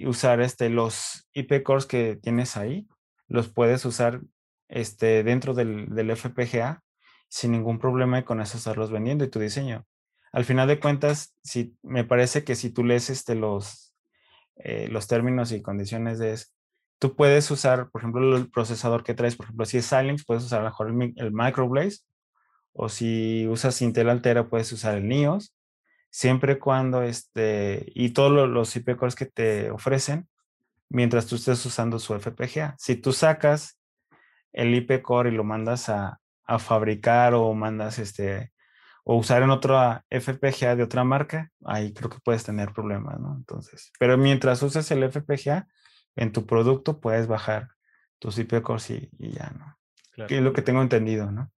usar 0.00 0.42
este, 0.42 0.68
los 0.68 1.26
IP 1.32 1.62
cores 1.62 1.86
que 1.86 2.16
tienes 2.16 2.58
ahí, 2.58 2.86
los 3.26 3.48
puedes 3.48 3.86
usar 3.86 4.20
este, 4.72 5.22
dentro 5.22 5.52
del, 5.52 5.94
del 5.94 6.16
FPGA 6.16 6.82
sin 7.28 7.52
ningún 7.52 7.78
problema 7.78 8.18
y 8.18 8.24
con 8.24 8.40
eso 8.40 8.56
estarlos 8.56 8.90
vendiendo 8.90 9.24
y 9.24 9.30
tu 9.30 9.38
diseño. 9.38 9.86
Al 10.32 10.44
final 10.46 10.66
de 10.66 10.80
cuentas, 10.80 11.34
si, 11.42 11.76
me 11.82 12.04
parece 12.04 12.42
que 12.42 12.54
si 12.54 12.70
tú 12.70 12.84
lees 12.84 13.10
este, 13.10 13.34
los, 13.34 13.94
eh, 14.56 14.88
los 14.90 15.06
términos 15.06 15.52
y 15.52 15.60
condiciones 15.60 16.18
de 16.18 16.32
eso, 16.32 16.46
tú 16.98 17.14
puedes 17.14 17.50
usar, 17.50 17.90
por 17.90 18.00
ejemplo, 18.00 18.36
el 18.36 18.50
procesador 18.50 19.04
que 19.04 19.14
traes, 19.14 19.36
por 19.36 19.44
ejemplo, 19.44 19.66
si 19.66 19.78
es 19.78 19.86
Xilinx, 19.86 20.24
puedes 20.24 20.44
usar 20.44 20.62
mejor 20.62 20.88
el, 20.88 21.32
Microblaze, 21.32 21.98
o 22.72 22.88
si 22.88 23.46
usas 23.46 23.82
Intel 23.82 24.08
Altera, 24.08 24.48
puedes 24.48 24.72
usar 24.72 24.96
el 24.96 25.06
NIOS, 25.06 25.54
siempre 26.10 26.58
cuando, 26.58 27.02
este, 27.02 27.92
y 27.94 28.10
todos 28.10 28.48
los 28.48 28.74
IP 28.74 28.96
cores 28.96 29.14
que 29.14 29.26
te 29.26 29.70
ofrecen, 29.70 30.28
mientras 30.88 31.26
tú 31.26 31.36
estés 31.36 31.64
usando 31.66 31.98
su 31.98 32.14
FPGA. 32.14 32.74
Si 32.78 32.96
tú 32.96 33.12
sacas 33.12 33.78
el 34.52 34.74
IP 34.74 35.02
core 35.02 35.30
y 35.30 35.34
lo 35.34 35.44
mandas 35.44 35.88
a, 35.88 36.20
a 36.44 36.58
fabricar 36.58 37.34
o 37.34 37.52
mandas 37.54 37.98
este, 37.98 38.52
o 39.04 39.16
usar 39.16 39.42
en 39.42 39.50
otra 39.50 40.04
FPGA 40.10 40.76
de 40.76 40.82
otra 40.82 41.04
marca, 41.04 41.50
ahí 41.64 41.92
creo 41.92 42.10
que 42.10 42.18
puedes 42.22 42.44
tener 42.44 42.72
problemas, 42.72 43.18
¿no? 43.20 43.34
Entonces, 43.36 43.92
pero 43.98 44.16
mientras 44.16 44.62
uses 44.62 44.90
el 44.90 45.04
FPGA, 45.04 45.68
en 46.16 46.32
tu 46.32 46.46
producto 46.46 47.00
puedes 47.00 47.26
bajar 47.26 47.68
tus 48.18 48.38
IP 48.38 48.62
cores 48.62 48.90
y, 48.90 49.10
ya, 49.18 49.50
¿no? 49.58 50.26
Que 50.28 50.36
es 50.38 50.42
lo 50.42 50.52
que 50.52 50.62
tengo 50.62 50.82
entendido, 50.82 51.30
¿no? 51.32 51.50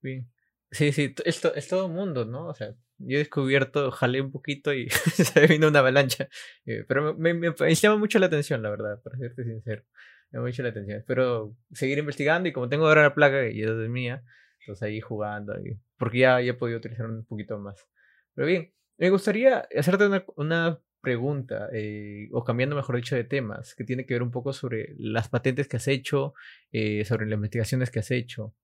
Bien. 0.00 0.30
Sí, 0.70 0.92
sí, 0.92 1.14
es, 1.24 1.44
es 1.44 1.68
todo 1.68 1.88
mundo, 1.88 2.24
¿no? 2.24 2.46
O 2.46 2.54
sea, 2.54 2.74
yo 2.98 3.16
he 3.16 3.18
descubierto, 3.18 3.90
jalé 3.90 4.20
un 4.20 4.32
poquito 4.32 4.72
y 4.72 4.88
se 4.90 5.46
vino 5.46 5.68
una 5.68 5.80
avalancha. 5.80 6.28
Eh, 6.64 6.84
pero 6.88 7.14
me, 7.14 7.34
me, 7.34 7.52
llama 7.74 7.96
mucho 7.96 8.18
la 8.18 8.26
atención, 8.26 8.62
la 8.62 8.70
verdad, 8.70 9.00
para 9.02 9.18
serte 9.18 9.44
sincero. 9.44 9.84
Me 10.30 10.38
llama 10.38 10.48
mucho 10.48 10.62
la 10.62 10.70
atención. 10.70 10.98
Espero 10.98 11.56
seguir 11.72 11.98
investigando 11.98 12.48
y 12.48 12.52
como 12.52 12.68
tengo 12.68 12.86
ahora 12.86 13.02
la 13.02 13.14
placa 13.14 13.48
y 13.48 13.62
es 13.62 13.70
mía, 13.88 14.24
entonces 14.60 14.82
ahí 14.82 15.00
jugando, 15.00 15.54
ahí, 15.54 15.78
porque 15.96 16.18
ya, 16.18 16.40
ya 16.40 16.50
he 16.50 16.54
podido 16.54 16.78
utilizar 16.78 17.06
un 17.06 17.24
poquito 17.24 17.58
más. 17.58 17.86
Pero 18.34 18.46
bien, 18.46 18.72
me 18.98 19.10
gustaría 19.10 19.66
hacerte 19.76 20.06
una, 20.06 20.24
una 20.36 20.80
pregunta, 21.00 21.68
eh, 21.72 22.28
o 22.32 22.42
cambiando 22.42 22.74
mejor 22.74 22.96
dicho 22.96 23.14
de 23.14 23.22
temas, 23.22 23.76
que 23.76 23.84
tiene 23.84 24.06
que 24.06 24.14
ver 24.14 24.24
un 24.24 24.32
poco 24.32 24.52
sobre 24.52 24.94
las 24.98 25.28
patentes 25.28 25.68
que 25.68 25.76
has 25.76 25.86
hecho, 25.86 26.34
eh, 26.72 27.04
sobre 27.04 27.26
las 27.26 27.36
investigaciones 27.36 27.92
que 27.92 28.00
has 28.00 28.10
hecho. 28.10 28.54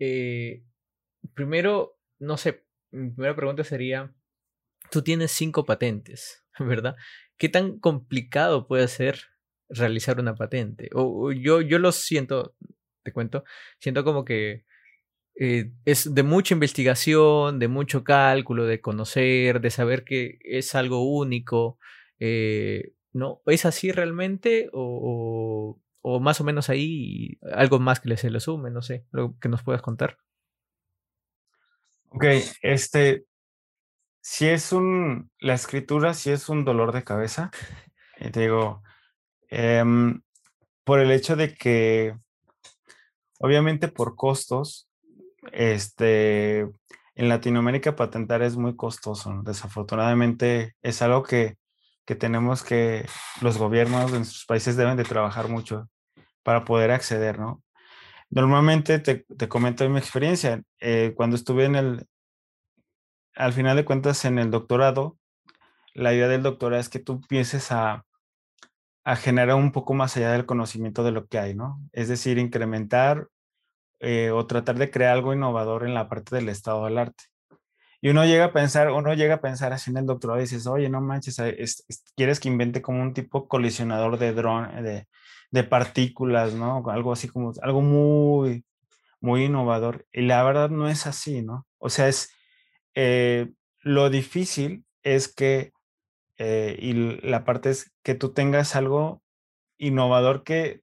Eh, 0.00 0.64
primero, 1.32 1.96
no 2.18 2.36
sé, 2.36 2.64
mi 2.90 3.10
primera 3.10 3.36
pregunta 3.36 3.62
sería, 3.62 4.12
tú 4.90 5.02
tienes 5.02 5.30
cinco 5.30 5.64
patentes, 5.64 6.44
¿verdad? 6.58 6.96
¿Qué 7.36 7.48
tan 7.48 7.78
complicado 7.78 8.66
puede 8.66 8.88
ser 8.88 9.26
realizar 9.70 10.20
una 10.20 10.34
patente? 10.34 10.90
O, 10.94 11.32
yo, 11.32 11.60
yo 11.60 11.78
lo 11.78 11.92
siento, 11.92 12.54
te 13.02 13.12
cuento, 13.12 13.44
siento 13.78 14.04
como 14.04 14.24
que 14.24 14.64
eh, 15.36 15.72
es 15.84 16.14
de 16.14 16.22
mucha 16.22 16.54
investigación, 16.54 17.58
de 17.58 17.68
mucho 17.68 18.04
cálculo, 18.04 18.66
de 18.66 18.80
conocer, 18.80 19.60
de 19.60 19.70
saber 19.70 20.04
que 20.04 20.38
es 20.44 20.74
algo 20.74 21.02
único. 21.02 21.78
Eh, 22.18 22.92
¿no? 23.12 23.42
¿Es 23.46 23.64
así 23.64 23.92
realmente? 23.92 24.68
O, 24.72 25.78
o, 26.02 26.20
más 26.20 26.40
o 26.40 26.44
menos 26.44 26.68
ahí 26.68 27.38
algo 27.54 27.78
más 27.78 28.00
que 28.00 28.16
se 28.16 28.30
le 28.30 28.40
sume, 28.40 28.70
no 28.70 28.82
sé, 28.82 29.06
lo 29.10 29.38
que 29.38 29.48
nos 29.48 29.62
puedas 29.62 29.82
contar. 29.82 30.18
Ok, 32.10 32.24
este, 32.62 33.24
si 34.20 34.46
es 34.46 34.72
un, 34.72 35.30
la 35.38 35.54
escritura, 35.54 36.14
si 36.14 36.30
es 36.30 36.48
un 36.48 36.64
dolor 36.64 36.92
de 36.92 37.04
cabeza, 37.04 37.50
eh, 38.18 38.30
te 38.30 38.40
digo, 38.40 38.82
em, 39.50 40.22
por 40.84 41.00
el 41.00 41.10
hecho 41.10 41.36
de 41.36 41.54
que, 41.54 42.16
obviamente 43.38 43.88
por 43.88 44.16
costos, 44.16 44.88
este, 45.52 46.60
en 47.14 47.28
Latinoamérica 47.28 47.96
patentar 47.96 48.42
es 48.42 48.56
muy 48.56 48.76
costoso. 48.76 49.42
Desafortunadamente 49.44 50.74
es 50.82 51.02
algo 51.02 51.22
que, 51.22 51.56
que 52.06 52.14
tenemos 52.14 52.62
que, 52.62 53.06
los 53.40 53.58
gobiernos 53.58 54.10
de 54.12 54.18
nuestros 54.18 54.44
países 54.46 54.76
deben 54.76 54.96
de 54.96 55.04
trabajar 55.04 55.48
mucho 55.48 55.88
para 56.42 56.64
poder 56.64 56.90
acceder, 56.90 57.38
¿no? 57.38 57.62
Normalmente 58.30 59.00
te, 59.00 59.26
te 59.36 59.48
comento 59.48 59.88
mi 59.88 59.98
experiencia. 59.98 60.62
Eh, 60.80 61.12
cuando 61.16 61.36
estuve 61.36 61.64
en 61.64 61.74
el, 61.74 62.06
al 63.34 63.52
final 63.52 63.76
de 63.76 63.84
cuentas, 63.84 64.24
en 64.24 64.38
el 64.38 64.50
doctorado, 64.50 65.18
la 65.94 66.14
idea 66.14 66.28
del 66.28 66.42
doctorado 66.42 66.80
es 66.80 66.88
que 66.88 67.00
tú 67.00 67.14
empieces 67.14 67.72
a, 67.72 68.04
a 69.04 69.16
generar 69.16 69.56
un 69.56 69.72
poco 69.72 69.94
más 69.94 70.16
allá 70.16 70.32
del 70.32 70.46
conocimiento 70.46 71.02
de 71.04 71.12
lo 71.12 71.26
que 71.26 71.38
hay, 71.38 71.54
¿no? 71.54 71.80
Es 71.92 72.08
decir, 72.08 72.38
incrementar 72.38 73.28
eh, 74.00 74.30
o 74.30 74.46
tratar 74.46 74.76
de 74.78 74.90
crear 74.90 75.12
algo 75.12 75.32
innovador 75.34 75.86
en 75.86 75.94
la 75.94 76.08
parte 76.08 76.36
del 76.36 76.48
estado 76.48 76.84
del 76.84 76.98
arte. 76.98 77.24
Y 78.02 78.08
uno 78.08 78.24
llega 78.24 78.46
a 78.46 78.52
pensar, 78.52 78.90
uno 78.90 79.12
llega 79.12 79.34
a 79.36 79.40
pensar 79.40 79.72
así 79.72 79.90
en 79.90 79.98
el 79.98 80.06
doctorado 80.06 80.40
y 80.40 80.44
dices, 80.44 80.66
oye, 80.66 80.88
no 80.88 81.00
manches, 81.02 81.36
quieres 82.16 82.40
que 82.40 82.48
invente 82.48 82.80
como 82.80 83.02
un 83.02 83.12
tipo 83.12 83.46
colisionador 83.46 84.18
de 84.18 84.32
dron, 84.32 84.82
de, 84.82 85.06
de 85.50 85.64
partículas, 85.64 86.54
¿no? 86.54 86.82
Algo 86.88 87.12
así 87.12 87.28
como, 87.28 87.52
algo 87.62 87.82
muy, 87.82 88.64
muy 89.20 89.44
innovador. 89.44 90.06
Y 90.12 90.22
la 90.22 90.42
verdad 90.42 90.70
no 90.70 90.88
es 90.88 91.06
así, 91.06 91.42
¿no? 91.42 91.66
O 91.78 91.90
sea, 91.90 92.08
es, 92.08 92.32
eh, 92.94 93.52
lo 93.82 94.10
difícil 94.10 94.84
es 95.02 95.32
que, 95.32 95.72
eh, 96.42 96.74
y 96.80 96.94
la 97.20 97.44
parte 97.44 97.68
es 97.68 97.92
que 98.02 98.14
tú 98.14 98.32
tengas 98.32 98.74
algo 98.74 99.22
innovador 99.76 100.42
que, 100.42 100.80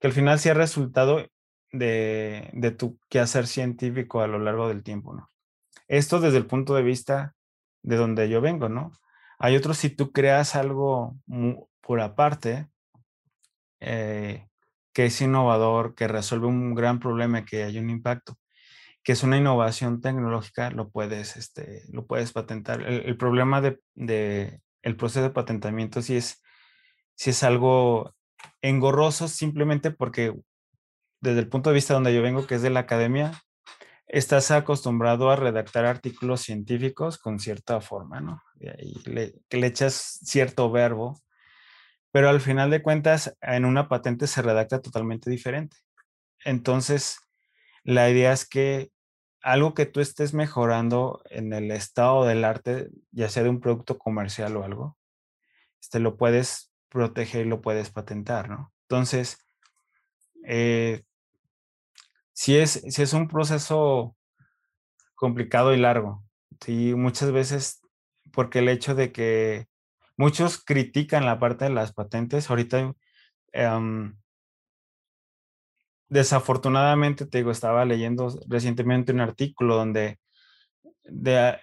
que 0.00 0.06
al 0.08 0.12
final 0.12 0.40
sea 0.40 0.54
resultado 0.54 1.24
de, 1.70 2.50
de 2.52 2.70
tu 2.72 2.98
quehacer 3.08 3.46
científico 3.46 4.20
a 4.20 4.26
lo 4.26 4.40
largo 4.40 4.66
del 4.66 4.82
tiempo, 4.82 5.14
¿no? 5.14 5.30
Esto 5.86 6.18
desde 6.18 6.38
el 6.38 6.46
punto 6.46 6.74
de 6.74 6.82
vista 6.82 7.36
de 7.84 7.94
donde 7.94 8.28
yo 8.28 8.40
vengo, 8.40 8.68
¿no? 8.68 8.90
Hay 9.38 9.54
otros 9.54 9.78
si 9.78 9.88
tú 9.88 10.10
creas 10.10 10.56
algo 10.56 11.16
por 11.80 12.00
aparte, 12.00 12.66
eh, 13.78 14.48
que 14.92 15.06
es 15.06 15.20
innovador, 15.20 15.94
que 15.94 16.08
resuelve 16.08 16.48
un 16.48 16.74
gran 16.74 16.98
problema, 16.98 17.44
que 17.44 17.62
hay 17.62 17.78
un 17.78 17.88
impacto, 17.88 18.36
que 19.08 19.12
es 19.12 19.22
una 19.22 19.38
innovación 19.38 20.02
tecnológica, 20.02 20.70
lo 20.70 20.90
puedes, 20.90 21.38
este, 21.38 21.82
lo 21.90 22.06
puedes 22.06 22.30
patentar. 22.32 22.82
El, 22.82 23.16
problema 23.16 23.62
de, 23.62 23.80
de, 23.94 24.60
el 24.82 24.96
proceso 24.96 25.22
de 25.22 25.30
patentamiento 25.30 26.02
sí 26.02 26.18
es, 26.18 26.42
si 27.14 27.30
es 27.30 27.42
algo 27.42 28.14
engorroso 28.60 29.26
simplemente 29.26 29.92
porque 29.92 30.34
desde 31.22 31.38
el 31.38 31.48
punto 31.48 31.70
de 31.70 31.74
vista 31.76 31.94
donde 31.94 32.14
yo 32.14 32.20
vengo, 32.20 32.46
que 32.46 32.56
es 32.56 32.60
de 32.60 32.68
la 32.68 32.80
academia, 32.80 33.32
estás 34.08 34.50
acostumbrado 34.50 35.30
a 35.30 35.36
redactar 35.36 35.86
artículos 35.86 36.42
científicos 36.42 37.16
con 37.16 37.40
cierta 37.40 37.80
forma, 37.80 38.20
¿no? 38.20 38.42
Y 38.60 39.08
le, 39.08 39.36
que 39.48 39.56
le 39.56 39.68
echas 39.68 40.18
cierto 40.22 40.70
verbo, 40.70 41.18
pero 42.12 42.28
al 42.28 42.42
final 42.42 42.68
de 42.68 42.82
cuentas 42.82 43.34
en 43.40 43.64
una 43.64 43.88
patente 43.88 44.26
se 44.26 44.42
redacta 44.42 44.82
totalmente 44.82 45.30
diferente. 45.30 45.78
Entonces, 46.44 47.20
la 47.84 48.10
idea 48.10 48.34
es 48.34 48.46
que 48.46 48.90
algo 49.42 49.74
que 49.74 49.86
tú 49.86 50.00
estés 50.00 50.34
mejorando 50.34 51.22
en 51.30 51.52
el 51.52 51.70
estado 51.70 52.24
del 52.24 52.44
arte, 52.44 52.88
ya 53.10 53.28
sea 53.28 53.42
de 53.42 53.50
un 53.50 53.60
producto 53.60 53.98
comercial 53.98 54.56
o 54.56 54.64
algo, 54.64 54.98
este, 55.80 56.00
lo 56.00 56.16
puedes 56.16 56.72
proteger 56.88 57.46
y 57.46 57.48
lo 57.48 57.60
puedes 57.60 57.90
patentar, 57.90 58.48
¿no? 58.48 58.72
Entonces, 58.88 59.46
eh, 60.44 61.02
si 62.32 62.56
es, 62.56 62.82
si 62.88 63.02
es 63.02 63.12
un 63.12 63.28
proceso 63.28 64.16
complicado 65.14 65.74
y 65.74 65.76
largo. 65.76 66.24
Sí, 66.60 66.94
muchas 66.94 67.32
veces, 67.32 67.80
porque 68.32 68.60
el 68.60 68.68
hecho 68.68 68.94
de 68.94 69.12
que 69.12 69.66
muchos 70.16 70.62
critican 70.64 71.26
la 71.26 71.38
parte 71.38 71.64
de 71.64 71.70
las 71.70 71.92
patentes, 71.92 72.48
ahorita 72.48 72.94
em, 73.52 74.16
desafortunadamente, 76.08 77.26
te 77.26 77.38
digo, 77.38 77.50
estaba 77.50 77.84
leyendo 77.84 78.38
recientemente 78.48 79.12
un 79.12 79.20
artículo 79.20 79.76
donde 79.76 80.18
de, 81.04 81.58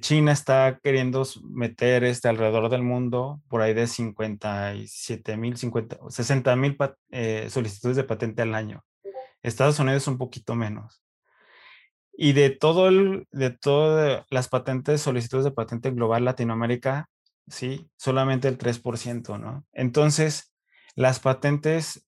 China 0.00 0.32
está 0.32 0.78
queriendo 0.82 1.24
meter 1.42 2.04
este, 2.04 2.28
alrededor 2.28 2.70
del 2.70 2.82
mundo 2.82 3.40
por 3.48 3.60
ahí 3.60 3.74
de 3.74 3.86
57 3.86 5.36
mil, 5.36 5.56
60 5.56 6.56
mil 6.56 6.76
eh, 7.10 7.48
solicitudes 7.50 7.96
de 7.96 8.04
patente 8.04 8.42
al 8.42 8.54
año. 8.54 8.84
Estados 9.42 9.78
Unidos 9.78 10.06
un 10.08 10.18
poquito 10.18 10.54
menos. 10.54 11.02
Y 12.12 12.32
de 12.32 12.50
todo 12.50 12.88
el, 12.88 13.26
de 13.30 13.50
todas 13.50 14.24
las 14.30 14.48
patentes, 14.48 15.02
solicitudes 15.02 15.44
de 15.44 15.50
patente 15.50 15.90
global 15.90 16.24
Latinoamérica, 16.24 17.10
sí, 17.46 17.90
solamente 17.96 18.48
el 18.48 18.56
3%, 18.56 19.38
¿no? 19.38 19.64
Entonces, 19.72 20.52
las 20.94 21.20
patentes 21.20 22.05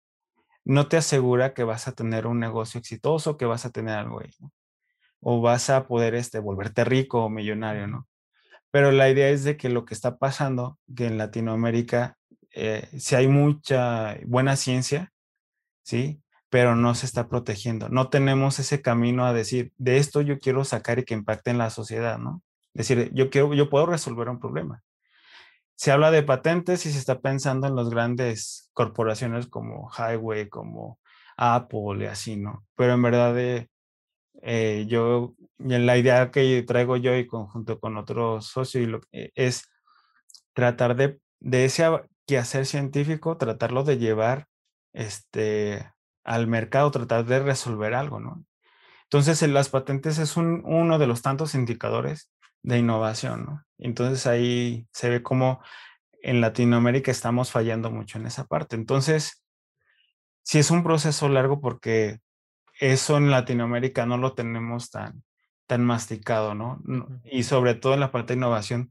no 0.69 0.89
te 0.89 0.99
asegura 0.99 1.55
que 1.55 1.65
vas 1.65 1.89
a 1.89 1.93
tener 1.93 2.27
un 2.27 2.39
negocio 2.39 2.79
exitoso, 2.79 3.37
que 3.37 3.47
vas 3.47 3.65
a 3.65 3.71
tener 3.71 3.97
algo 3.97 4.21
ahí, 4.21 4.31
¿no? 4.39 4.53
O 5.21 5.41
vas 5.41 5.71
a 5.71 5.89
poder 5.89 6.15
este, 6.15 6.39
volverte 6.39 6.85
rico 6.85 7.25
o 7.25 7.31
millonario, 7.31 7.89
¿no? 7.89 8.07
Pero 8.71 8.93
la 8.93 9.11
idea 9.11 9.31
es 9.31 9.45
de 9.45 9.57
que 9.57 9.71
lo 9.71 9.85
que 9.87 9.95
está 9.95 10.19
pasando, 10.19 10.79
que 10.95 11.07
en 11.07 11.19
Latinoamérica, 11.19 12.19
eh, 12.55 12.89
si 12.99 13.15
hay 13.15 13.29
mucha 13.29 14.19
buena 14.27 14.57
ciencia, 14.57 15.13
¿sí? 15.83 16.23
pero 16.51 16.77
no 16.77 16.95
se 16.95 17.07
está 17.07 17.29
protegiendo. 17.29 17.89
No 17.89 18.11
tenemos 18.11 18.59
ese 18.59 18.83
camino 18.83 19.27
a 19.27 19.33
decir, 19.33 19.73
de 19.79 19.99
esto 19.99 20.21
yo 20.23 20.39
quiero 20.39 20.65
sacar 20.65 20.99
y 20.99 21.05
que 21.05 21.15
impacte 21.15 21.51
en 21.51 21.59
la 21.59 21.71
sociedad, 21.71 22.19
¿no? 22.19 22.43
Es 22.75 22.89
decir, 22.89 23.11
yo 23.15 23.31
quiero, 23.31 23.55
yo 23.55 23.71
puedo 23.71 23.87
resolver 23.87 24.29
un 24.29 24.39
problema. 24.39 24.83
Se 25.79 25.93
habla 25.93 26.11
de 26.11 26.25
patentes 26.25 26.87
y 26.87 26.93
se 26.93 26.99
está 26.99 27.21
pensando 27.21 27.69
en 27.69 27.77
las 27.77 27.89
grandes 27.89 28.69
corporaciones 28.75 29.47
como 29.47 29.89
Highway, 29.97 30.49
como 30.49 30.99
Apple 31.37 32.05
y 32.05 32.07
así, 32.07 32.37
¿no? 32.37 32.67
Pero 32.77 32.95
en 32.95 33.03
verdad, 33.03 33.39
eh, 33.39 33.69
eh 34.43 34.87
yo, 34.89 35.35
la 35.59 35.97
idea 35.99 36.33
que 36.33 36.65
traigo 36.65 36.97
yo 36.97 37.17
y 37.17 37.29
conjunto 37.29 37.79
con 37.81 37.97
otros 37.97 38.47
socios 38.49 39.03
eh, 39.13 39.31
es 39.37 39.69
tratar 40.53 40.97
de, 40.97 41.21
de 41.41 41.67
ese 41.67 41.85
quehacer 42.27 42.67
científico, 42.67 43.37
tratarlo 43.39 43.85
de 43.85 43.99
llevar 43.99 44.49
este, 44.93 45.93
al 46.25 46.49
mercado, 46.49 46.91
tratar 46.91 47.25
de 47.27 47.41
resolver 47.41 47.95
algo, 47.95 48.21
¿no? 48.21 48.45
Entonces, 49.05 49.43
las 49.49 49.71
patentes 49.71 50.19
es 50.19 50.37
uno 50.37 50.99
de 50.99 51.07
los 51.07 51.23
tantos 51.23 51.55
indicadores 51.55 52.31
de 52.63 52.79
innovación, 52.79 53.45
¿no? 53.47 53.68
Entonces 53.79 54.27
ahí 54.27 54.87
se 54.93 55.09
ve 55.09 55.23
como 55.23 55.63
en 56.23 56.41
Latinoamérica 56.41 57.11
estamos 57.11 57.51
fallando 57.51 57.91
mucho 57.91 58.19
en 58.19 58.27
esa 58.27 58.47
parte. 58.47 58.77
Entonces, 58.77 59.45
sí 60.43 60.59
es 60.59 60.71
un 60.71 60.83
proceso 60.83 61.29
largo 61.29 61.61
porque 61.61 62.19
eso 62.81 63.17
en 63.17 63.31
Latinoamérica 63.31 64.07
no 64.07 64.19
lo 64.19 64.35
tenemos 64.35 64.91
tan, 64.91 65.23
tan 65.67 65.85
masticado, 65.85 66.55
¿no? 66.55 66.83
Y 67.25 67.45
sobre 67.45 67.75
todo 67.75 67.95
en 67.95 68.01
la 68.01 68.13
parte 68.13 68.33
de 68.33 68.39
innovación 68.39 68.91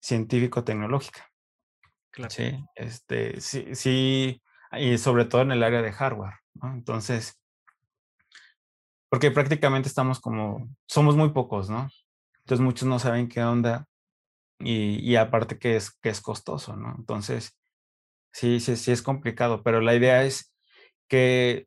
científico-tecnológica. 0.00 1.28
Claro. 2.10 2.30
Sí, 2.30 2.52
este, 2.74 3.40
sí, 3.40 3.74
sí, 3.74 4.42
y 4.72 4.98
sobre 4.98 5.24
todo 5.24 5.42
en 5.42 5.52
el 5.52 5.62
área 5.62 5.82
de 5.82 5.92
hardware. 5.92 6.34
Entonces, 6.62 7.40
porque 9.08 9.30
prácticamente 9.30 9.88
estamos 9.88 10.20
como, 10.20 10.68
somos 10.86 11.16
muy 11.16 11.30
pocos, 11.30 11.70
¿no? 11.70 11.88
Entonces 12.40 12.64
muchos 12.64 12.88
no 12.88 12.98
saben 12.98 13.28
qué 13.28 13.42
onda 13.42 13.86
y, 14.64 15.16
aparte 15.16 15.58
que 15.58 15.76
es, 15.76 15.90
que 15.90 16.10
es 16.10 16.20
costoso, 16.20 16.76
¿no? 16.76 16.94
Entonces, 16.98 17.56
sí, 18.32 18.60
sí, 18.60 18.76
sí 18.76 18.92
es 18.92 19.02
complicado, 19.02 19.62
pero 19.62 19.80
la 19.80 19.94
idea 19.94 20.24
es 20.24 20.52
que 21.08 21.66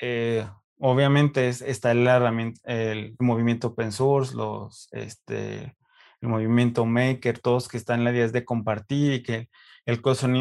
eh, 0.00 0.46
obviamente 0.78 1.48
está 1.48 1.92
el, 1.92 3.16
movimiento 3.18 3.68
open 3.68 3.92
source, 3.92 4.34
los, 4.34 4.88
este, 4.92 5.76
el 6.20 6.28
movimiento 6.28 6.84
maker, 6.86 7.38
todos 7.38 7.68
que 7.68 7.76
están 7.76 8.00
en 8.00 8.04
la 8.04 8.12
idea 8.12 8.28
de 8.28 8.44
compartir 8.44 9.12
y 9.12 9.22
que 9.22 9.48
el, 9.86 10.00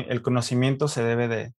el 0.10 0.22
conocimiento 0.22 0.88
se 0.88 1.04
debe 1.04 1.28
de, 1.28 1.54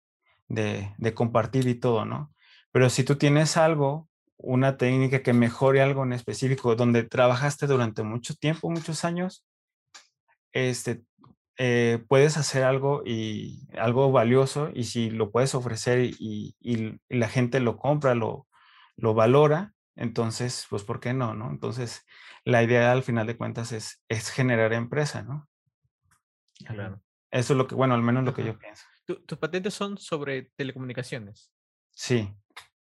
de, 0.49 1.15
compartir 1.15 1.67
y 1.69 1.75
todo, 1.75 2.05
¿no? 2.05 2.33
Pero 2.73 2.91
si 2.91 3.05
tú 3.05 3.17
tienes 3.17 3.57
algo, 3.57 4.09
una 4.37 4.77
técnica 4.77 5.23
que 5.23 5.33
mejore 5.33 5.81
algo 5.81 6.03
en 6.05 6.13
específico, 6.13 6.75
donde 6.77 7.05
trabajaste 7.05 7.67
durante 7.67 8.03
mucho 8.03 8.35
tiempo, 8.35 8.71
muchos 8.71 9.05
años, 9.05 9.45
este, 10.55 11.05
eh, 11.59 12.03
puedes 12.09 12.39
hacer 12.39 12.65
algo 12.65 13.03
y 13.05 13.69
algo 13.79 14.11
valioso 14.11 14.71
y 14.75 14.85
si 14.85 15.11
lo 15.11 15.31
puedes 15.31 15.55
ofrecer 15.55 16.11
y, 16.19 16.57
la 17.11 17.29
gente 17.29 17.61
lo 17.61 17.77
compra, 17.77 18.15
lo, 18.15 18.47
lo 18.97 19.13
valora, 19.13 19.75
entonces, 19.97 20.67
pues, 20.71 20.83
¿por 20.83 21.01
qué 21.01 21.13
no, 21.13 21.35
no? 21.35 21.51
Entonces, 21.51 22.07
la 22.45 22.63
idea 22.63 22.91
al 22.91 23.03
final 23.03 23.27
de 23.27 23.37
cuentas 23.37 23.73
es, 23.73 24.03
es 24.09 24.31
generar 24.31 24.73
empresa, 24.73 25.23
¿no? 25.23 25.47
Claro. 26.65 27.03
Eso 27.31 27.53
es 27.53 27.59
lo 27.59 27.67
que, 27.67 27.75
bueno, 27.75 27.95
al 27.95 28.03
menos 28.03 28.25
lo 28.25 28.33
que 28.33 28.45
yo 28.45 28.59
pienso 28.59 28.85
tus 29.05 29.39
patentes 29.39 29.75
son 29.75 29.99
sobre 29.99 30.51
telecomunicaciones. 30.57 31.51
Sí. 31.91 32.33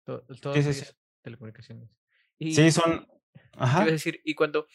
Todas 0.04 0.76
sí, 0.76 0.84
telecomunicaciones. 1.22 1.90
sí, 2.38 2.70
son. 2.70 3.06
Ajá. 3.56 3.84
decir, 3.84 4.20
y 4.24 4.34
cuando. 4.34 4.66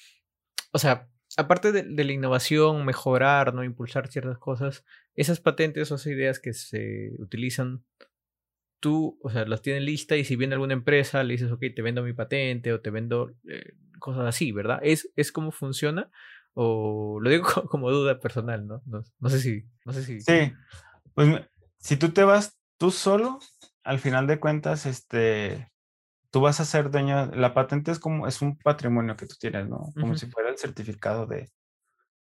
O 0.71 0.79
sea, 0.79 1.09
aparte 1.37 1.71
de, 1.71 2.03
la 2.03 2.11
innovación, 2.11 2.85
mejorar, 2.85 3.53
¿no? 3.53 3.63
Impulsar 3.63 4.11
ciertas 4.11 4.37
cosas, 4.37 4.85
esas 5.15 5.39
patentes 5.39 5.91
o 5.91 5.95
esas 5.95 6.07
ideas 6.07 6.39
que 6.39 6.53
se 6.53 7.11
utilizan, 7.19 7.83
tú, 8.79 9.17
o 9.23 9.29
sea, 9.29 9.45
las 9.45 9.61
tienes 9.61 9.83
listas 9.83 10.17
y 10.17 10.25
si 10.25 10.35
viene 10.35 10.55
alguna 10.55 10.73
empresa, 10.73 11.23
le 11.23 11.33
dices, 11.33 11.51
ok, 11.51 11.63
te 11.75 11.81
vendo 11.81 12.03
mi 12.03 12.13
patente 12.13 12.73
o 12.73 12.81
te 12.81 12.89
vendo 12.89 13.31
eh, 13.47 13.73
cosas 13.99 14.25
así, 14.25 14.51
¿verdad? 14.51 14.79
¿Es, 14.83 15.09
¿Es 15.15 15.31
como 15.31 15.51
funciona? 15.51 16.11
O 16.53 17.19
lo 17.21 17.29
digo 17.29 17.45
como 17.69 17.89
duda 17.91 18.19
personal, 18.19 18.67
¿no? 18.67 18.81
No, 18.85 19.03
no 19.19 19.29
sé 19.29 19.39
si. 19.39 19.65
No 19.85 19.93
sé 19.93 20.03
si. 20.03 20.21
Sí. 20.21 20.53
Pues 21.13 21.29
si 21.77 21.97
tú 21.97 22.09
te 22.09 22.23
vas 22.23 22.59
tú 22.77 22.91
solo, 22.91 23.39
al 23.83 23.99
final 23.99 24.27
de 24.27 24.39
cuentas, 24.39 24.85
este, 24.85 25.71
tú 26.33 26.41
vas 26.41 26.59
a 26.59 26.65
ser 26.65 26.89
dueño, 26.89 27.27
la 27.27 27.53
patente 27.53 27.91
es 27.91 27.99
como, 27.99 28.25
es 28.25 28.41
un 28.41 28.57
patrimonio 28.57 29.15
que 29.15 29.27
tú 29.27 29.35
tienes, 29.39 29.69
¿no? 29.69 29.91
Como 29.93 30.17
si 30.17 30.25
fuera 30.25 30.49
el 30.49 30.57
certificado 30.57 31.27
de, 31.27 31.51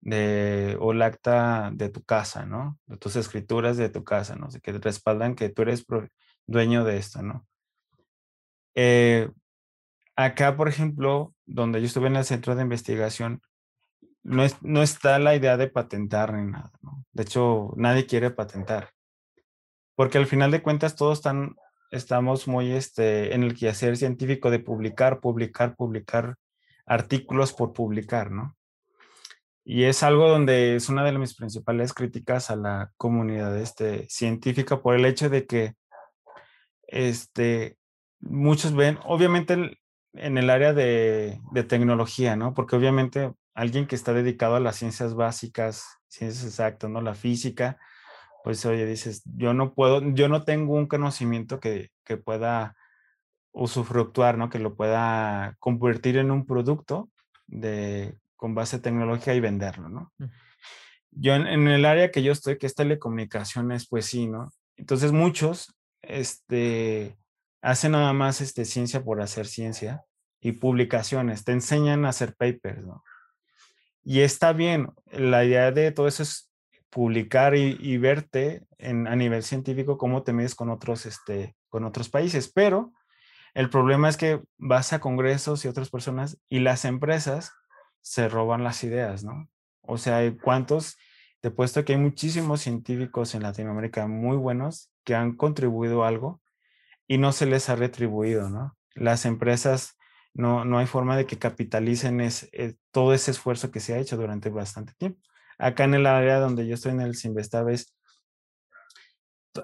de, 0.02 0.76
o 0.78 0.92
el 0.92 1.00
acta 1.00 1.70
de 1.72 1.88
tu 1.88 2.02
casa, 2.02 2.44
¿no? 2.44 2.78
De 2.84 2.98
tus 2.98 3.16
escrituras 3.16 3.78
de 3.78 3.88
tu 3.88 4.04
casa, 4.04 4.36
¿no? 4.36 4.50
sé 4.50 4.60
que 4.60 4.72
respaldan 4.72 5.34
que 5.34 5.48
tú 5.48 5.62
eres 5.62 5.86
dueño 6.46 6.84
de 6.84 6.98
esto, 6.98 7.22
¿no? 7.22 7.46
Eh, 8.74 9.30
acá, 10.14 10.58
por 10.58 10.68
ejemplo, 10.68 11.34
donde 11.46 11.80
yo 11.80 11.86
estuve 11.86 12.08
en 12.08 12.16
el 12.16 12.26
centro 12.26 12.54
de 12.54 12.64
investigación, 12.64 13.40
no, 14.22 14.44
es, 14.44 14.62
no 14.62 14.82
está 14.82 15.18
la 15.18 15.34
idea 15.34 15.56
de 15.56 15.68
patentar 15.68 16.34
ni 16.34 16.52
nada, 16.52 16.70
¿no? 16.82 17.02
De 17.12 17.22
hecho, 17.22 17.72
nadie 17.78 18.04
quiere 18.04 18.30
patentar. 18.30 18.90
Porque 19.94 20.18
al 20.18 20.26
final 20.26 20.50
de 20.50 20.60
cuentas 20.60 20.96
todos 20.96 21.16
están, 21.16 21.56
estamos 21.96 22.46
muy 22.46 22.72
este, 22.72 23.34
en 23.34 23.42
el 23.42 23.54
quehacer 23.54 23.96
científico 23.96 24.50
de 24.50 24.58
publicar, 24.58 25.20
publicar, 25.20 25.74
publicar 25.74 26.36
artículos 26.86 27.52
por 27.52 27.72
publicar, 27.72 28.30
¿no? 28.30 28.56
Y 29.64 29.84
es 29.84 30.04
algo 30.04 30.28
donde 30.28 30.76
es 30.76 30.88
una 30.88 31.04
de 31.04 31.18
mis 31.18 31.34
principales 31.34 31.92
críticas 31.92 32.50
a 32.50 32.56
la 32.56 32.92
comunidad 32.96 33.58
este, 33.58 34.06
científica 34.08 34.80
por 34.80 34.94
el 34.94 35.04
hecho 35.04 35.28
de 35.28 35.44
que 35.44 35.74
este, 36.86 37.76
muchos 38.20 38.74
ven, 38.76 38.98
obviamente 39.04 39.78
en 40.12 40.38
el 40.38 40.50
área 40.50 40.72
de, 40.72 41.40
de, 41.50 41.64
tecnología, 41.64 42.36
¿no? 42.36 42.54
Porque 42.54 42.76
obviamente 42.76 43.32
alguien 43.54 43.86
que 43.86 43.96
está 43.96 44.12
dedicado 44.12 44.54
a 44.54 44.60
las 44.60 44.76
ciencias 44.76 45.14
básicas, 45.14 45.84
ciencias 46.06 46.44
exactas, 46.44 46.88
¿no? 46.88 47.00
La 47.00 47.14
física, 47.14 47.78
pues 48.46 48.64
oye, 48.64 48.86
dices, 48.86 49.24
yo 49.24 49.54
no 49.54 49.74
puedo, 49.74 50.00
yo 50.14 50.28
no 50.28 50.44
tengo 50.44 50.74
un 50.74 50.86
conocimiento 50.86 51.58
que, 51.58 51.90
que 52.04 52.16
pueda 52.16 52.76
usufructuar, 53.50 54.38
¿no? 54.38 54.50
Que 54.50 54.60
lo 54.60 54.76
pueda 54.76 55.56
convertir 55.58 56.16
en 56.16 56.30
un 56.30 56.46
producto 56.46 57.10
de, 57.48 58.16
con 58.36 58.54
base 58.54 58.78
tecnología 58.78 59.34
y 59.34 59.40
venderlo, 59.40 59.88
¿no? 59.88 60.12
Mm. 60.18 60.26
Yo 61.10 61.34
en, 61.34 61.66
el 61.66 61.84
área 61.84 62.12
que 62.12 62.22
yo 62.22 62.30
estoy, 62.30 62.56
que 62.56 62.66
es 62.66 62.76
telecomunicaciones, 62.76 63.88
pues 63.88 64.06
sí, 64.06 64.28
¿no? 64.28 64.52
Entonces 64.76 65.10
muchos, 65.10 65.76
este, 66.02 67.18
hacen 67.62 67.90
nada 67.90 68.12
más 68.12 68.40
este, 68.40 68.64
ciencia 68.64 69.02
por 69.02 69.22
hacer 69.22 69.48
ciencia 69.48 70.04
y 70.40 70.52
publicaciones, 70.52 71.42
te 71.42 71.50
enseñan 71.50 72.04
a 72.04 72.10
hacer 72.10 72.36
papers, 72.36 72.86
¿no? 72.86 73.02
Y 74.04 74.20
está 74.20 74.52
bien, 74.52 74.92
la 75.10 75.44
idea 75.44 75.72
de 75.72 75.90
todo 75.90 76.06
eso 76.06 76.22
es 76.22 76.45
publicar 76.96 77.54
y, 77.54 77.98
verte 77.98 78.66
en, 78.78 79.06
a 79.06 79.14
nivel 79.16 79.42
científico 79.42 79.98
cómo 79.98 80.22
te 80.22 80.32
mides 80.32 80.54
con 80.54 80.70
otros, 80.70 81.04
este, 81.04 81.54
con 81.68 81.84
otros 81.84 82.08
países, 82.08 82.50
pero 82.50 82.90
el 83.52 83.68
problema 83.68 84.08
es 84.08 84.16
que 84.16 84.40
vas 84.56 84.94
a 84.94 84.98
congresos 84.98 85.62
y 85.62 85.68
otras 85.68 85.90
personas 85.90 86.38
y 86.48 86.60
las 86.60 86.86
empresas 86.86 87.52
se 88.00 88.30
roban 88.30 88.64
las 88.64 88.82
ideas, 88.82 89.24
¿no? 89.24 89.46
O 89.82 89.98
sea, 89.98 90.22
¿cuántos? 90.42 90.96
Te 91.42 91.48
he 91.48 91.50
puesto 91.50 91.84
que 91.84 91.92
hay 91.92 91.98
muchísimos 91.98 92.62
científicos 92.62 93.34
en 93.34 93.42
Latinoamérica 93.42 94.06
muy 94.06 94.38
buenos 94.38 94.90
que 95.04 95.14
han 95.14 95.36
contribuido 95.36 96.02
algo 96.02 96.40
y 97.06 97.18
no 97.18 97.32
se 97.32 97.44
les 97.44 97.68
ha 97.68 97.76
retribuido, 97.76 98.48
¿no? 98.48 98.74
Las 98.94 99.26
empresas 99.26 99.98
no, 100.32 100.64
no 100.64 100.78
hay 100.78 100.86
forma 100.86 101.14
de 101.14 101.26
que 101.26 101.38
capitalicen 101.38 102.22
eh, 102.22 102.74
todo 102.90 103.12
ese 103.12 103.32
esfuerzo 103.32 103.70
que 103.70 103.80
se 103.80 103.92
ha 103.92 103.98
hecho 103.98 104.16
durante 104.16 104.48
bastante 104.48 104.94
tiempo. 104.94 105.20
Acá 105.58 105.84
en 105.84 105.94
el 105.94 106.06
área 106.06 106.38
donde 106.38 106.66
yo 106.66 106.74
estoy 106.74 106.92
en 106.92 107.00
el 107.00 107.14
Sinvestav 107.14 107.68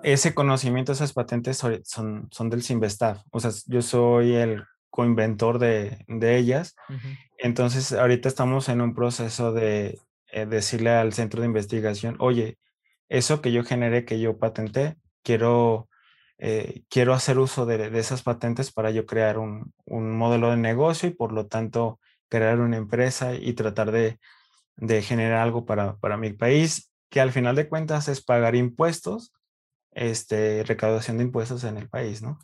ese 0.02 0.34
conocimiento, 0.34 0.92
esas 0.92 1.12
patentes 1.12 1.58
son, 1.84 2.28
son 2.30 2.50
del 2.50 2.62
Sinvestav. 2.62 3.22
O 3.30 3.40
sea, 3.40 3.50
yo 3.66 3.82
soy 3.82 4.34
el 4.34 4.64
coinventor 4.90 5.58
de, 5.58 6.04
de 6.08 6.36
ellas. 6.36 6.74
Entonces, 7.38 7.92
ahorita 7.92 8.28
estamos 8.28 8.68
en 8.68 8.80
un 8.80 8.94
proceso 8.94 9.52
de 9.52 9.98
eh, 10.28 10.46
decirle 10.46 10.90
al 10.90 11.12
centro 11.12 11.40
de 11.40 11.46
investigación, 11.46 12.16
oye, 12.18 12.58
eso 13.08 13.40
que 13.40 13.52
yo 13.52 13.64
generé, 13.64 14.04
que 14.04 14.20
yo 14.20 14.38
patenté, 14.38 14.96
quiero, 15.22 15.88
eh, 16.38 16.82
quiero 16.88 17.14
hacer 17.14 17.38
uso 17.38 17.66
de, 17.66 17.90
de, 17.90 17.98
esas 17.98 18.22
patentes 18.22 18.72
para 18.72 18.90
yo 18.90 19.06
crear 19.06 19.38
un, 19.38 19.72
un, 19.84 20.16
modelo 20.16 20.50
de 20.50 20.56
negocio 20.56 21.08
y 21.08 21.12
por 21.12 21.32
lo 21.32 21.46
tanto 21.46 22.00
crear 22.28 22.60
una 22.60 22.78
empresa 22.78 23.34
y 23.34 23.52
tratar 23.52 23.92
de, 23.92 24.18
de 24.76 25.02
generar 25.02 25.40
algo 25.40 25.64
para, 25.64 25.96
para, 25.98 26.16
mi 26.16 26.32
país, 26.32 26.92
que 27.10 27.20
al 27.20 27.32
final 27.32 27.56
de 27.56 27.68
cuentas 27.68 28.08
es 28.08 28.22
pagar 28.22 28.54
impuestos, 28.54 29.32
este, 29.92 30.64
recaudación 30.64 31.18
de 31.18 31.24
impuestos 31.24 31.64
en 31.64 31.76
el 31.76 31.88
país, 31.88 32.22
¿no? 32.22 32.38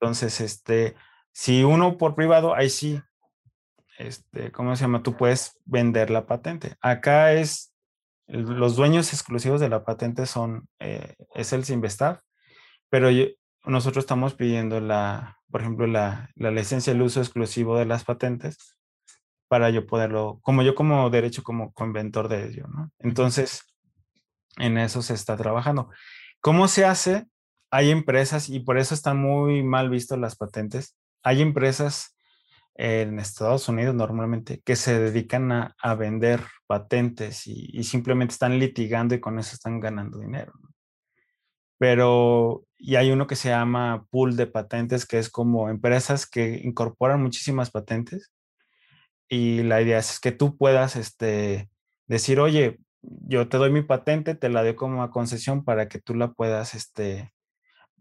Entonces, 0.00 0.40
este, 0.40 0.96
si 1.32 1.62
uno 1.62 1.96
por 1.96 2.14
privado, 2.14 2.54
ahí 2.54 2.68
sí, 2.68 3.00
este, 3.98 4.50
¿cómo 4.50 4.74
se 4.76 4.82
llama? 4.82 5.02
Tú 5.02 5.16
puedes 5.16 5.58
vender 5.64 6.10
la 6.10 6.26
patente. 6.26 6.76
Acá 6.80 7.32
es, 7.32 7.72
los 8.26 8.76
dueños 8.76 9.12
exclusivos 9.12 9.60
de 9.60 9.68
la 9.68 9.84
patente 9.84 10.26
son, 10.26 10.68
eh, 10.78 11.14
es 11.34 11.52
el 11.52 11.64
Sinvestav, 11.64 12.20
pero 12.88 13.08
nosotros 13.64 14.04
estamos 14.04 14.34
pidiendo 14.34 14.80
la, 14.80 15.38
por 15.50 15.60
ejemplo, 15.60 15.86
la, 15.86 16.30
la 16.34 16.50
licencia 16.50 16.92
el 16.92 17.02
uso 17.02 17.20
exclusivo 17.20 17.78
de 17.78 17.86
las 17.86 18.04
patentes 18.04 18.76
para 19.50 19.68
yo 19.70 19.86
poderlo, 19.86 20.38
como 20.42 20.62
yo 20.62 20.74
como 20.74 21.10
derecho, 21.10 21.42
como 21.42 21.74
inventor 21.80 22.28
de 22.28 22.46
ello, 22.46 22.68
¿no? 22.68 22.90
Entonces, 23.00 23.64
en 24.56 24.78
eso 24.78 25.02
se 25.02 25.14
está 25.14 25.36
trabajando. 25.36 25.90
¿Cómo 26.40 26.68
se 26.68 26.84
hace? 26.84 27.26
Hay 27.70 27.90
empresas 27.90 28.48
y 28.48 28.60
por 28.60 28.78
eso 28.78 28.94
están 28.94 29.18
muy 29.18 29.62
mal 29.62 29.90
vistas 29.90 30.18
las 30.18 30.36
patentes 30.36 30.96
hay 31.22 31.42
empresas 31.42 32.16
en 32.74 33.18
Estados 33.18 33.68
Unidos 33.68 33.94
normalmente 33.94 34.62
que 34.64 34.76
se 34.76 34.98
dedican 34.98 35.52
a, 35.52 35.94
vender 35.96 36.42
patentes 36.66 37.46
y, 37.46 37.82
simplemente 37.84 38.32
están 38.32 38.58
litigando 38.58 39.14
y 39.14 39.20
con 39.20 39.38
eso 39.38 39.54
están 39.54 39.80
ganando 39.80 40.18
dinero. 40.18 40.52
Pero, 41.78 42.64
y 42.78 42.96
hay 42.96 43.10
uno 43.10 43.26
que 43.26 43.36
se 43.36 43.48
llama 43.48 44.06
pool 44.10 44.36
de 44.36 44.46
patentes, 44.46 45.06
que 45.06 45.18
es 45.18 45.30
como 45.30 45.68
empresas 45.68 46.26
que 46.26 46.60
incorporan 46.62 47.22
muchísimas 47.22 47.70
patentes 47.70 48.30
y 49.30 49.62
la 49.62 49.80
idea 49.80 49.98
es 49.98 50.18
que 50.18 50.32
tú 50.32 50.58
puedas 50.58 50.96
este, 50.96 51.70
decir, 52.08 52.40
oye, 52.40 52.80
yo 53.00 53.48
te 53.48 53.56
doy 53.56 53.70
mi 53.70 53.82
patente, 53.82 54.34
te 54.34 54.48
la 54.48 54.62
doy 54.62 54.74
como 54.74 55.04
a 55.04 55.10
concesión 55.10 55.64
para 55.64 55.88
que 55.88 56.00
tú 56.00 56.16
la 56.16 56.32
puedas 56.32 56.74
este, 56.74 57.32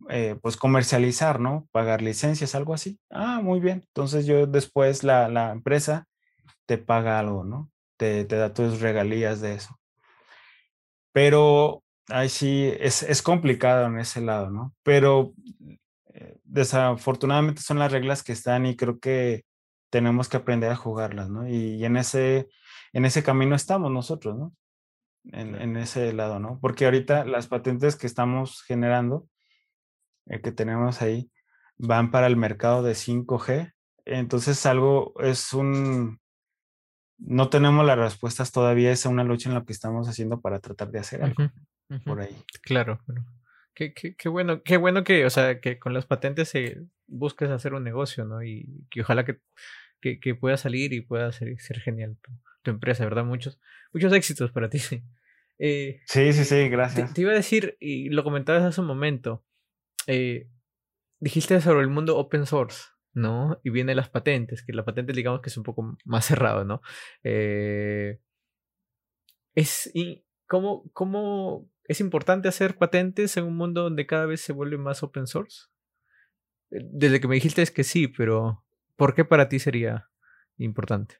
eh, 0.10 0.36
pues 0.42 0.58
comercializar, 0.58 1.40
¿no? 1.40 1.68
Pagar 1.72 2.02
licencias, 2.02 2.56
algo 2.56 2.74
así. 2.74 3.00
Ah, 3.12 3.42
muy 3.44 3.60
bien. 3.60 3.84
Entonces 3.88 4.26
yo 4.26 4.48
después 4.48 5.04
la, 5.04 5.30
la 5.30 5.52
empresa 5.52 6.08
te 6.66 6.80
paga 6.80 7.20
algo, 7.20 7.44
¿no? 7.44 7.70
Te, 7.96 8.26
te, 8.26 8.36
da 8.38 8.52
tus 8.52 8.82
regalías 8.82 9.40
de 9.40 9.54
eso. 9.54 9.80
Pero 11.12 11.84
ahí 12.08 12.30
sí, 12.30 12.74
es, 12.80 13.04
es 13.04 13.22
complicado 13.22 13.86
en 13.86 14.00
ese 14.00 14.22
lado, 14.22 14.50
¿no? 14.50 14.74
Pero 14.82 15.34
eh, 16.14 16.38
desafortunadamente 16.44 17.62
son 17.62 17.78
las 17.78 17.92
reglas 17.92 18.24
que 18.24 18.32
están 18.32 18.66
y 18.66 18.76
creo 18.76 19.00
que 19.00 19.44
tenemos 19.90 20.30
que 20.30 20.38
aprender 20.38 20.72
a 20.72 20.76
jugarlas, 20.76 21.30
¿no? 21.30 21.48
Y, 21.48 21.76
y 21.76 21.86
en, 21.86 21.98
ese, 21.98 22.50
en 22.94 23.06
ese 23.06 23.24
camino 23.24 23.56
estamos 23.56 23.92
nosotros, 23.92 24.38
¿no? 24.38 24.56
En, 25.32 25.56
en, 25.56 25.78
ese 25.78 26.14
lado, 26.14 26.40
¿no? 26.40 26.60
Porque 26.62 26.86
ahorita 26.86 27.26
las 27.26 27.48
patentes 27.48 27.96
que 27.96 28.08
estamos 28.08 28.64
generando 28.64 29.28
eh, 30.30 30.42
que 30.42 30.52
tenemos 30.52 31.02
ahí 31.02 31.30
van 31.78 32.12
para 32.12 32.28
el 32.28 32.38
mercado 32.38 32.84
de 32.84 32.94
5G. 32.94 33.74
Entonces 34.06 34.66
algo 34.66 35.14
es 35.20 35.54
un... 35.54 36.20
No 37.18 37.50
tenemos 37.50 37.86
las 37.86 37.98
respuestas 37.98 38.52
todavía, 38.52 38.92
es 38.92 39.06
una 39.06 39.26
lucha 39.26 39.50
en 39.50 39.56
la 39.56 39.66
que 39.66 39.74
estamos 39.74 40.08
haciendo 40.08 40.40
para 40.40 40.60
tratar 40.60 40.90
de 40.90 41.00
hacer 41.00 41.22
algo 41.22 41.52
por 42.06 42.22
ahí. 42.22 42.36
Claro, 42.62 43.00
Qué, 43.74 43.94
qué, 43.94 44.30
bueno, 44.30 44.62
qué 44.62 44.76
bueno 44.76 45.06
que, 45.06 45.26
o 45.26 45.30
sea, 45.30 45.62
que 45.62 45.80
con 45.80 45.94
las 45.94 46.06
patentes 46.06 46.50
se 46.50 46.84
busques 47.08 47.50
hacer 47.50 47.74
un 47.74 47.84
negocio, 47.84 48.26
¿no? 48.26 48.44
Y 48.44 48.86
que 48.90 49.02
ojalá 49.02 49.24
que, 49.24 49.40
que, 50.00 50.36
pueda 50.36 50.58
salir 50.58 50.94
y 50.94 51.02
pueda 51.02 51.32
ser, 51.32 51.60
ser 51.60 51.80
genial 51.80 52.18
tu, 52.64 52.72
empresa, 52.72 53.04
¿verdad? 53.04 53.26
Muchos, 53.26 53.60
muchos 53.94 54.14
éxitos 54.14 54.52
para 54.52 54.70
ti. 54.70 54.80
Eh, 55.58 56.02
sí, 56.06 56.34
sí, 56.34 56.46
sí, 56.46 56.70
gracias. 56.70 57.14
te, 57.14 57.22
iba 57.22 57.32
a 57.32 57.36
decir, 57.36 57.78
y 57.80 58.10
lo 58.10 58.24
comentabas 58.24 58.64
hace 58.64 58.82
un 58.82 58.88
momento, 58.88 59.44
eh, 60.08 60.50
dijiste 61.20 61.60
sobre 61.62 61.82
el 61.82 61.90
mundo 61.90 62.18
open 62.18 62.46
source, 62.46 62.84
¿no? 63.14 63.60
Y 63.64 63.70
vienen 63.70 63.98
las 63.98 64.10
patentes, 64.10 64.64
que 64.64 64.74
la 64.74 64.86
patente 64.86 65.14
digamos 65.14 65.42
que 65.42 65.50
es 65.50 65.58
un 65.58 65.64
poco 65.64 65.98
más 66.06 66.26
cerrado, 66.26 66.64
¿no? 66.64 66.82
Eh, 67.24 68.20
es, 69.56 69.92
y 69.94 70.26
¿cómo, 70.48 70.90
¿Cómo 70.94 71.70
es 71.84 72.00
importante 72.00 72.48
hacer 72.48 72.78
patentes 72.78 73.36
en 73.36 73.46
un 73.46 73.58
mundo 73.58 73.84
donde 73.84 74.06
cada 74.06 74.26
vez 74.26 74.42
se 74.42 74.54
vuelve 74.54 74.78
más 74.78 75.04
open 75.04 75.28
source? 75.28 75.68
Desde 76.70 77.20
que 77.20 77.28
me 77.28 77.36
dijiste 77.36 77.62
es 77.62 77.72
que 77.72 77.84
sí, 77.84 78.08
pero 78.08 78.64
¿por 79.00 79.16
qué 79.16 79.24
para 79.24 79.48
ti 79.48 79.60
sería 79.60 80.10
importante? 80.58 81.16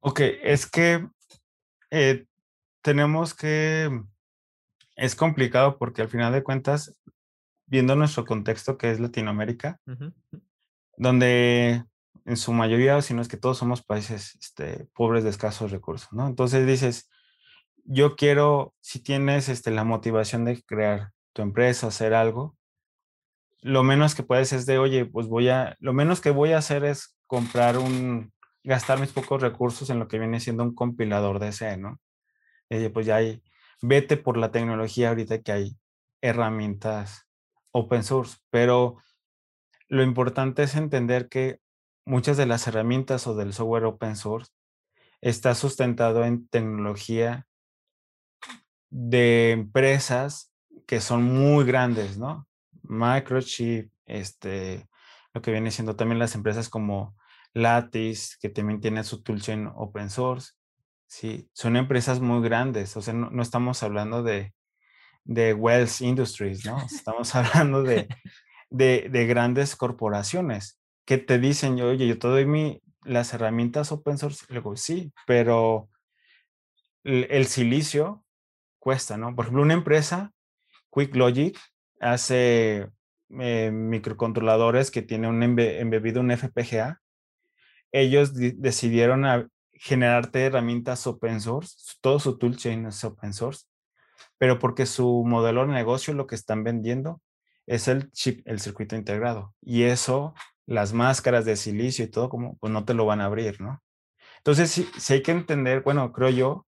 Ok, 0.00 0.20
es 0.42 0.66
que 0.66 1.08
tenemos 2.82 3.34
que... 3.34 3.90
Es 4.94 5.16
complicado 5.16 5.78
porque 5.78 6.02
al 6.02 6.08
final 6.08 6.32
de 6.32 6.44
cuentas 6.44 6.94
viendo 7.66 7.96
nuestro 7.96 8.26
contexto 8.26 8.76
que 8.76 8.90
es 8.90 9.00
Latinoamérica, 9.00 9.80
donde 10.98 11.82
en 12.26 12.36
su 12.36 12.52
mayoría, 12.52 13.00
si 13.00 13.14
no 13.14 13.22
es 13.22 13.28
que 13.28 13.38
todos 13.38 13.58
somos 13.58 13.82
países 13.82 14.36
este, 14.40 14.86
pobres 14.94 15.24
de 15.24 15.30
escasos 15.30 15.70
recursos, 15.70 16.12
¿no? 16.12 16.26
Entonces 16.26 16.66
dices, 16.66 17.10
yo 17.84 18.16
quiero, 18.16 18.74
si 18.80 19.00
tienes 19.00 19.48
este, 19.48 19.70
la 19.70 19.84
motivación 19.84 20.44
de 20.44 20.62
crear 20.62 21.10
tu 21.32 21.40
empresa, 21.40 21.86
hacer 21.86 22.12
algo, 22.12 22.56
lo 23.64 23.82
menos 23.82 24.14
que 24.14 24.22
puedes 24.22 24.52
es 24.52 24.66
de, 24.66 24.76
oye, 24.76 25.06
pues 25.06 25.26
voy 25.26 25.48
a, 25.48 25.74
lo 25.80 25.94
menos 25.94 26.20
que 26.20 26.30
voy 26.30 26.52
a 26.52 26.58
hacer 26.58 26.84
es 26.84 27.16
comprar 27.26 27.78
un, 27.78 28.30
gastar 28.62 29.00
mis 29.00 29.10
pocos 29.10 29.40
recursos 29.40 29.88
en 29.88 29.98
lo 29.98 30.06
que 30.06 30.18
viene 30.18 30.38
siendo 30.38 30.62
un 30.62 30.74
compilador 30.74 31.38
de 31.38 31.50
C, 31.50 31.78
¿no? 31.78 31.98
Y 32.68 32.90
pues 32.90 33.06
ya 33.06 33.16
hay, 33.16 33.42
vete 33.80 34.18
por 34.18 34.36
la 34.36 34.50
tecnología 34.50 35.08
ahorita 35.08 35.40
que 35.40 35.52
hay 35.52 35.78
herramientas 36.20 37.26
open 37.72 38.04
source, 38.04 38.36
pero 38.50 38.98
lo 39.88 40.02
importante 40.02 40.64
es 40.64 40.74
entender 40.74 41.30
que 41.30 41.58
muchas 42.04 42.36
de 42.36 42.44
las 42.44 42.66
herramientas 42.66 43.26
o 43.26 43.34
del 43.34 43.54
software 43.54 43.84
open 43.84 44.14
source 44.14 44.52
está 45.22 45.54
sustentado 45.54 46.22
en 46.26 46.46
tecnología 46.48 47.46
de 48.90 49.52
empresas 49.52 50.52
que 50.86 51.00
son 51.00 51.22
muy 51.22 51.64
grandes, 51.64 52.18
¿no? 52.18 52.46
Microchip, 52.84 53.90
este, 54.06 54.88
lo 55.32 55.42
que 55.42 55.50
viene 55.50 55.70
siendo 55.70 55.96
también 55.96 56.18
las 56.18 56.34
empresas 56.34 56.68
como 56.68 57.16
Lattice, 57.52 58.36
que 58.40 58.48
también 58.48 58.80
tiene 58.80 59.04
su 59.04 59.22
toolchain 59.22 59.70
open 59.74 60.10
source. 60.10 60.52
Sí, 61.06 61.48
son 61.52 61.76
empresas 61.76 62.20
muy 62.20 62.42
grandes, 62.42 62.96
o 62.96 63.02
sea, 63.02 63.14
no, 63.14 63.42
estamos 63.42 63.82
hablando 63.82 64.22
de, 64.22 64.54
de 65.24 65.54
Wells 65.54 66.00
Industries, 66.00 66.64
¿no? 66.66 66.82
Estamos 66.82 67.34
hablando 67.34 67.82
de, 67.82 68.08
de, 68.70 69.26
grandes 69.26 69.76
corporaciones 69.76 70.80
que 71.04 71.18
te 71.18 71.38
dicen, 71.38 71.80
oye, 71.80 72.06
yo 72.06 72.18
te 72.18 72.28
doy 72.28 72.46
mi, 72.46 72.82
las 73.04 73.32
herramientas 73.34 73.92
open 73.92 74.18
source. 74.18 74.44
Luego, 74.48 74.76
sí, 74.76 75.12
pero 75.26 75.88
el, 77.04 77.46
silicio 77.46 78.24
cuesta, 78.78 79.16
¿no? 79.16 79.34
Por 79.34 79.44
ejemplo, 79.44 79.62
una 79.62 79.74
empresa, 79.74 80.32
QuickLogic, 80.90 81.58
hace 82.04 82.90
eh, 83.40 83.70
microcontroladores 83.72 84.90
que 84.90 85.02
tiene 85.02 85.28
un 85.28 85.42
embebido 85.42 86.20
un 86.20 86.30
FPGA. 86.30 87.00
Ellos 87.90 88.32
decidieron 88.34 89.50
generarte 89.72 90.44
herramientas 90.44 91.06
open 91.06 91.40
source, 91.40 91.96
todo 92.00 92.18
su 92.18 92.38
toolchain 92.38 92.86
es 92.86 93.02
open 93.04 93.32
source, 93.32 93.66
pero 94.38 94.58
porque 94.58 94.86
su 94.86 95.24
modelo 95.24 95.66
de 95.66 95.72
negocio 95.72 96.12
lo 96.14 96.26
que 96.26 96.34
están 96.34 96.64
vendiendo 96.64 97.22
es 97.66 97.88
el 97.88 98.10
chip, 98.12 98.46
el 98.46 98.60
circuito 98.60 98.96
integrado. 98.96 99.54
Y 99.62 99.84
eso, 99.84 100.34
las 100.66 100.92
máscaras 100.92 101.44
de 101.44 101.56
silicio 101.56 102.04
y 102.04 102.08
todo, 102.08 102.28
como, 102.28 102.56
pues 102.58 102.72
no 102.72 102.84
te 102.84 102.94
lo 102.94 103.06
van 103.06 103.20
a 103.20 103.26
abrir, 103.26 103.60
¿no? 103.60 103.82
Entonces, 104.38 104.70
sí, 104.70 104.88
sí 104.98 105.14
hay 105.14 105.22
que 105.22 105.32
entender, 105.32 105.82
bueno, 105.82 106.12
creo 106.12 106.30
yo 106.30 106.66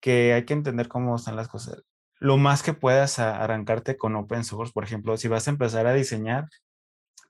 que 0.00 0.34
hay 0.34 0.44
que 0.44 0.54
entender 0.54 0.88
cómo 0.88 1.16
están 1.16 1.36
las 1.36 1.48
cosas. 1.48 1.82
Lo 2.18 2.36
más 2.38 2.62
que 2.62 2.72
puedas 2.72 3.18
arrancarte 3.18 3.96
con 3.96 4.16
open 4.16 4.44
source, 4.44 4.72
por 4.72 4.84
ejemplo, 4.84 5.16
si 5.16 5.28
vas 5.28 5.46
a 5.46 5.50
empezar 5.50 5.86
a 5.86 5.92
diseñar 5.92 6.48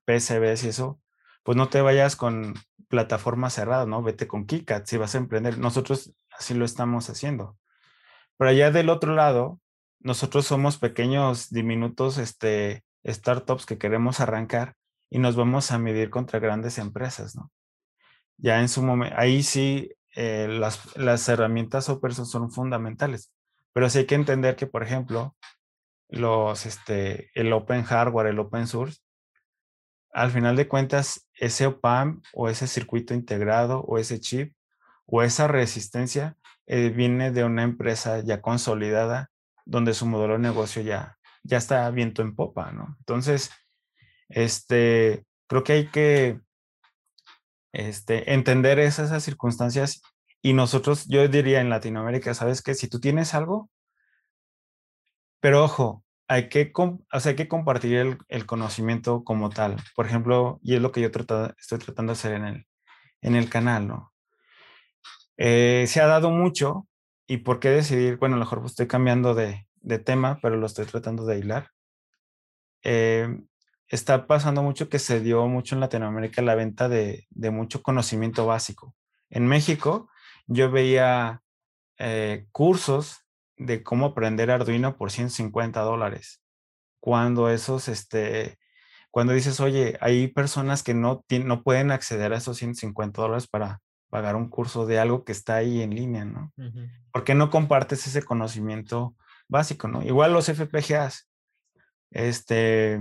PCBs 0.05 0.64
y 0.64 0.68
eso, 0.68 1.01
pues 1.43 1.57
no 1.57 1.68
te 1.68 1.80
vayas 1.80 2.16
con 2.16 2.55
plataformas 2.89 3.55
cerradas, 3.55 3.89
¿no? 3.89 4.03
Vete 4.03 4.26
con 4.26 4.47
KiCad 4.47 4.84
si 4.84 4.97
vas 4.97 5.14
a 5.14 5.18
emprender. 5.18 5.59
Nosotros 5.59 6.12
así 6.30 6.55
lo 6.55 6.64
estamos 6.64 7.11
haciendo. 7.11 7.57
Pero 8.37 8.51
allá 8.51 8.70
del 8.70 8.91
otro 8.91 9.14
lado, 9.14 9.61
nosotros 10.01 10.47
somos 10.47 10.78
pequeños, 10.78 11.51
diminutos, 11.51 12.18
este, 12.18 12.84
startups 13.05 13.66
que 13.66 13.78
queremos 13.78 14.20
arrancar 14.20 14.74
y 15.11 15.18
nos 15.18 15.37
vamos 15.37 15.70
a 15.70 15.78
medir 15.78 16.11
contra 16.11 16.39
grandes 16.39 16.78
empresas, 16.78 17.37
¿no? 17.37 17.51
Ya 18.39 18.61
en 18.61 18.68
su 18.68 18.82
momento, 18.82 19.16
ahí 19.18 19.43
sí 19.43 19.93
eh, 20.14 20.49
las, 20.49 20.97
las, 20.97 21.28
herramientas 21.28 21.89
open 21.89 22.12
son 22.12 22.51
fundamentales, 22.51 23.32
pero 23.77 23.91
sí 23.91 23.99
hay 23.99 24.07
que 24.07 24.14
entender 24.14 24.57
que, 24.57 24.66
por 24.66 24.83
ejemplo, 24.83 25.37
los, 26.09 26.64
este, 26.64 27.31
el 27.35 27.53
open 27.53 27.83
hardware, 27.83 28.29
el 28.29 28.39
open 28.39 28.66
source, 28.66 29.01
al 30.14 30.31
final 30.31 30.57
de 30.57 30.66
cuentas, 30.66 31.29
ese 31.35 31.66
OPAM 31.66 32.22
o 32.33 32.49
ese 32.49 32.68
circuito 32.68 33.12
integrado 33.12 33.81
o 33.81 33.99
ese 33.99 34.18
chip 34.18 34.55
o 35.05 35.22
esa 35.22 35.47
resistencia 35.47 36.39
eh, 36.66 36.89
viene 36.89 37.33
de 37.33 37.45
una 37.45 37.64
empresa 37.64 38.20
ya 38.20 38.41
consolidada 38.41 39.31
donde 39.66 39.93
su 39.93 40.07
modelo 40.07 40.33
de 40.33 40.39
negocio 40.39 40.81
ya, 40.81 41.18
ya 41.43 41.59
está 41.59 41.91
viento 41.91 42.22
en 42.22 42.35
popa, 42.35 42.72
¿no? 42.72 42.97
Entonces, 43.01 43.51
este, 44.31 45.27
creo 45.49 45.64
que 45.64 45.72
hay 45.74 45.89
que 45.89 46.41
este, 47.74 48.33
entender 48.33 48.79
esas, 48.79 49.09
esas 49.09 49.22
circunstancias 49.22 50.01
y 50.47 50.53
nosotros, 50.53 51.09
yo 51.09 51.27
diría 51.27 51.61
en 51.61 51.71
Latinoamérica, 51.71 52.33
¿sabes 52.33 52.63
qué? 52.63 52.75
Si 52.75 52.87
tú 52.87 53.01
tienes 53.01 53.35
algo, 53.35 53.69
pero 55.41 55.65
ojo, 55.65 56.05
hay 56.29 56.49
que, 56.49 56.71
o 56.73 57.21
sea, 57.21 57.31
hay 57.31 57.37
que 57.37 57.49
compartir 57.49 57.97
el, 57.97 58.19
el, 58.29 58.47
conocimiento 58.47 59.25
como 59.25 59.51
tal. 59.51 59.75
Por 59.97 60.07
ejemplo, 60.07 60.61
y 60.63 60.77
es 60.77 60.81
lo 60.81 60.93
que 60.93 61.01
yo 61.01 61.09
estoy 61.09 61.79
tratando 61.81 62.13
de 62.13 62.17
hacer 62.17 62.35
en 62.35 62.45
el, 62.45 62.67
en 63.23 63.35
el 63.35 63.51
canal, 63.51 63.89
¿no? 63.89 64.13
Eh, 65.37 65.85
se 65.89 66.01
ha 66.01 66.07
dado 66.07 66.31
mucho 66.31 66.87
y 67.27 67.39
por 67.39 67.59
qué 67.59 67.71
decidir, 67.71 68.17
bueno, 68.17 68.37
a 68.37 68.39
lo 68.39 68.45
mejor 68.45 68.63
estoy 68.67 68.87
cambiando 68.87 69.35
de, 69.35 69.67
de 69.75 69.99
tema, 69.99 70.39
pero 70.41 70.55
lo 70.55 70.67
estoy 70.67 70.87
tratando 70.87 71.27
de 71.27 71.41
hilar. 71.41 71.71
Eh, 72.85 73.37
está 73.89 74.29
pasando 74.29 74.63
mucho 74.63 74.89
que 74.89 75.01
se 75.01 75.19
dio 75.19 75.45
mucho 75.49 75.75
en 75.75 75.81
Latinoamérica 75.81 76.41
la 76.41 76.55
venta 76.55 76.89
de, 76.89 77.27
de 77.31 77.51
mucho 77.51 77.83
conocimiento 77.83 78.47
básico. 78.47 78.95
En 79.29 79.49
México 79.49 80.09
yo 80.47 80.71
veía 80.71 81.43
eh, 81.99 82.47
cursos 82.53 83.27
de 83.57 83.83
cómo 83.83 84.07
aprender 84.07 84.51
Arduino 84.51 84.97
por 84.97 85.11
150 85.11 85.81
dólares. 85.81 86.43
Cuando 87.01 87.51
esos, 87.51 87.89
este, 87.89 88.59
cuando 89.11 89.33
dices, 89.33 89.61
oye, 89.61 89.97
hay 90.01 90.29
personas 90.29 90.83
que 90.83 90.95
no, 90.95 91.25
no 91.31 91.63
pueden 91.63 91.91
acceder 91.91 92.33
a 92.33 92.37
esos 92.37 92.59
150 92.59 93.21
dólares 93.23 93.47
para 93.47 93.81
pagar 94.11 94.37
un 94.37 94.49
curso 94.49 94.87
de 94.87 94.99
algo 94.99 95.25
que 95.25 95.33
está 95.33 95.57
ahí 95.57 95.83
en 95.83 95.95
línea, 95.95 96.25
¿no? 96.25 96.53
¿Por 97.13 97.25
qué 97.25 97.35
no 97.35 97.51
compartes 97.51 98.07
ese 98.07 98.23
conocimiento 98.23 99.17
básico, 99.49 99.89
¿no? 99.89 100.03
Igual 100.03 100.33
los 100.33 100.47
FPGAs, 100.47 101.29
este, 102.11 103.01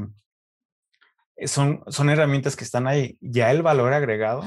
son, 1.45 1.83
son 1.87 2.09
herramientas 2.09 2.55
que 2.55 2.63
están 2.63 2.87
ahí. 2.87 3.17
Ya 3.21 3.51
el 3.51 3.61
valor 3.61 3.93
agregado, 3.93 4.43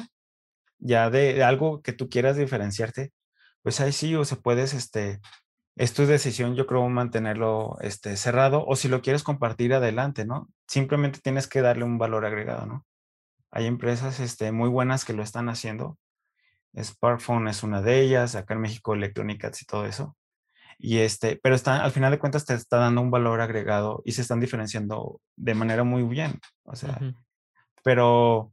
ya 0.78 1.10
de, 1.10 1.42
algo 1.44 1.82
que 1.82 1.92
tú 1.92 2.08
quieras 2.08 2.36
diferenciarte, 2.36 3.12
pues 3.62 3.80
ahí 3.80 3.92
sí, 3.92 4.14
o 4.14 4.24
se 4.24 4.36
puedes, 4.36 4.74
este, 4.74 5.20
es 5.76 5.92
tu 5.94 6.06
decisión, 6.06 6.56
yo 6.56 6.66
creo, 6.66 6.88
mantenerlo 6.88 7.76
este, 7.80 8.16
cerrado, 8.16 8.64
o 8.66 8.76
si 8.76 8.88
lo 8.88 9.02
quieres 9.02 9.22
compartir 9.22 9.74
adelante, 9.74 10.24
¿no? 10.24 10.48
Simplemente 10.66 11.20
tienes 11.20 11.46
que 11.46 11.62
darle 11.62 11.84
un 11.84 11.98
valor 11.98 12.24
agregado, 12.24 12.66
¿no? 12.66 12.86
Hay 13.50 13.66
empresas 13.66 14.20
este, 14.20 14.52
muy 14.52 14.68
buenas 14.68 15.04
que 15.04 15.14
lo 15.14 15.22
están 15.22 15.48
haciendo. 15.48 15.98
Sparkphone 16.76 17.48
es 17.48 17.62
una 17.62 17.80
de 17.82 18.00
ellas, 18.00 18.34
acá 18.34 18.54
en 18.54 18.60
México 18.60 18.94
Electronic 18.94 19.50
y 19.60 19.64
todo 19.64 19.86
eso. 19.86 20.16
Y 20.78 20.98
este, 20.98 21.40
pero 21.42 21.54
está, 21.54 21.82
al 21.82 21.90
final 21.90 22.12
de 22.12 22.18
cuentas 22.18 22.44
te 22.44 22.54
está 22.54 22.76
dando 22.76 23.00
un 23.00 23.10
valor 23.10 23.40
agregado 23.40 24.02
y 24.04 24.12
se 24.12 24.22
están 24.22 24.38
diferenciando 24.38 25.20
de 25.36 25.54
manera 25.54 25.82
muy 25.82 26.04
bien. 26.04 26.38
O 26.62 26.76
sea, 26.76 26.98
pero 27.82 28.52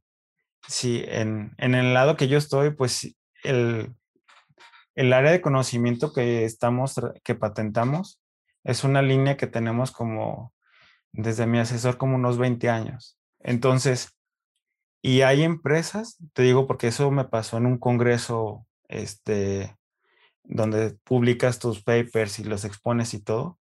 sí, 0.67 1.03
en, 1.07 1.53
en, 1.57 1.75
el 1.75 1.93
lado 1.93 2.17
que 2.17 2.27
yo 2.27 2.37
estoy, 2.37 2.71
pues 2.71 3.15
el, 3.43 3.93
el 4.95 5.13
área 5.13 5.31
de 5.31 5.41
conocimiento 5.41 6.13
que 6.13 6.45
estamos, 6.45 6.99
que 7.23 7.35
patentamos, 7.35 8.21
es 8.63 8.83
una 8.83 9.01
línea 9.01 9.37
que 9.37 9.47
tenemos 9.47 9.91
como, 9.91 10.53
desde 11.11 11.45
mi 11.45 11.59
asesor, 11.59 11.97
como 11.97 12.15
unos 12.15 12.37
20 12.37 12.69
años. 12.69 13.17
Entonces, 13.39 14.15
y 15.01 15.21
hay 15.21 15.43
empresas, 15.43 16.17
te 16.33 16.41
digo 16.41 16.65
porque 16.65 16.87
eso 16.87 17.11
me 17.11 17.25
pasó 17.25 17.57
en 17.57 17.67
un 17.67 17.77
congreso, 17.77 18.65
este, 18.87 19.75
donde 20.43 20.97
publicas 21.03 21.59
tus 21.59 21.83
papers 21.83 22.39
y 22.39 22.43
los 22.43 22.65
expones 22.65 23.13
y 23.13 23.21
todo, 23.21 23.59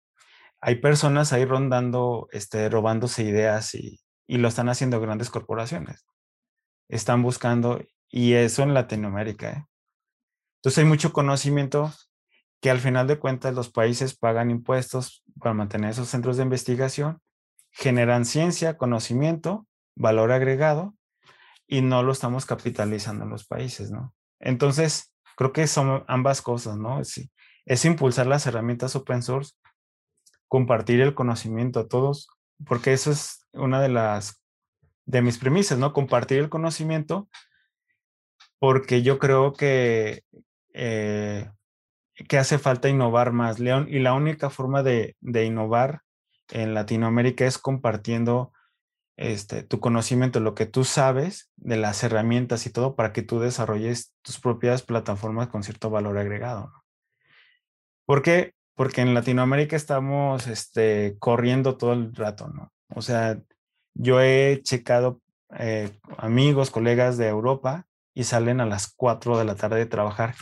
hay 0.59 0.75
personas 0.75 1.31
ahí 1.31 1.45
rondando, 1.45 2.27
este, 2.33 2.69
robándose 2.69 3.23
ideas 3.23 3.73
y, 3.75 4.01
y 4.27 4.37
lo 4.37 4.49
están 4.49 4.67
haciendo 4.67 4.99
grandes 4.99 5.29
corporaciones. 5.29 6.05
Están 6.89 7.23
buscando, 7.23 7.81
y 8.09 8.33
eso 8.33 8.63
en 8.63 8.73
Latinoamérica. 8.73 9.51
¿eh? 9.51 9.65
Entonces 10.57 10.79
hay 10.79 10.85
mucho 10.85 11.13
conocimiento 11.13 11.93
que 12.59 12.69
al 12.69 12.79
final 12.79 13.07
de 13.07 13.19
cuentas 13.19 13.53
los 13.53 13.69
países 13.69 14.17
pagan 14.17 14.51
impuestos 14.51 15.23
para 15.39 15.53
mantener 15.53 15.91
esos 15.91 16.09
centros 16.09 16.35
de 16.35 16.43
investigación, 16.43 17.21
generan 17.71 18.25
ciencia, 18.25 18.77
conocimiento, 18.77 19.65
valor 19.95 20.33
agregado, 20.33 20.95
y 21.67 21.81
no 21.81 22.03
lo 22.03 22.11
estamos 22.11 22.45
capitalizando 22.45 23.23
en 23.23 23.29
los 23.29 23.45
países, 23.45 23.91
¿no? 23.91 24.13
Entonces, 24.39 25.13
Creo 25.39 25.53
que 25.53 25.67
son 25.67 26.03
ambas 26.09 26.41
cosas, 26.41 26.75
¿no? 26.75 26.99
Es, 26.99 27.29
es 27.65 27.85
impulsar 27.85 28.27
las 28.27 28.45
herramientas 28.45 28.97
open 28.97 29.23
source, 29.23 29.53
compartir 30.49 30.99
el 30.99 31.15
conocimiento 31.15 31.79
a 31.79 31.87
todos, 31.87 32.27
porque 32.65 32.91
eso 32.91 33.09
es 33.09 33.47
una 33.53 33.79
de 33.79 33.87
las, 33.87 34.38
de 35.09 35.23
mis 35.23 35.39
premisas, 35.39 35.79
¿no? 35.79 35.91
Compartir 35.91 36.37
el 36.37 36.49
conocimiento, 36.49 37.27
porque 38.59 39.01
yo 39.01 39.17
creo 39.17 39.53
que, 39.53 40.23
eh, 40.73 41.49
que 42.27 42.37
hace 42.37 42.59
falta 42.59 42.89
innovar 42.89 43.31
más, 43.31 43.57
León, 43.57 43.87
y 43.89 43.99
la 43.99 44.13
única 44.13 44.51
forma 44.51 44.83
de, 44.83 45.15
de 45.19 45.45
innovar 45.45 46.01
en 46.51 46.75
Latinoamérica 46.75 47.47
es 47.47 47.57
compartiendo 47.57 48.53
este, 49.17 49.63
tu 49.63 49.79
conocimiento, 49.79 50.39
lo 50.41 50.53
que 50.53 50.67
tú 50.67 50.83
sabes 50.83 51.49
de 51.55 51.77
las 51.77 52.03
herramientas 52.03 52.67
y 52.67 52.69
todo 52.69 52.95
para 52.95 53.11
que 53.11 53.23
tú 53.23 53.39
desarrolles 53.39 54.13
tus 54.21 54.39
propias 54.39 54.83
plataformas 54.83 55.47
con 55.47 55.63
cierto 55.63 55.89
valor 55.89 56.19
agregado. 56.19 56.71
¿Por 58.05 58.21
qué? 58.21 58.53
Porque 58.75 59.01
en 59.01 59.15
Latinoamérica 59.15 59.75
estamos 59.75 60.45
este, 60.45 61.15
corriendo 61.17 61.77
todo 61.77 61.93
el 61.93 62.13
rato, 62.13 62.47
¿no? 62.47 62.71
O 62.93 63.01
sea, 63.01 63.41
yo 63.99 64.21
he 64.21 64.61
checado 64.63 65.19
eh, 65.57 65.91
amigos, 66.17 66.71
colegas 66.71 67.17
de 67.17 67.27
Europa 67.27 67.85
y 68.13 68.23
salen 68.23 68.61
a 68.61 68.65
las 68.65 68.93
4 68.95 69.37
de 69.37 69.43
la 69.43 69.55
tarde 69.55 69.77
de 69.77 69.85
trabajar 69.85 70.35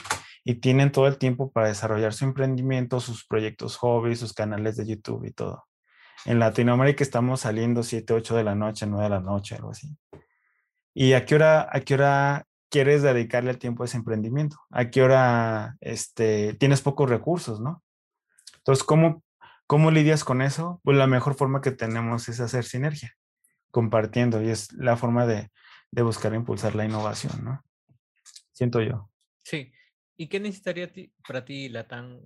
y 0.43 0.55
tienen 0.55 0.91
todo 0.91 1.07
el 1.07 1.17
tiempo 1.17 1.51
para 1.51 1.67
desarrollar 1.67 2.13
su 2.13 2.25
emprendimiento, 2.25 2.99
sus 2.99 3.25
proyectos 3.25 3.75
hobbies, 3.77 4.19
sus 4.19 4.33
canales 4.33 4.77
de 4.77 4.85
YouTube 4.85 5.25
y 5.25 5.31
todo. 5.31 5.65
En 6.25 6.37
Latinoamérica 6.37 7.03
estamos 7.03 7.41
saliendo 7.41 7.81
7, 7.81 8.13
8 8.13 8.35
de 8.35 8.43
la 8.43 8.53
noche, 8.53 8.85
9 8.85 9.03
de 9.03 9.09
la 9.09 9.21
noche, 9.21 9.55
algo 9.55 9.71
así. 9.71 9.97
¿Y 10.93 11.13
a 11.13 11.25
qué 11.25 11.35
hora, 11.35 11.67
a 11.71 11.79
qué 11.79 11.95
hora 11.95 12.45
quieres 12.69 13.01
dedicarle 13.01 13.49
el 13.49 13.57
tiempo 13.57 13.81
a 13.81 13.87
ese 13.87 13.97
emprendimiento? 13.97 14.57
¿A 14.69 14.91
qué 14.91 15.01
hora 15.01 15.77
este, 15.81 16.53
tienes 16.53 16.81
pocos 16.81 17.09
recursos, 17.09 17.59
no? 17.59 17.83
Entonces, 18.57 18.83
¿cómo, 18.83 19.23
¿cómo 19.65 19.89
lidias 19.89 20.23
con 20.23 20.43
eso? 20.43 20.79
Pues 20.83 20.95
la 20.95 21.07
mejor 21.07 21.33
forma 21.33 21.61
que 21.61 21.71
tenemos 21.71 22.29
es 22.29 22.39
hacer 22.39 22.63
sinergia, 22.63 23.16
compartiendo, 23.77 24.41
y 24.41 24.49
es 24.49 24.73
la 24.73 24.97
forma 24.97 25.27
de, 25.27 25.51
de 25.91 26.01
buscar 26.01 26.33
impulsar 26.33 26.73
la 26.73 26.83
innovación, 26.83 27.45
¿no? 27.45 27.63
Siento 28.51 28.81
yo. 28.81 29.11
Sí. 29.43 29.71
¿Y 30.17 30.29
qué 30.29 30.39
necesitaría 30.39 30.91
para 31.27 31.45
ti 31.45 31.69
Latam, 31.69 32.19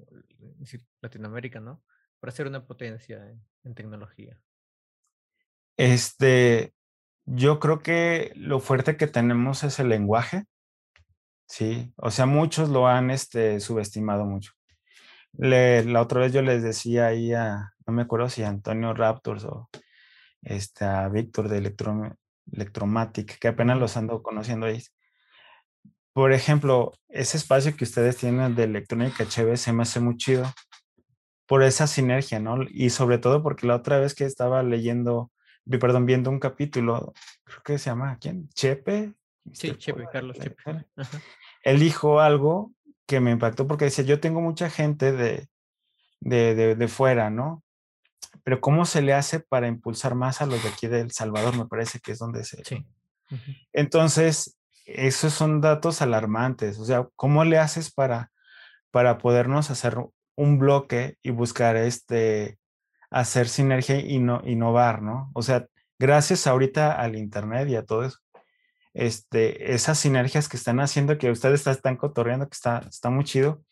Latinoamérica, 1.01 1.59
¿no? 1.59 1.83
Para 2.21 2.31
ser 2.31 2.47
una 2.47 2.65
potencia 2.65 3.35
en, 3.65 3.75
tecnología. 3.75 4.39
Este, 5.75 6.73
yo 7.25 7.59
creo 7.59 7.79
que 7.79 8.31
lo 8.37 8.61
fuerte 8.61 8.95
que 8.95 9.07
tenemos 9.07 9.65
es 9.65 9.77
el 9.79 9.89
lenguaje. 9.89 10.45
Sí, 11.49 11.91
o 11.97 12.11
sea, 12.11 12.27
muchos 12.27 12.69
lo 12.69 12.87
han 12.87 13.11
este, 13.11 13.59
subestimado 13.59 14.23
mucho. 14.23 14.53
la 15.33 16.01
otra 16.01 16.21
vez 16.21 16.31
yo 16.31 16.41
les 16.41 16.63
decía 16.63 17.07
ahí 17.07 17.33
a, 17.33 17.73
no 17.85 17.91
me 17.91 18.03
acuerdo 18.03 18.29
si 18.29 18.41
Antonio 18.41 18.93
Raptors 18.93 19.43
o 19.43 19.69
este, 20.41 20.85
a 20.85 21.07
Víctor 21.09 21.49
de 21.49 21.57
Electromatic, 22.51 23.39
que 23.39 23.47
apenas 23.47 23.79
los 23.79 23.97
ando 23.97 24.21
conociendo 24.21 24.65
ahí 24.65 24.81
por 26.13 26.33
ejemplo, 26.33 26.93
ese 27.07 27.37
espacio 27.37 27.75
que 27.75 27.85
ustedes 27.85 28.17
tienen 28.17 28.55
de 28.55 28.63
electrónica 28.65 29.23
HB 29.23 29.55
se 29.55 29.71
me 29.71 29.83
hace 29.83 29.99
muy 29.99 30.17
chido 30.17 30.51
por 31.47 31.63
esa 31.63 31.87
sinergia, 31.87 32.39
¿no? 32.39 32.63
Y 32.69 32.89
sobre 32.89 33.17
todo 33.17 33.41
porque 33.43 33.67
la 33.67 33.75
otra 33.75 33.99
vez 33.99 34.13
que 34.13 34.25
estaba 34.25 34.61
leyendo, 34.63 35.31
perdón, 35.79 36.05
viendo 36.05 36.29
un 36.29 36.39
capítulo, 36.39 37.13
creo 37.43 37.63
que 37.63 37.77
se 37.77 37.89
llama, 37.89 38.17
¿quién? 38.19 38.49
Chepe. 38.49 39.13
Sí, 39.53 39.75
Chepe, 39.75 40.05
Carlos 40.11 40.37
Chepe. 40.37 40.85
Él 41.63 41.79
dijo 41.79 42.19
algo 42.19 42.73
que 43.05 43.19
me 43.19 43.31
impactó 43.31 43.67
porque 43.67 43.85
decía, 43.85 44.03
yo 44.03 44.19
tengo 44.19 44.41
mucha 44.41 44.69
gente 44.69 45.13
de, 45.13 45.47
de, 46.19 46.75
de, 46.75 46.87
fuera, 46.87 47.29
¿no? 47.29 47.60
Pero 48.43 48.61
¿cómo 48.61 48.85
se 48.85 49.01
le 49.01 49.13
hace 49.13 49.39
para 49.39 49.67
impulsar 49.67 50.15
más 50.15 50.41
a 50.41 50.45
los 50.45 50.61
de 50.63 50.69
aquí 50.69 50.87
de 50.87 51.01
El 51.01 51.11
Salvador? 51.11 51.57
Me 51.57 51.65
parece 51.65 51.99
que 51.99 52.11
es 52.11 52.19
donde 52.19 52.43
se... 52.43 52.63
Sí. 52.63 52.85
Entonces, 53.71 54.57
esos 54.85 55.33
son 55.33 55.61
datos 55.61 56.01
alarmantes. 56.01 56.79
O 56.79 56.85
sea, 56.85 57.07
¿cómo 57.15 57.43
le 57.45 57.57
haces 57.57 57.91
para, 57.91 58.31
para 58.91 59.17
podernos 59.17 59.69
hacer 59.71 59.97
un 60.35 60.59
bloque 60.59 61.17
y 61.21 61.31
buscar 61.31 61.75
este, 61.75 62.57
hacer 63.09 63.47
sinergia 63.47 63.99
y 63.99 64.19
no, 64.19 64.41
innovar, 64.45 65.01
¿no? 65.01 65.31
O 65.33 65.41
sea, 65.41 65.67
gracias 65.99 66.47
ahorita 66.47 66.93
al 66.93 67.15
Internet 67.15 67.69
y 67.69 67.75
a 67.75 67.85
todo 67.85 68.05
eso, 68.05 68.17
este, 68.93 69.73
esas 69.73 69.99
sinergias 69.99 70.49
que 70.49 70.57
están 70.57 70.79
haciendo 70.79 71.17
que 71.17 71.31
ustedes 71.31 71.65
están 71.67 71.97
cotorreando, 71.97 72.47
que 72.47 72.55
está, 72.55 72.79
está 72.89 73.09
muy 73.09 73.23
chido, 73.23 73.63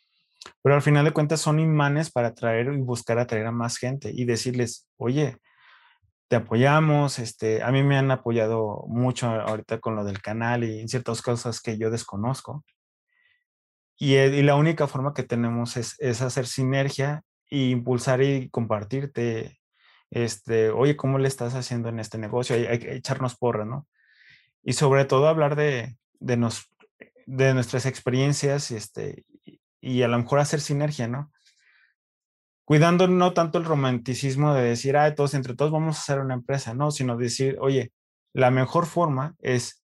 pero 0.62 0.76
al 0.76 0.82
final 0.82 1.06
de 1.06 1.12
cuentas 1.12 1.42
son 1.42 1.60
imanes 1.60 2.12
para 2.12 2.30
atraer 2.30 2.74
y 2.74 2.78
buscar 2.78 3.20
atraer 3.20 3.48
a 3.48 3.52
más 3.52 3.78
gente 3.78 4.12
y 4.14 4.26
decirles, 4.26 4.88
oye, 4.98 5.38
te 6.30 6.36
apoyamos, 6.36 7.18
este, 7.20 7.64
a 7.64 7.72
mí 7.72 7.84
me 7.84 7.98
han 7.98 8.12
apoyado 8.12 8.86
mucho 8.88 9.28
ahorita 9.28 9.80
con 9.80 9.96
lo 9.96 10.04
del 10.04 10.22
canal 10.22 10.64
y 10.64 10.80
en 10.80 10.88
ciertas 10.88 11.22
cosas 11.22 11.60
que 11.60 11.78
yo 11.78 11.90
desconozco. 11.90 12.64
Y, 13.98 14.16
eh, 14.16 14.28
y 14.28 14.44
la 14.44 14.56
única 14.56 14.88
forma 14.88 15.14
que 15.14 15.24
tenemos 15.24 15.76
es, 15.76 15.96
es, 16.00 16.22
hacer 16.22 16.46
sinergia 16.46 17.24
e 17.50 17.70
impulsar 17.70 18.22
y 18.22 18.50
compartirte, 18.50 19.60
este, 20.12 20.70
oye, 20.70 20.96
¿cómo 20.96 21.18
le 21.18 21.28
estás 21.28 21.56
haciendo 21.56 21.90
en 21.90 22.00
este 22.00 22.20
negocio? 22.20 22.56
Hay, 22.56 22.80
que 22.80 22.96
echarnos 22.96 23.36
porra, 23.36 23.66
¿no? 23.66 23.88
Y 24.64 24.74
sobre 24.74 25.06
todo 25.06 25.28
hablar 25.28 25.56
de, 25.56 25.98
de, 26.20 26.38
nos, 26.38 26.72
de 27.26 27.54
nuestras 27.56 27.88
experiencias 27.88 28.70
este, 28.70 29.26
y 29.82 30.02
a 30.02 30.08
lo 30.08 30.18
mejor 30.18 30.40
hacer 30.40 30.62
sinergia, 30.62 31.08
¿no? 31.08 31.32
cuidando 32.70 33.08
no 33.08 33.34
tanto 33.34 33.58
el 33.58 33.66
romanticismo 33.66 34.54
de 34.54 34.62
decir, 34.62 34.96
ah, 34.96 35.16
todos 35.16 35.34
entre 35.34 35.56
todos 35.56 35.72
vamos 35.72 35.98
a 35.98 36.02
hacer 36.02 36.20
una 36.20 36.36
empresa, 36.36 36.76
no, 36.76 36.92
sino 36.92 37.18
decir, 37.18 37.58
oye, 37.60 37.92
la 38.32 38.52
mejor 38.52 38.86
forma 38.86 39.34
es 39.40 39.84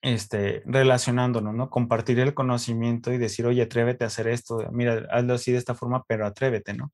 este, 0.00 0.62
relacionándonos, 0.66 1.52
¿no? 1.52 1.70
Compartir 1.70 2.20
el 2.20 2.32
conocimiento 2.32 3.12
y 3.12 3.18
decir, 3.18 3.44
oye, 3.44 3.62
atrévete 3.62 4.04
a 4.04 4.06
hacer 4.06 4.28
esto, 4.28 4.64
mira, 4.70 5.08
hazlo 5.10 5.34
así 5.34 5.50
de 5.50 5.58
esta 5.58 5.74
forma, 5.74 6.04
pero 6.06 6.26
atrévete, 6.26 6.74
¿no? 6.74 6.92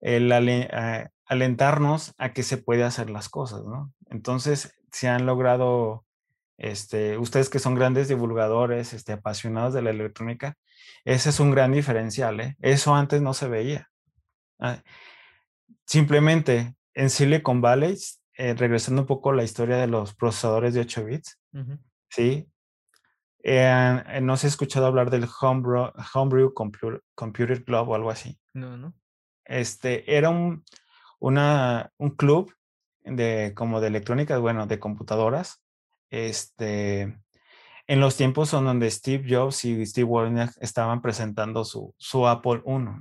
El 0.00 0.32
alentarnos 1.26 2.12
a 2.18 2.32
que 2.32 2.42
se 2.42 2.58
puede 2.58 2.82
hacer 2.82 3.10
las 3.10 3.28
cosas, 3.28 3.62
¿no? 3.64 3.92
Entonces, 4.10 4.76
se 4.90 5.06
han 5.06 5.24
logrado, 5.24 6.04
este, 6.60 7.16
ustedes 7.16 7.48
que 7.48 7.58
son 7.58 7.74
grandes 7.74 8.08
divulgadores, 8.08 8.92
este, 8.92 9.12
apasionados 9.12 9.72
de 9.72 9.80
la 9.80 9.90
electrónica, 9.90 10.56
ese 11.04 11.30
es 11.30 11.40
un 11.40 11.50
gran 11.50 11.72
diferencial, 11.72 12.38
¿eh? 12.40 12.56
Eso 12.60 12.94
antes 12.94 13.22
no 13.22 13.32
se 13.32 13.48
veía. 13.48 13.88
Ah, 14.58 14.82
simplemente 15.86 16.74
en 16.92 17.08
Silicon 17.08 17.62
Valley, 17.62 17.96
eh, 18.34 18.54
regresando 18.54 19.02
un 19.02 19.06
poco 19.06 19.30
a 19.30 19.34
la 19.34 19.42
historia 19.42 19.78
de 19.78 19.86
los 19.86 20.14
procesadores 20.14 20.74
de 20.74 20.80
8 20.80 21.04
bits, 21.06 21.40
¿sí? 22.10 22.46
Eh, 23.42 24.02
eh, 24.06 24.20
no 24.20 24.36
se 24.36 24.46
ha 24.46 24.50
escuchado 24.50 24.84
hablar 24.84 25.08
del 25.08 25.26
Homebrew, 25.40 25.92
homebrew 26.12 26.52
Computer, 26.52 27.64
Club 27.64 27.88
o 27.88 27.94
algo 27.94 28.10
así. 28.10 28.38
No, 28.52 28.76
no. 28.76 28.92
Este, 29.46 30.14
era 30.14 30.28
un, 30.28 30.62
una, 31.20 31.90
un 31.96 32.10
club 32.10 32.54
de, 33.02 33.54
como 33.56 33.80
de 33.80 33.88
electrónica, 33.88 34.36
bueno, 34.36 34.66
de 34.66 34.78
computadoras, 34.78 35.62
este, 36.10 37.18
en 37.86 38.00
los 38.00 38.16
tiempos 38.16 38.52
en 38.52 38.64
donde 38.64 38.90
Steve 38.90 39.24
Jobs 39.28 39.64
y 39.64 39.86
Steve 39.86 40.04
Wozniak 40.04 40.52
estaban 40.60 41.00
presentando 41.00 41.64
su, 41.64 41.94
su 41.96 42.26
Apple 42.26 42.62
I, 42.66 42.78
¿no? 42.78 42.98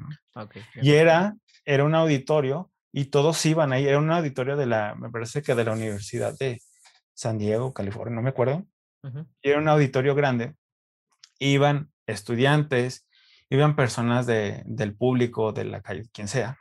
y 0.82 0.92
era 0.92 1.36
era 1.70 1.84
un 1.84 1.94
auditorio 1.94 2.72
y 2.92 3.06
todos 3.06 3.46
iban 3.46 3.72
ahí, 3.74 3.88
era 3.88 4.00
un 4.00 4.10
auditorio 4.12 4.58
de 4.58 4.66
la, 4.66 4.96
me 4.96 5.12
parece 5.12 5.44
que 5.44 5.54
de 5.54 5.64
la 5.64 5.74
Universidad 5.74 6.36
de 6.40 6.60
San 7.14 7.38
Diego, 7.38 7.76
California, 7.76 8.16
no 8.16 8.24
me 8.24 8.30
acuerdo. 8.30 8.66
y 9.44 9.50
era 9.50 9.60
un 9.60 9.68
auditorio 9.68 10.16
grande. 10.16 10.56
Iban 11.38 11.92
estudiantes, 12.08 13.08
iban 13.52 13.76
personas 13.76 14.26
de, 14.26 14.64
del 14.66 14.96
público, 14.96 15.52
de 15.52 15.66
la 15.66 15.82
calle, 15.82 16.10
quien 16.12 16.28
sea, 16.28 16.58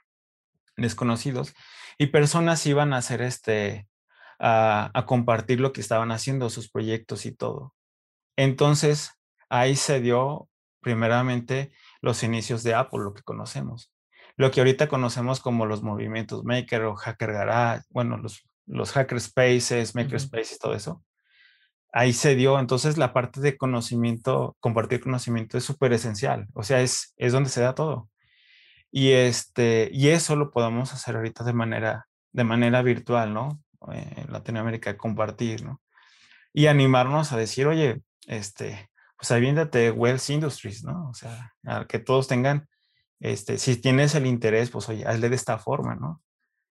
desconocidos, 0.77 1.55
y 1.97 2.09
personas 2.09 2.67
iban 2.67 2.93
a 2.93 2.99
hacer 2.99 3.23
este, 3.23 3.89
a, 4.39 4.91
a 4.95 5.07
compartir 5.07 5.61
lo 5.61 5.73
que 5.73 5.81
estaban 5.81 6.13
haciendo, 6.13 6.51
sus 6.51 6.71
proyectos 6.71 7.27
y 7.27 7.33
todo. 7.33 7.75
Entonces, 8.37 9.13
ahí 9.49 9.77
se 9.77 10.01
dio 10.01 10.49
primeramente 10.81 11.73
los 12.01 12.23
inicios 12.23 12.63
de 12.63 12.75
Apple, 12.75 13.01
lo 13.01 13.15
que 13.15 13.23
conocemos 13.23 13.93
lo 14.39 14.53
que 14.53 14.61
ahorita 14.61 14.89
conocemos 14.89 15.41
como 15.41 15.67
los 15.67 15.83
movimientos 15.83 16.45
Maker 16.45 16.85
o 16.85 16.95
Hacker 16.95 17.33
Garage, 17.33 17.85
bueno, 17.91 18.17
los, 18.17 18.49
los 18.67 18.93
Hacker 18.93 19.21
Spaces, 19.21 19.97
Maker 19.97 20.21
Spaces, 20.21 20.61
todo 20.61 20.75
eso. 20.75 21.05
Ahí 21.93 22.13
se 22.13 22.37
dio, 22.37 22.61
entonces 22.61 22.99
la 22.99 23.13
parte 23.13 23.41
de 23.41 23.57
conocimiento, 23.57 24.57
compartir 24.61 25.01
conocimiento 25.01 25.59
es 25.59 25.65
súper 25.65 25.93
esencial, 25.93 26.47
o 26.55 26.63
sea, 26.63 26.81
es, 26.83 27.15
es 27.17 27.33
donde 27.33 27.51
se 27.51 27.63
da 27.63 27.75
todo. 27.75 28.09
Y, 28.93 29.11
este, 29.11 29.91
y 29.93 30.09
eso 30.09 30.37
lo 30.37 30.53
podemos 30.53 30.93
hacer 30.93 31.17
ahorita 31.17 31.43
de 31.43 31.53
manera, 31.53 32.07
de 32.33 32.45
manera 32.45 32.83
virtual, 32.83 33.35
¿no? 33.35 33.61
En 33.93 34.33
Latinoamérica, 34.33 34.97
compartir, 34.97 35.65
¿no? 35.65 35.81
Y 36.53 36.67
animarnos 36.67 37.33
a 37.33 37.37
decir, 37.37 37.67
oye, 37.67 38.03
este, 38.27 38.91
pues 39.17 39.31
aviéntate 39.31 39.91
Wells 39.91 40.29
Industries, 40.31 40.85
¿no? 40.85 41.09
O 41.11 41.15
sea, 41.15 41.53
que 41.89 41.99
todos 41.99 42.29
tengan 42.29 42.69
este, 43.21 43.59
si 43.59 43.77
tienes 43.77 44.15
el 44.15 44.27
interés, 44.27 44.71
pues 44.71 44.89
oye, 44.89 45.07
hazle 45.07 45.29
de 45.29 45.37
esta 45.37 45.59
forma, 45.59 45.97
¿no? 45.97 46.23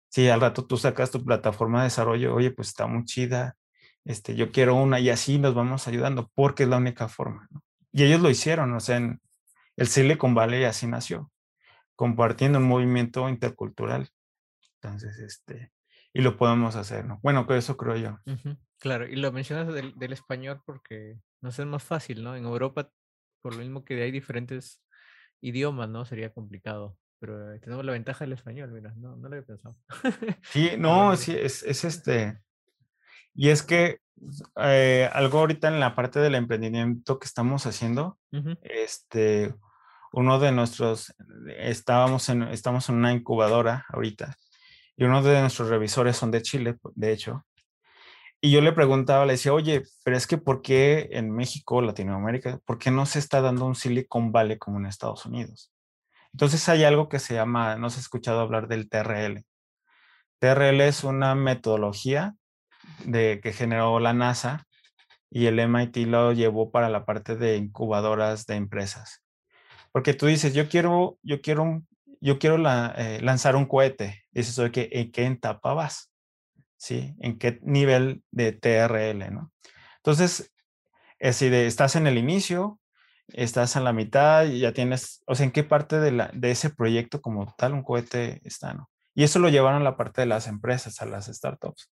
Si 0.09 0.29
al 0.29 0.41
rato 0.41 0.65
tú 0.65 0.77
sacas 0.77 1.11
tu 1.11 1.23
plataforma 1.23 1.79
de 1.79 1.85
desarrollo, 1.85 2.33
oye, 2.33 2.51
pues 2.51 2.69
está 2.69 2.87
muy 2.87 3.03
chida, 3.03 3.57
este, 4.05 4.35
yo 4.35 4.51
quiero 4.51 4.75
una 4.75 4.99
y 4.99 5.09
así 5.09 5.37
nos 5.37 5.53
vamos 5.53 5.87
ayudando 5.87 6.31
porque 6.33 6.63
es 6.63 6.69
la 6.69 6.77
única 6.77 7.09
forma, 7.09 7.47
¿no? 7.51 7.61
Y 7.91 8.03
ellos 8.03 8.21
lo 8.21 8.29
hicieron, 8.29 8.73
o 8.73 8.79
sea, 8.79 8.97
en 8.97 9.21
el 9.75 9.87
Silicon 9.87 10.33
Valley 10.33 10.63
así 10.63 10.87
nació, 10.87 11.31
compartiendo 11.95 12.59
un 12.59 12.65
movimiento 12.65 13.27
intercultural. 13.27 14.09
Entonces, 14.81 15.19
este, 15.19 15.71
y 16.13 16.21
lo 16.21 16.37
podemos 16.37 16.75
hacer, 16.75 17.05
¿no? 17.05 17.19
Bueno, 17.21 17.45
que 17.45 17.57
eso 17.57 17.77
creo 17.77 17.95
yo. 17.95 18.19
Claro, 18.79 19.07
y 19.07 19.15
lo 19.15 19.31
mencionas 19.31 19.73
del, 19.73 19.93
del 19.97 20.13
español 20.13 20.61
porque 20.65 21.17
no 21.41 21.51
sé, 21.51 21.63
es 21.63 21.67
más 21.67 21.83
fácil, 21.83 22.23
¿no? 22.23 22.35
En 22.35 22.45
Europa, 22.45 22.89
por 23.41 23.53
lo 23.53 23.59
mismo 23.59 23.85
que 23.85 24.01
hay 24.01 24.11
diferentes 24.11 24.83
idioma, 25.41 25.87
¿no? 25.87 26.05
Sería 26.05 26.33
complicado. 26.33 26.97
Pero 27.19 27.51
eh, 27.53 27.59
tenemos 27.59 27.83
la 27.83 27.93
ventaja 27.93 28.25
del 28.25 28.33
español, 28.33 28.71
mira, 28.71 28.93
no, 28.95 29.15
no 29.15 29.27
lo 29.27 29.35
había 29.35 29.45
pensado. 29.45 29.75
Sí, 30.43 30.71
no, 30.77 31.15
sí, 31.15 31.35
es, 31.35 31.63
es 31.63 31.83
este. 31.83 32.39
Y 33.33 33.49
es 33.49 33.63
que 33.63 33.99
eh, 34.61 35.09
algo 35.13 35.39
ahorita 35.39 35.67
en 35.67 35.79
la 35.79 35.95
parte 35.95 36.19
del 36.19 36.35
emprendimiento 36.35 37.19
que 37.19 37.25
estamos 37.25 37.65
haciendo, 37.65 38.19
este, 38.61 39.53
uno 40.11 40.39
de 40.39 40.51
nuestros, 40.51 41.15
estábamos 41.57 42.29
en, 42.29 42.43
estamos 42.43 42.89
en 42.89 42.95
una 42.95 43.13
incubadora 43.13 43.85
ahorita, 43.89 44.35
y 44.97 45.05
uno 45.05 45.21
de 45.21 45.39
nuestros 45.39 45.69
revisores 45.69 46.17
son 46.17 46.31
de 46.31 46.41
Chile, 46.41 46.75
de 46.95 47.13
hecho, 47.13 47.45
y 48.39 48.51
yo 48.51 48.61
le 48.61 48.71
preguntaba, 48.71 49.25
le 49.25 49.33
decía, 49.33 49.53
oye, 49.53 49.83
pero 50.03 50.15
es 50.15 50.27
que 50.27 50.37
¿por 50.37 50.61
qué 50.61 51.09
en 51.11 51.31
México, 51.31 51.81
Latinoamérica, 51.81 52.59
por 52.65 52.77
qué 52.77 52.91
no 52.91 53.05
se 53.05 53.19
está 53.19 53.41
dando 53.41 53.65
un 53.65 53.75
Silicon 53.75 54.31
Valley 54.31 54.57
como 54.57 54.77
en 54.77 54.85
Estados 54.85 55.25
Unidos? 55.25 55.71
Entonces 56.33 56.69
hay 56.69 56.83
algo 56.83 57.09
que 57.09 57.17
se 57.17 57.33
llama, 57.33 57.77
no 57.77 57.89
se 57.89 57.97
ha 57.97 58.01
escuchado 58.01 58.41
hablar 58.41 58.67
del 58.67 58.89
TRL. 58.89 59.43
TRL 60.39 60.81
es 60.81 61.03
una 61.03 61.33
metodología 61.33 62.35
de, 63.05 63.39
que 63.41 63.53
generó 63.53 63.99
la 63.99 64.13
NASA 64.13 64.65
y 65.31 65.47
el 65.47 65.59
MIT 65.59 65.97
lo 66.07 66.31
llevó 66.31 66.69
para 66.69 66.89
la 66.89 67.05
parte 67.05 67.35
de 67.35 67.57
incubadoras 67.57 68.45
de 68.45 68.55
empresas. 68.55 69.23
Porque 69.91 70.13
tú 70.13 70.27
dices, 70.27 70.53
yo 70.53 70.69
quiero, 70.69 71.17
yo 71.23 71.41
quiero, 71.41 71.81
yo 72.21 72.39
quiero 72.39 72.57
eh, 72.95 73.19
lanzar 73.21 73.55
un 73.55 73.65
cohete. 73.65 74.23
Dices, 74.31 74.57
oye, 74.59 74.89
¿en 74.99 75.11
qué 75.11 75.25
etapa 75.25 75.73
vas? 75.73 76.11
¿En 76.89 77.37
qué 77.37 77.59
nivel 77.63 78.23
de 78.31 78.51
TRL? 78.51 79.23
Entonces, 79.97 80.53
es 81.19 81.39
decir, 81.39 81.53
estás 81.53 81.95
en 81.95 82.07
el 82.07 82.17
inicio, 82.17 82.79
estás 83.27 83.75
en 83.75 83.83
la 83.83 83.93
mitad 83.93 84.45
ya 84.45 84.71
tienes, 84.73 85.23
o 85.25 85.35
sea, 85.35 85.45
¿en 85.45 85.51
qué 85.51 85.63
parte 85.63 85.99
de, 85.99 86.29
ese 86.43 86.69
proyecto 86.69 87.21
como 87.21 87.53
tal 87.57 87.73
un 87.73 87.83
cohete 87.83 88.41
está? 88.43 88.75
Y 89.15 89.23
eso 89.23 89.39
lo 89.39 89.49
llevaron 89.49 89.81
a 89.81 89.83
la 89.83 89.97
parte 89.97 90.21
de 90.21 90.27
las 90.27 90.47
empresas, 90.47 91.01
a 91.01 91.05
las 91.05 91.25
startups. 91.25 91.91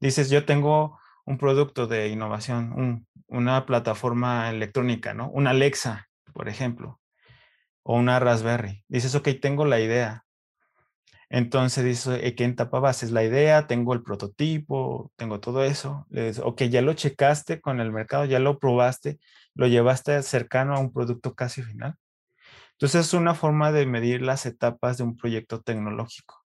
Dices, 0.00 0.30
yo 0.30 0.44
tengo 0.44 0.98
un 1.26 1.36
producto 1.36 1.86
de 1.86 2.08
innovación, 2.08 3.06
una 3.26 3.66
plataforma 3.66 4.48
electrónica, 4.48 5.12
¿no? 5.14 5.28
Una 5.30 5.50
Alexa, 5.50 6.08
por 6.32 6.48
ejemplo, 6.48 7.00
o 7.90 7.96
una 7.96 8.20
Raspberry. 8.20 8.84
Dices, 8.88 9.14
ok, 9.14 9.30
tengo 9.40 9.64
la 9.64 9.80
idea. 9.80 10.26
Entonces 11.30 11.84
dices, 11.86 12.34
¿qué 12.34 12.44
etapa 12.44 12.90
Es 12.90 13.10
la 13.12 13.24
idea, 13.24 13.66
tengo 13.66 13.94
el 13.94 14.02
prototipo, 14.02 15.10
tengo 15.16 15.40
todo 15.40 15.64
eso. 15.64 16.06
Le 16.10 16.26
dices, 16.26 16.42
ok, 16.44 16.64
ya 16.64 16.82
lo 16.82 16.92
checaste 16.92 17.62
con 17.62 17.80
el 17.80 17.90
mercado, 17.90 18.26
ya 18.26 18.40
lo 18.40 18.58
probaste, 18.58 19.18
lo 19.54 19.68
llevaste 19.68 20.22
cercano 20.22 20.74
a 20.74 20.80
un 20.80 20.92
producto 20.92 21.34
casi 21.34 21.62
final. 21.62 21.94
Entonces 22.72 23.06
es 23.06 23.14
una 23.14 23.34
forma 23.34 23.72
de 23.72 23.86
medir 23.86 24.20
las 24.20 24.44
etapas 24.44 24.98
de 24.98 25.04
un 25.04 25.16
proyecto 25.16 25.62
tecnológico. 25.62 26.44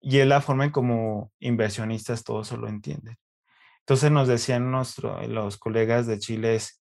Y 0.00 0.18
es 0.18 0.26
la 0.28 0.40
forma 0.40 0.66
en 0.66 0.70
como 0.70 1.32
inversionistas 1.40 2.22
todo 2.22 2.42
eso 2.42 2.56
lo 2.56 2.68
entienden. 2.68 3.18
Entonces 3.80 4.12
nos 4.12 4.28
decían 4.28 4.70
nuestro, 4.70 5.20
los 5.26 5.58
colegas 5.58 6.06
de 6.06 6.20
Chile 6.20 6.54
es 6.54 6.81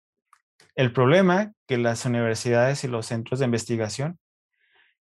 el 0.75 0.93
problema 0.93 1.53
que 1.67 1.77
las 1.77 2.05
universidades 2.05 2.83
y 2.83 2.87
los 2.87 3.05
centros 3.05 3.39
de 3.39 3.45
investigación 3.45 4.19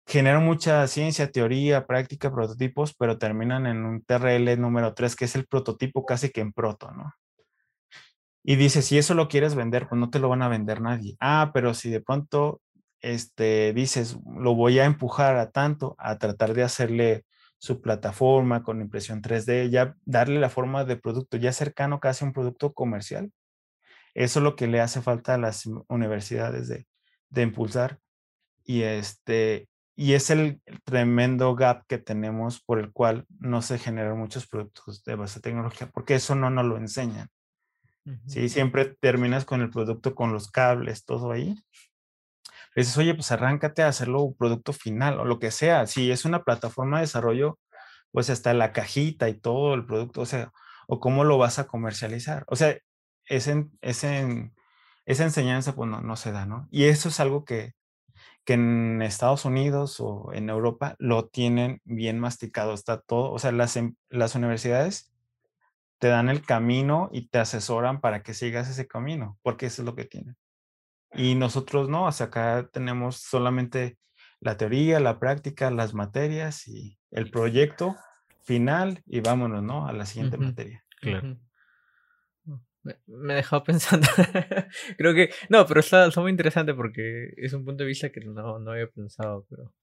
generan 0.05 0.45
mucha 0.45 0.87
ciencia, 0.87 1.31
teoría, 1.31 1.85
práctica, 1.85 2.31
prototipos, 2.31 2.95
pero 2.95 3.17
terminan 3.17 3.65
en 3.65 3.85
un 3.85 4.03
TRL 4.03 4.59
número 4.59 4.93
3, 4.93 5.15
que 5.15 5.25
es 5.25 5.35
el 5.35 5.45
prototipo 5.45 6.05
casi 6.05 6.29
que 6.29 6.41
en 6.41 6.53
proto, 6.53 6.91
¿no? 6.91 7.13
Y 8.43 8.55
dice, 8.55 8.81
si 8.81 8.97
eso 8.97 9.13
lo 9.13 9.27
quieres 9.27 9.55
vender, 9.55 9.89
pues 9.89 9.99
no 9.99 10.09
te 10.09 10.19
lo 10.19 10.29
van 10.29 10.41
a 10.41 10.47
vender 10.47 10.79
nadie. 10.79 11.17
Ah, 11.19 11.51
pero 11.53 11.73
si 11.73 11.89
de 11.89 11.99
pronto 11.99 12.61
este, 13.01 13.73
dices, 13.73 14.17
lo 14.39 14.55
voy 14.55 14.79
a 14.79 14.85
empujar 14.85 15.35
a 15.35 15.51
tanto, 15.51 15.95
a 15.97 16.17
tratar 16.17 16.53
de 16.53 16.63
hacerle 16.63 17.25
su 17.57 17.81
plataforma 17.81 18.63
con 18.63 18.81
impresión 18.81 19.21
3D, 19.21 19.69
ya 19.69 19.95
darle 20.05 20.39
la 20.39 20.49
forma 20.49 20.85
de 20.85 20.95
producto, 20.95 21.37
ya 21.37 21.51
cercano 21.51 21.99
casi 21.99 22.23
a 22.23 22.27
un 22.27 22.33
producto 22.33 22.73
comercial. 22.73 23.31
Eso 24.17 24.39
es 24.39 24.43
lo 24.43 24.55
que 24.55 24.65
le 24.65 24.81
hace 24.81 24.99
falta 24.99 25.35
a 25.35 25.37
las 25.37 25.67
universidades 25.89 26.67
de, 26.67 26.87
de 27.29 27.41
impulsar. 27.43 27.99
Y, 28.63 28.81
este, 28.81 29.69
y 29.95 30.13
es 30.13 30.31
el 30.31 30.59
tremendo 30.83 31.53
gap 31.53 31.85
que 31.87 31.99
tenemos 31.99 32.59
por 32.59 32.79
el 32.79 32.91
cual 32.91 33.27
no 33.39 33.61
se 33.61 33.77
generan 33.77 34.17
muchos 34.17 34.47
productos 34.47 35.03
de 35.03 35.13
base 35.13 35.39
tecnología, 35.39 35.87
porque 35.93 36.15
eso 36.15 36.33
no 36.33 36.49
nos 36.49 36.65
lo 36.65 36.77
enseñan. 36.77 37.29
Sí, 38.25 38.47
siempre 38.47 38.95
terminas 39.01 39.43
con 39.43 39.61
el 39.61 39.69
producto, 39.69 40.15
con 40.15 40.31
los 40.33 40.49
cables, 40.49 41.03
todo 41.05 41.31
ahí. 41.31 41.55
dices, 42.75 42.97
oye, 42.97 43.13
pues 43.13 43.31
arráncate 43.31 43.83
a 43.83 43.89
hacerlo 43.89 44.21
un 44.21 44.35
producto 44.35 44.73
final 44.73 45.19
o 45.19 45.25
lo 45.25 45.39
que 45.39 45.51
sea. 45.51 45.85
Si 45.87 46.09
es 46.09 46.25
una 46.25 46.43
plataforma 46.43 46.97
de 46.97 47.01
desarrollo, 47.01 47.59
pues 48.11 48.29
hasta 48.31 48.53
la 48.53 48.71
cajita 48.71 49.29
y 49.29 49.35
todo 49.35 49.75
el 49.75 49.85
producto, 49.85 50.21
o 50.21 50.25
sea, 50.25 50.53
o 50.87 50.99
cómo 50.99 51.23
lo 51.23 51.37
vas 51.37 51.59
a 51.59 51.67
comercializar. 51.67 52.45
O 52.47 52.55
sea, 52.55 52.77
ese, 53.27 53.67
ese, 53.81 54.51
esa 55.05 55.23
enseñanza 55.23 55.75
pues 55.75 55.89
no, 55.89 56.01
no 56.01 56.15
se 56.15 56.31
da, 56.31 56.45
¿no? 56.45 56.67
Y 56.71 56.85
eso 56.85 57.09
es 57.09 57.19
algo 57.19 57.45
que, 57.45 57.73
que 58.45 58.53
en 58.53 59.01
Estados 59.01 59.45
Unidos 59.45 59.99
o 59.99 60.31
en 60.33 60.49
Europa 60.49 60.95
lo 60.99 61.27
tienen 61.27 61.81
bien 61.83 62.19
masticado, 62.19 62.73
está 62.73 63.01
todo, 63.01 63.31
o 63.31 63.39
sea, 63.39 63.51
las, 63.51 63.75
em, 63.77 63.95
las 64.09 64.35
universidades 64.35 65.13
te 65.99 66.07
dan 66.07 66.29
el 66.29 66.43
camino 66.43 67.09
y 67.11 67.27
te 67.27 67.39
asesoran 67.39 68.01
para 68.01 68.21
que 68.23 68.33
sigas 68.33 68.69
ese 68.69 68.87
camino, 68.87 69.37
porque 69.41 69.65
eso 69.65 69.81
es 69.81 69.85
lo 69.85 69.95
que 69.95 70.05
tienen. 70.05 70.37
Y 71.13 71.35
nosotros 71.35 71.89
no, 71.89 72.07
hasta 72.07 72.25
acá 72.25 72.69
tenemos 72.71 73.17
solamente 73.17 73.97
la 74.39 74.57
teoría, 74.57 74.99
la 74.99 75.19
práctica, 75.19 75.71
las 75.71 75.93
materias 75.93 76.67
y 76.67 76.99
el 77.11 77.31
proyecto 77.31 77.95
final 78.43 79.01
y 79.05 79.21
vámonos, 79.21 79.63
¿no? 79.63 79.87
A 79.87 79.93
la 79.93 80.05
siguiente 80.05 80.37
materia. 80.37 80.83
Claro. 81.01 81.37
Me, 83.05 83.33
he 83.33 83.37
dejado 83.37 83.63
pensando. 83.63 84.07
Creo 84.97 85.13
que. 85.13 85.29
No, 85.49 85.65
pero 85.65 85.79
está, 85.79 86.09
muy 86.17 86.31
interesante 86.31 86.73
porque 86.73 87.33
es 87.37 87.53
un 87.53 87.65
punto 87.65 87.83
de 87.83 87.87
vista 87.87 88.11
que 88.11 88.21
no, 88.21 88.59
no 88.59 88.71
había 88.71 88.87
pensado, 88.87 89.45
pero. 89.49 89.73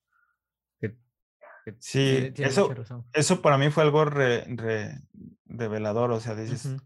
sí, 1.78 2.32
eso, 2.36 2.74
eso 3.12 3.42
para 3.42 3.59
mí 3.59 3.70
fue 3.70 3.82
algo 3.82 4.05
revelador. 4.05 6.12
O 6.12 6.20
sea, 6.20 6.34
dices, 6.34 6.76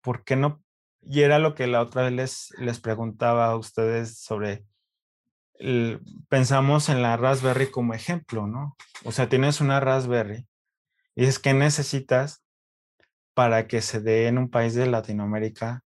¿por 0.00 0.24
qué 0.24 0.36
no? 0.36 0.62
Y 1.02 1.22
era 1.22 1.38
lo 1.38 1.54
que 1.54 1.66
la 1.66 1.80
otra 1.80 2.02
vez 2.02 2.12
les, 2.12 2.54
les 2.58 2.80
preguntaba 2.80 3.46
a 3.46 3.56
ustedes 3.56 4.18
sobre. 4.18 4.64
pensamos 6.28 6.88
en 6.88 7.02
la 7.02 7.16
Raspberry 7.16 7.70
como 7.70 7.94
ejemplo, 7.94 8.46
¿no? 8.46 8.76
O 9.04 9.12
sea, 9.12 9.28
tienes 9.28 9.60
una 9.60 9.80
Raspberry 9.80 10.46
y 11.14 11.24
es 11.24 11.38
que 11.38 11.52
necesitas 11.52 12.42
para 13.34 13.66
que 13.66 13.80
se 13.80 14.00
dé 14.00 14.26
en 14.26 14.38
un 14.38 14.50
país 14.50 14.74
de 14.74 14.86
Latinoamérica. 14.86 15.82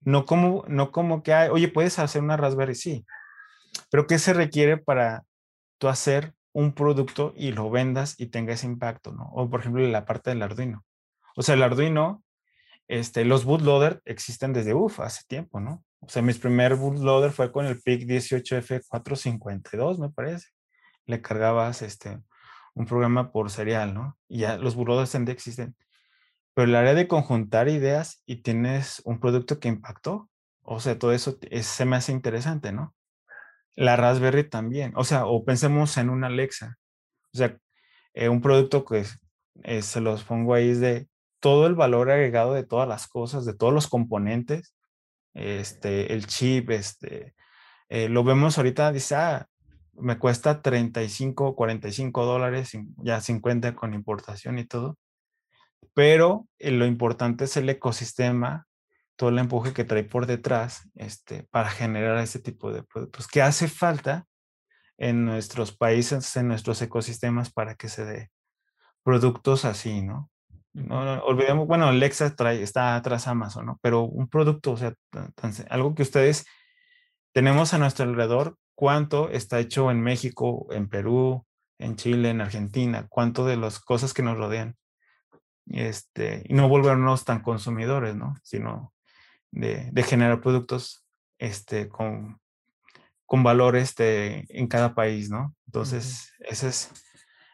No 0.00 0.26
como, 0.26 0.64
no 0.68 0.92
como 0.92 1.22
que 1.22 1.32
hay, 1.32 1.48
oye, 1.48 1.68
puedes 1.68 1.98
hacer 1.98 2.22
una 2.22 2.36
Raspberry, 2.36 2.74
sí, 2.74 3.06
pero 3.90 4.06
¿qué 4.06 4.18
se 4.18 4.32
requiere 4.34 4.76
para 4.76 5.24
tú 5.78 5.88
hacer 5.88 6.34
un 6.52 6.72
producto 6.72 7.34
y 7.36 7.52
lo 7.52 7.68
vendas 7.70 8.14
y 8.18 8.26
tenga 8.26 8.54
ese 8.54 8.66
impacto, 8.66 9.12
¿no? 9.12 9.24
O 9.32 9.50
por 9.50 9.60
ejemplo, 9.60 9.86
la 9.86 10.04
parte 10.04 10.30
del 10.30 10.42
Arduino. 10.42 10.84
O 11.36 11.42
sea, 11.42 11.56
el 11.56 11.62
Arduino, 11.62 12.22
este, 12.86 13.24
los 13.24 13.44
bootloader 13.44 14.00
existen 14.04 14.52
desde, 14.52 14.72
uff, 14.72 15.00
hace 15.00 15.22
tiempo, 15.26 15.60
¿no? 15.60 15.84
O 16.00 16.08
sea, 16.08 16.22
mi 16.22 16.32
primer 16.34 16.76
bootloader 16.76 17.32
fue 17.32 17.50
con 17.50 17.66
el 17.66 17.80
PIC 17.80 18.02
18F452, 18.02 19.98
me 19.98 20.10
parece. 20.10 20.48
Le 21.06 21.20
cargabas 21.20 21.82
este, 21.82 22.20
un 22.74 22.86
programa 22.86 23.32
por 23.32 23.50
serial, 23.50 23.92
¿no? 23.92 24.16
Y 24.28 24.40
ya 24.40 24.56
los 24.56 24.76
bootloaders 24.76 25.14
existen. 25.28 25.74
Pero 26.54 26.68
el 26.68 26.76
área 26.76 26.94
de 26.94 27.08
conjuntar 27.08 27.68
ideas 27.68 28.22
y 28.26 28.36
tienes 28.36 29.02
un 29.04 29.20
producto 29.20 29.58
que 29.58 29.68
impactó, 29.68 30.30
o 30.62 30.80
sea, 30.80 30.98
todo 30.98 31.12
eso 31.12 31.38
se 31.62 31.84
me 31.84 31.96
hace 31.96 32.12
interesante, 32.12 32.72
¿no? 32.72 32.94
La 33.74 33.96
Raspberry 33.96 34.48
también, 34.48 34.92
o 34.96 35.04
sea, 35.04 35.26
o 35.26 35.44
pensemos 35.44 35.96
en 35.98 36.10
una 36.10 36.28
Alexa, 36.28 36.78
o 37.32 37.36
sea, 37.36 37.58
eh, 38.14 38.28
un 38.28 38.40
producto 38.40 38.84
que 38.84 39.04
eh, 39.64 39.82
se 39.82 40.00
los 40.00 40.24
pongo 40.24 40.54
ahí 40.54 40.70
es 40.70 40.80
de 40.80 41.08
todo 41.40 41.66
el 41.66 41.74
valor 41.74 42.10
agregado 42.10 42.54
de 42.54 42.64
todas 42.64 42.88
las 42.88 43.08
cosas, 43.08 43.44
de 43.44 43.54
todos 43.54 43.74
los 43.74 43.88
componentes, 43.88 44.74
este, 45.34 46.14
el 46.14 46.26
chip, 46.26 46.70
este, 46.70 47.34
eh, 47.88 48.08
lo 48.08 48.24
vemos 48.24 48.56
ahorita, 48.58 48.92
dice, 48.92 49.16
ah, 49.16 49.48
me 49.94 50.18
cuesta 50.18 50.62
35, 50.62 51.56
45 51.56 52.24
dólares, 52.24 52.72
ya 52.98 53.20
50 53.20 53.74
con 53.74 53.94
importación 53.94 54.58
y 54.58 54.64
todo 54.64 54.96
pero 55.94 56.46
eh, 56.58 56.72
lo 56.72 56.86
importante 56.86 57.44
es 57.44 57.56
el 57.56 57.68
ecosistema, 57.68 58.66
todo 59.16 59.30
el 59.30 59.38
empuje 59.38 59.72
que 59.72 59.84
trae 59.84 60.02
por 60.04 60.26
detrás 60.26 60.90
este, 60.96 61.44
para 61.44 61.70
generar 61.70 62.18
ese 62.18 62.40
tipo 62.40 62.72
de 62.72 62.82
productos. 62.82 63.28
¿Qué 63.28 63.40
hace 63.40 63.68
falta 63.68 64.26
en 64.98 65.24
nuestros 65.24 65.76
países, 65.76 66.36
en 66.36 66.48
nuestros 66.48 66.82
ecosistemas 66.82 67.52
para 67.52 67.76
que 67.76 67.88
se 67.88 68.04
dé 68.04 68.30
productos 69.02 69.64
así, 69.64 70.02
¿no? 70.02 70.30
No, 70.72 71.22
olvidemos, 71.24 71.68
bueno, 71.68 71.86
Alexa 71.86 72.34
trae, 72.34 72.60
está 72.60 72.96
atrás 72.96 73.28
Amazon, 73.28 73.66
¿no? 73.66 73.78
Pero 73.80 74.02
un 74.02 74.28
producto, 74.28 74.72
o 74.72 74.76
sea, 74.76 74.94
algo 75.70 75.94
que 75.94 76.02
ustedes 76.02 76.46
tenemos 77.32 77.74
a 77.74 77.78
nuestro 77.78 78.04
alrededor, 78.04 78.56
¿cuánto 78.74 79.28
está 79.28 79.60
hecho 79.60 79.92
en 79.92 80.00
México, 80.00 80.66
en 80.72 80.88
Perú, 80.88 81.46
en 81.78 81.94
Chile, 81.94 82.30
en 82.30 82.40
Argentina? 82.40 83.06
¿Cuánto 83.08 83.46
de 83.46 83.56
las 83.56 83.78
cosas 83.78 84.14
que 84.14 84.24
nos 84.24 84.36
rodean 84.36 84.76
este, 85.66 86.42
y 86.46 86.54
no 86.54 86.68
volvernos 86.68 87.24
tan 87.24 87.40
consumidores, 87.40 88.14
¿no? 88.14 88.34
Sino 88.42 88.92
de, 89.50 89.90
de 89.92 90.02
generar 90.02 90.40
productos 90.40 91.04
este, 91.38 91.88
con, 91.88 92.40
con 93.26 93.42
valor 93.42 93.76
este, 93.76 94.46
en 94.48 94.66
cada 94.66 94.94
país, 94.94 95.30
¿no? 95.30 95.54
Entonces, 95.66 96.32
ese 96.40 96.68
es, 96.68 96.90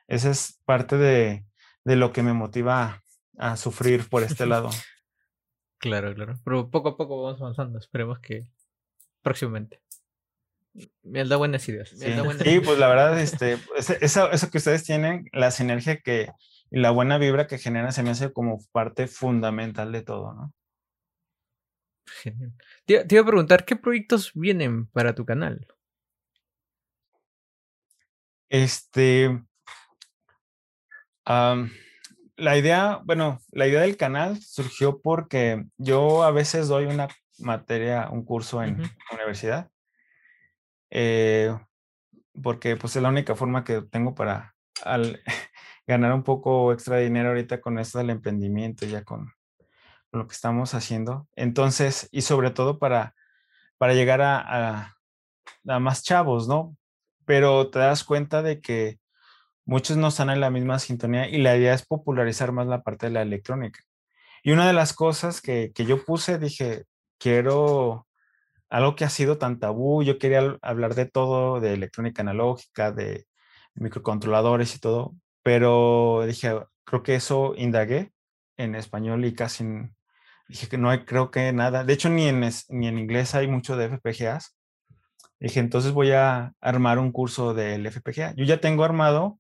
esa 0.09 0.31
es 0.31 0.61
parte 0.65 0.97
de, 0.97 1.45
de, 1.85 1.97
lo 1.97 2.13
que 2.13 2.23
me 2.23 2.33
motiva 2.33 3.03
a, 3.39 3.53
a 3.53 3.57
sufrir 3.57 4.09
por 4.09 4.23
este 4.23 4.47
lado. 4.47 4.71
claro, 5.79 6.15
claro. 6.15 6.39
Pero 6.45 6.71
poco 6.71 6.91
a 6.91 6.97
poco 6.97 7.23
vamos 7.23 7.41
avanzando. 7.41 7.79
Esperemos 7.79 8.19
que 8.21 8.47
próximamente. 9.23 9.81
Me 11.03 11.25
da 11.25 11.37
buenas 11.37 11.69
ideas. 11.69 11.91
sí, 11.91 12.61
pues 12.61 12.79
la 12.79 12.89
verdad, 12.89 13.19
este, 13.19 13.59
eso, 14.01 14.31
eso 14.31 14.51
que 14.51 14.59
ustedes 14.59 14.85
tienen, 14.85 15.29
la 15.33 15.51
sinergia 15.51 16.01
que, 16.01 16.31
y 16.71 16.79
la 16.79 16.91
buena 16.91 17.19
vibra 17.19 17.47
que 17.47 17.59
genera 17.59 17.93
se 17.93 18.03
me 18.03 18.11
hace 18.11 18.33
como 18.33 18.65
parte 18.73 19.09
fundamental 19.09 19.93
de 19.93 20.03
todo, 20.03 20.33
¿no? 20.33 20.55
Genial. 22.23 22.53
Te, 22.85 23.07
iba 23.09 23.23
a 23.23 23.27
preguntar, 23.27 23.65
¿qué 23.65 23.77
proyectos 23.77 24.33
vienen 24.35 24.87
para 24.87 25.15
tu 25.15 25.25
canal? 25.25 25.67
Este. 28.49 29.43
la 31.27 32.59
idea, 32.59 33.01
bueno, 33.05 33.41
la 33.53 33.67
idea 33.67 33.83
del 33.83 33.97
canal 33.97 34.41
surgió 34.41 35.01
porque 35.01 35.65
yo 35.77 36.25
a 36.25 36.33
veces 36.33 36.69
doy 36.69 36.87
una 36.87 37.09
materia, 37.39 38.09
un 38.11 38.25
curso 38.25 38.63
en 38.63 38.81
la 38.83 39.15
universidad. 39.15 39.71
Eh, 40.91 41.57
porque 42.43 42.77
pues 42.77 42.97
es 42.97 43.03
la 43.03 43.09
única 43.09 43.37
forma 43.37 43.63
que 43.63 43.83
tengo 43.83 44.15
para 44.15 44.57
al, 44.83 45.23
ganar 45.91 46.13
un 46.15 46.23
poco 46.23 46.73
extra 46.73 46.99
dinero 46.99 47.29
ahorita 47.31 47.61
con 47.61 47.79
esto 47.79 47.99
del 47.99 48.11
emprendimiento, 48.11 48.87
ya 48.87 49.05
con, 49.05 49.33
lo 50.13 50.27
que 50.27 50.35
estamos 50.35 50.75
haciendo. 50.75 51.29
Entonces, 51.37 52.09
y 52.11 52.23
sobre 52.23 52.51
todo 52.51 52.79
para, 52.79 53.15
para 53.79 53.95
llegar 53.95 54.23
a, 54.23 54.97
a, 55.69 55.79
más 55.79 56.03
chavos, 56.03 56.49
¿no? 56.49 56.77
Pero 57.25 57.71
te 57.71 57.79
das 57.79 58.05
cuenta 58.05 58.43
de 58.43 58.61
que 58.61 58.99
muchos 59.65 59.97
no 59.97 60.09
están 60.09 60.31
en 60.31 60.41
la 60.41 60.51
misma 60.51 60.79
sintonía 60.79 61.29
y 61.29 61.39
la 61.39 61.57
idea 61.57 61.75
es 61.75 61.87
popularizar 61.87 62.53
más 62.53 62.67
la 62.67 62.83
parte 62.83 63.07
de 63.07 63.13
la 63.13 63.23
electrónica. 63.23 63.81
Y 64.43 64.53
una 64.53 64.67
de 64.67 64.73
las 64.73 64.93
cosas 64.95 65.41
que, 65.41 65.73
que 65.75 65.85
yo 65.85 66.05
puse, 66.05 66.39
dije, 66.39 66.87
quiero 67.19 68.07
algo 68.71 68.97
que 68.97 69.05
ha 69.05 69.11
sido 69.11 69.39
tan 69.39 69.59
tabú, 69.59 70.03
yo 70.03 70.19
quería 70.19 70.59
hablar 70.63 70.95
de 70.95 71.07
todo, 71.07 71.61
de 71.61 71.75
electrónica 71.75 72.23
analógica, 72.23 72.93
de 72.93 73.27
microcontroladores 73.75 74.75
y 74.77 74.81
todo, 74.81 75.15
pero 75.43 76.25
dije, 76.27 76.53
creo 76.85 77.03
que 77.03 77.15
eso 77.15 77.55
indagué 77.57 78.13
en 78.57 78.75
español 78.75 79.25
y 79.25 79.35
casi 79.35 79.65
Dije 80.51 80.67
que 80.67 80.79
no 80.79 80.91
hay, 80.91 81.05
creo 81.05 81.31
que 81.31 81.53
nada. 81.53 81.85
De 81.85 81.93
hecho, 81.93 82.09
ni 82.09 82.27
en, 82.27 82.41
ni 82.71 82.89
en 82.89 82.99
inglés 82.99 83.37
hay 83.37 83.47
mucho 83.47 83.77
de 83.77 83.89
FPGAs. 83.89 84.57
Dije, 85.39 85.61
entonces 85.61 85.93
voy 85.93 86.11
a 86.11 86.55
armar 86.61 86.99
un 86.99 87.13
curso 87.13 87.55
del 87.55 87.87
FPGA. 87.87 88.35
Yo 88.35 88.45
ya 88.45 88.61
tengo 88.61 88.83
armado 88.83 89.39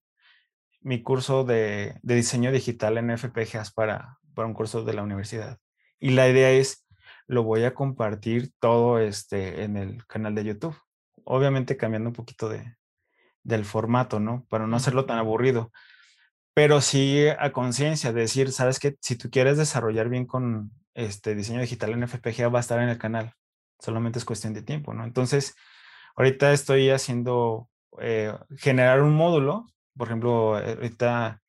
mi 0.81 1.03
curso 1.03 1.43
de, 1.43 1.99
de 2.03 2.15
diseño 2.15 2.53
digital 2.53 2.97
en 2.97 3.19
FPGAs 3.19 3.73
para, 3.73 4.19
para 4.35 4.47
un 4.47 4.55
curso 4.55 4.85
de 4.85 4.95
la 4.95 5.03
universidad. 5.03 5.59
Y 5.99 6.11
la 6.11 6.29
idea 6.29 6.53
es, 6.53 6.87
lo 7.27 7.43
voy 7.43 7.65
a 7.65 7.75
compartir 7.75 8.53
todo 8.61 9.01
este 9.01 9.65
en 9.65 9.77
el 9.77 10.07
canal 10.07 10.37
de 10.37 10.45
YouTube. 10.45 10.79
Obviamente 11.25 11.77
cambiando 11.77 12.11
un 12.11 12.15
poquito 12.15 12.49
de, 12.49 12.77
del 13.43 13.65
formato, 13.65 14.21
¿no? 14.21 14.47
Para 14.49 14.67
no 14.67 14.77
hacerlo 14.77 15.07
tan 15.07 15.19
aburrido. 15.19 15.73
Pero 16.55 16.81
sí 16.81 17.27
a 17.39 17.53
conciencia, 17.53 18.13
decir, 18.13 18.53
sabes 18.53 18.79
que 18.79 18.97
si 19.01 19.17
tú 19.17 19.31
quieres 19.31 19.57
desarrollar 19.57 20.09
bien 20.09 20.27
con 20.27 20.73
este 20.95 21.35
diseño 21.35 21.61
digital 21.61 21.93
en 21.93 22.07
FPGA 22.09 22.49
va 22.49 22.59
a 22.59 22.61
estar 22.61 22.81
en 22.81 22.89
el 22.89 22.99
canal. 22.99 23.35
Solamente 23.79 24.19
es 24.19 24.25
cuestión 24.25 24.55
de 24.55 24.63
tiempo, 24.63 24.93
¿no? 24.95 25.05
Entonces, 25.05 25.55
ahorita 26.17 26.53
estoy 26.53 26.91
haciendo, 26.91 27.69
eh, 28.01 28.35
generar 28.57 29.03
un 29.03 29.15
módulo. 29.15 29.67
Por 29.97 30.09
ejemplo, 30.09 30.57
ahorita 30.57 31.41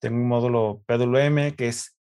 tengo 0.00 0.16
un 0.16 0.28
módulo 0.28 0.82
PWM 0.86 1.54
que 1.56 1.68
es, 1.68 1.96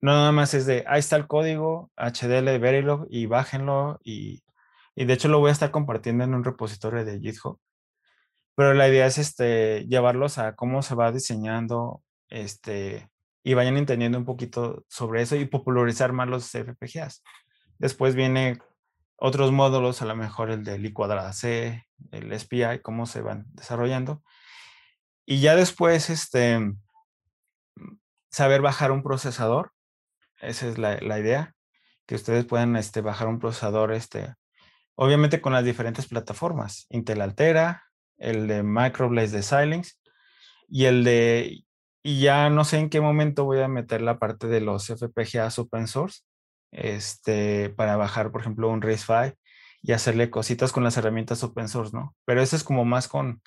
no 0.00 0.12
nada 0.12 0.32
más 0.32 0.54
es 0.54 0.66
de, 0.66 0.84
ahí 0.88 1.00
está 1.00 1.16
el 1.16 1.26
código, 1.26 1.90
HDL 1.96 2.58
Verilog 2.58 3.06
y 3.10 3.26
bájenlo. 3.26 3.98
Y, 4.04 4.42
y 4.94 5.04
de 5.06 5.14
hecho 5.14 5.28
lo 5.28 5.40
voy 5.40 5.50
a 5.50 5.52
estar 5.52 5.70
compartiendo 5.70 6.24
en 6.24 6.34
un 6.34 6.44
repositorio 6.44 7.04
de 7.04 7.20
GitHub. 7.20 7.58
Pero 8.60 8.74
la 8.74 8.90
idea 8.90 9.06
es 9.06 9.16
este, 9.16 9.86
llevarlos 9.86 10.36
a 10.36 10.54
cómo 10.54 10.82
se 10.82 10.94
va 10.94 11.12
diseñando 11.12 12.02
este, 12.28 13.08
y 13.42 13.54
vayan 13.54 13.78
entendiendo 13.78 14.18
un 14.18 14.26
poquito 14.26 14.84
sobre 14.86 15.22
eso 15.22 15.34
y 15.34 15.46
popularizar 15.46 16.12
más 16.12 16.28
los 16.28 16.50
FPGAs. 16.50 17.22
Después 17.78 18.14
viene 18.14 18.58
otros 19.16 19.50
módulos, 19.50 20.02
a 20.02 20.04
lo 20.04 20.14
mejor 20.14 20.50
el 20.50 20.62
del 20.62 20.84
I 20.84 20.92
cuadrada 20.92 21.32
C, 21.32 21.86
el 22.10 22.38
SPI, 22.38 22.80
cómo 22.82 23.06
se 23.06 23.22
van 23.22 23.46
desarrollando. 23.54 24.22
Y 25.24 25.40
ya 25.40 25.56
después, 25.56 26.10
este, 26.10 26.60
saber 28.30 28.60
bajar 28.60 28.92
un 28.92 29.02
procesador, 29.02 29.72
esa 30.38 30.68
es 30.68 30.76
la, 30.76 31.18
idea, 31.18 31.54
que 32.04 32.14
ustedes 32.14 32.44
puedan 32.44 32.76
este, 32.76 33.00
bajar 33.00 33.26
un 33.26 33.38
procesador, 33.38 33.94
este, 33.94 34.34
obviamente 34.96 35.40
con 35.40 35.54
las 35.54 35.64
diferentes 35.64 36.08
plataformas, 36.08 36.84
Intel 36.90 37.22
Altera, 37.22 37.86
el 38.20 38.46
de 38.46 38.62
Microblaze 38.62 39.36
de 39.36 39.42
Xilinx 39.42 40.00
y 40.68 40.84
el 40.84 41.02
de 41.02 41.64
y 42.02 42.20
ya 42.20 42.48
no 42.48 42.64
sé 42.64 42.78
en 42.78 42.88
qué 42.88 43.00
momento 43.00 43.44
voy 43.44 43.60
a 43.60 43.68
meter 43.68 44.00
la 44.00 44.18
parte 44.18 44.46
de 44.46 44.60
los 44.60 44.86
FPGAs 44.86 45.58
open 45.58 45.86
source 45.86 46.22
este, 46.70 47.70
para 47.70 47.96
bajar, 47.96 48.30
por 48.30 48.40
ejemplo, 48.40 48.68
un 48.68 48.80
RISC-V 48.80 49.34
y 49.82 49.92
hacerle 49.92 50.30
cositas 50.30 50.72
con 50.72 50.84
las 50.84 50.96
herramientas 50.96 51.42
open 51.42 51.68
source, 51.68 51.94
¿no? 51.94 52.14
Pero 52.24 52.42
eso 52.42 52.56
es 52.56 52.64
como 52.64 52.84
más 52.84 53.08
con, 53.08 53.42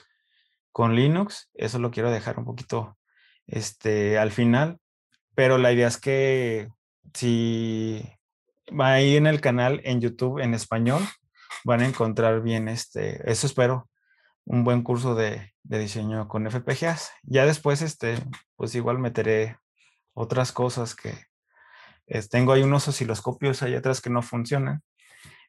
con 0.71 0.95
Linux, 0.95 1.49
eso 1.53 1.80
lo 1.80 1.91
quiero 1.91 2.11
dejar 2.11 2.38
un 2.38 2.45
poquito 2.45 2.97
este, 3.47 4.17
al 4.17 4.32
final, 4.32 4.80
pero 5.36 5.57
la 5.57 5.71
idea 5.71 5.88
es 5.88 5.97
que 5.97 6.69
si 7.13 8.03
va 8.69 8.93
ahí 8.93 9.15
en 9.15 9.28
el 9.28 9.41
canal 9.41 9.82
en 9.84 10.01
YouTube 10.01 10.39
en 10.39 10.53
español, 10.53 11.01
van 11.63 11.82
a 11.82 11.88
encontrar 11.88 12.41
bien 12.41 12.67
este, 12.67 13.30
eso 13.30 13.47
espero, 13.47 13.89
un 14.46 14.64
buen 14.64 14.84
curso 14.84 15.16
de, 15.16 15.54
de, 15.64 15.80
diseño 15.80 16.28
con 16.28 16.50
FPGAs. 16.50 17.12
Ya 17.24 17.46
después, 17.46 17.82
este, 17.82 18.18
pues 18.56 18.76
igual 18.76 19.00
meteré 19.00 19.58
otras 20.14 20.52
cosas 20.52 20.96
que 20.96 21.14
tengo 22.30 22.54
ahí 22.54 22.64
unos 22.64 22.88
osciloscopios 22.88 23.64
ahí 23.64 23.76
atrás 23.76 24.02
que 24.02 24.10
no 24.10 24.22
funcionan 24.22 24.84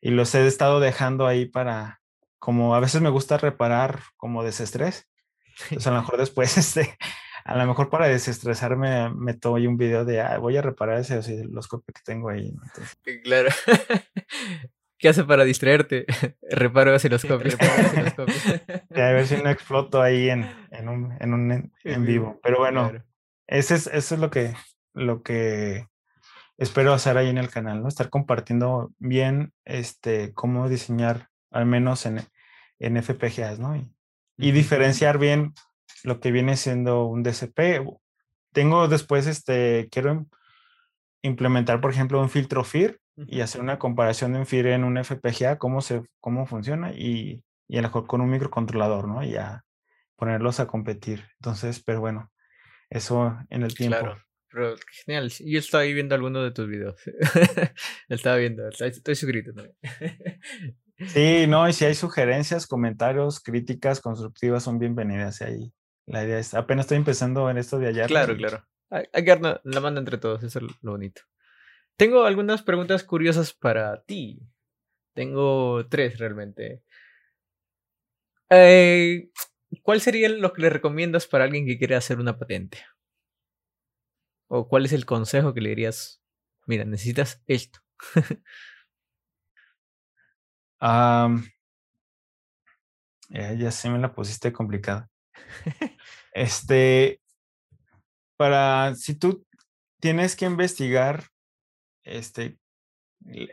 y 0.01 0.10
los 0.10 0.35
he 0.35 0.47
estado 0.47 0.81
dejando 0.81 1.27
ahí 1.27 1.47
para, 1.47 2.01
como 2.39 2.74
a 2.74 2.81
veces 2.81 3.01
me 3.01 3.09
gusta 3.09 3.39
reparar 3.39 4.01
como 4.16 4.44
desestrés. 4.44 5.09
Entonces 5.64 5.86
a 5.86 5.90
lo 5.93 6.01
mejor 6.01 6.18
después, 6.18 6.56
este, 6.59 6.97
a 7.44 7.56
lo 7.56 7.66
mejor 7.66 7.89
para 7.90 8.06
desestresarme 8.06 9.10
me 9.10 9.35
tomo 9.35 9.56
un 9.56 9.77
video 9.77 10.05
de, 10.05 10.20
ah, 10.20 10.39
voy 10.39 10.56
a 10.56 10.62
reparar 10.62 10.98
ese 10.98 11.18
osciloscopio 11.18 11.94
que 11.94 12.02
tengo 12.05 12.28
ahí. 12.28 12.48
Entonces, 12.48 12.98
claro. 13.23 13.51
¿Qué 15.05 15.10
hace 15.10 15.24
para 15.24 15.44
distraerte? 15.44 16.06
Reparo 16.51 16.94
osciloscopios. 16.94 17.59
a 17.60 18.94
ver 18.94 19.26
si 19.26 19.36
no 19.36 19.51
exploto 19.51 20.01
ahí 20.01 20.31
en, 20.31 20.48
en 20.70 20.89
un, 20.89 21.14
en, 21.20 21.35
un, 21.35 21.72
en 21.85 22.06
vivo. 22.06 22.40
Pero 22.43 22.56
bueno, 22.56 22.90
ese 23.47 23.74
es, 23.74 23.86
eso 23.89 24.14
es 24.14 24.20
lo 24.22 24.31
que, 24.31 24.55
lo 24.94 25.22
que 25.22 25.89
espero 26.56 26.94
hacer 26.94 27.18
ahí 27.18 27.28
en 27.28 27.36
el 27.36 27.51
canal, 27.51 27.82
¿no? 27.82 27.89
Estar 27.89 28.09
compartiendo 28.09 28.94
bien 28.97 29.52
este, 29.66 30.32
cómo 30.32 30.70
diseñar, 30.70 31.28
al 31.51 31.66
menos 31.66 32.06
en, 32.06 32.22
en 32.78 32.97
FPGAs, 32.97 33.59
¿no? 33.59 33.76
Y, 33.76 33.94
y 34.39 34.52
diferenciar 34.52 35.18
bien 35.18 35.52
lo 36.02 36.18
que 36.18 36.32
viene 36.32 36.56
siendo 36.56 37.05
un 37.05 37.22
DCP. 37.22 37.86
Tengo 38.55 38.89
después, 38.89 39.26
este, 39.26 39.86
quiero 39.90 40.24
implementar, 41.20 41.82
por 41.82 41.90
ejemplo, 41.90 42.22
un 42.22 42.31
filtro 42.31 42.64
FIR 42.64 43.02
y 43.16 43.41
hacer 43.41 43.61
una 43.61 43.78
comparación 43.78 44.32
de 44.32 44.41
un 44.41 44.47
FIR 44.47 44.66
en 44.69 44.85
un 44.85 45.03
FPGA, 45.03 45.59
cómo, 45.59 45.81
se, 45.81 46.03
cómo 46.20 46.47
funciona 46.47 46.93
y, 46.93 47.45
y 47.69 47.78
a 47.78 47.82
lo 47.82 47.89
mejor 47.89 48.07
con 48.07 48.20
un 48.20 48.31
microcontrolador, 48.31 49.07
¿no? 49.09 49.23
Y 49.23 49.36
a 49.36 49.65
ponerlos 50.16 50.61
a 50.61 50.66
competir. 50.66 51.24
Entonces, 51.39 51.82
pero 51.85 52.01
bueno, 52.01 52.32
eso 52.91 53.39
en 53.51 53.62
el 53.62 53.74
tiempo. 53.74 53.99
Claro, 53.99 54.23
pero 54.51 54.77
genial. 55.05 55.31
Yo 55.31 55.59
estaba 55.59 55.85
viendo 55.85 56.15
alguno 56.15 56.43
de 56.43 56.53
tus 56.53 56.69
videos. 56.69 56.97
estaba 58.09 58.36
viendo, 58.36 58.69
estoy 58.69 59.15
suscrito 59.15 59.53
también. 59.53 59.77
sí, 61.09 61.47
no, 61.49 61.69
y 61.69 61.73
si 61.73 61.85
hay 61.86 61.95
sugerencias, 61.95 62.66
comentarios, 62.66 63.41
críticas 63.41 64.01
constructivas 64.01 64.62
son 64.62 64.78
bienvenidas 64.78 65.43
ahí. 65.43 65.73
La 66.07 66.24
idea 66.24 66.39
es, 66.39 66.55
apenas 66.55 66.85
estoy 66.85 66.99
empezando 66.99 67.49
en 67.49 67.59
esto 67.59 67.78
de 67.78 67.89
allá. 67.89 68.07
Claro, 68.07 68.36
claro. 68.36 68.65
Hay 68.91 69.24
que 69.24 69.61
la 69.65 69.81
manda 69.81 69.99
entre 69.99 70.19
todos, 70.19 70.45
eso 70.45 70.61
es 70.61 70.65
lo 70.82 70.93
bonito. 70.93 71.23
Tengo 71.96 72.24
algunas 72.24 72.62
preguntas 72.62 73.04
curiosas 73.04 73.52
para 73.52 74.02
ti. 74.02 74.40
Tengo 75.14 75.86
tres 75.88 76.18
realmente. 76.18 76.82
Eh, 78.50 79.30
¿Cuál 79.82 80.00
sería 80.00 80.28
lo 80.28 80.52
que 80.52 80.62
le 80.62 80.70
recomiendas 80.70 81.26
para 81.26 81.44
alguien 81.44 81.66
que 81.66 81.78
quiere 81.78 81.94
hacer 81.96 82.18
una 82.18 82.38
patente? 82.38 82.78
¿O 84.48 84.68
cuál 84.68 84.84
es 84.86 84.92
el 84.92 85.06
consejo 85.06 85.54
que 85.54 85.60
le 85.60 85.70
dirías? 85.70 86.22
Mira, 86.66 86.84
necesitas 86.84 87.42
esto. 87.46 87.80
ya 93.58 93.70
sí 93.70 93.88
me 93.88 93.98
la 93.98 94.12
pusiste 94.14 94.52
complicada. 94.52 95.08
este, 96.32 97.20
para, 98.36 98.94
si 98.94 99.14
tú 99.14 99.46
tienes 100.00 100.36
que 100.36 100.44
investigar, 100.44 101.24
este, 102.05 102.59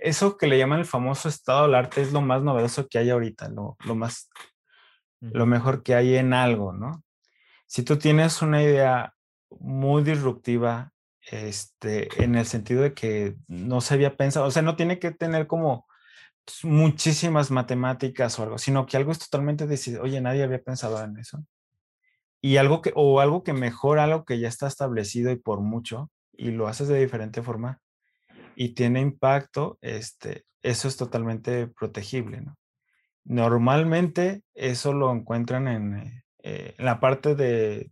eso 0.02 0.38
que 0.38 0.48
le 0.48 0.58
llaman 0.58 0.80
el 0.80 0.86
famoso 0.86 1.30
estado 1.30 1.64
del 1.64 1.76
arte 1.76 2.02
es 2.02 2.12
lo 2.12 2.22
más 2.22 2.44
novedoso 2.44 2.88
que 2.88 2.98
hay 2.98 3.10
ahorita, 3.10 3.50
lo, 3.50 3.78
lo 3.86 3.96
más, 3.96 4.30
lo 5.20 5.46
mejor 5.46 5.84
que 5.84 5.96
hay 5.96 6.16
en 6.16 6.34
algo, 6.34 6.74
¿no? 6.74 7.04
Si 7.68 7.84
tú 7.84 7.98
tienes 7.98 8.42
una 8.42 8.62
idea 8.62 9.16
muy 9.50 10.04
disruptiva, 10.04 10.92
este, 11.22 12.24
en 12.24 12.36
el 12.36 12.46
sentido 12.46 12.82
de 12.82 12.94
que 12.94 13.38
no 13.48 13.80
se 13.80 13.94
había 13.94 14.18
pensado, 14.18 14.48
o 14.48 14.52
sea, 14.52 14.62
no 14.62 14.76
tiene 14.76 15.00
que 15.00 15.12
tener 15.12 15.48
como 15.48 15.88
muchísimas 16.64 17.52
matemáticas 17.52 18.38
o 18.40 18.44
algo, 18.44 18.58
sino 18.58 18.86
que 18.86 18.98
algo 18.98 19.12
es 19.12 19.20
totalmente 19.20 19.68
decidido, 19.68 20.04
oye, 20.04 20.20
nadie 20.22 20.44
había 20.44 20.62
pensado 20.62 21.02
en 21.04 21.18
eso. 21.18 21.46
Y 22.42 22.58
algo 22.58 22.82
que, 22.82 22.92
o 22.96 23.22
algo 23.22 23.44
que 23.44 23.54
mejora 23.54 24.04
algo 24.04 24.26
que 24.26 24.40
ya 24.40 24.48
está 24.48 24.68
establecido 24.68 25.32
y 25.32 25.36
por 25.36 25.62
mucho, 25.62 26.10
y 26.34 26.52
lo 26.52 26.68
haces 26.68 26.88
de 26.88 27.00
diferente 27.00 27.44
forma, 27.44 27.80
y 28.56 28.70
tiene 28.70 29.02
impacto, 29.02 29.78
este, 29.82 30.46
eso 30.62 30.88
es 30.88 30.98
totalmente 30.98 31.68
protegible, 31.68 32.42
¿no? 32.42 32.58
Normalmente 33.24 34.44
eso 34.54 34.94
lo 34.94 35.12
encuentran 35.12 35.68
en, 35.68 36.24
eh, 36.44 36.76
en 36.78 36.86
la 36.86 37.00
parte 37.00 37.36
de 37.36 37.92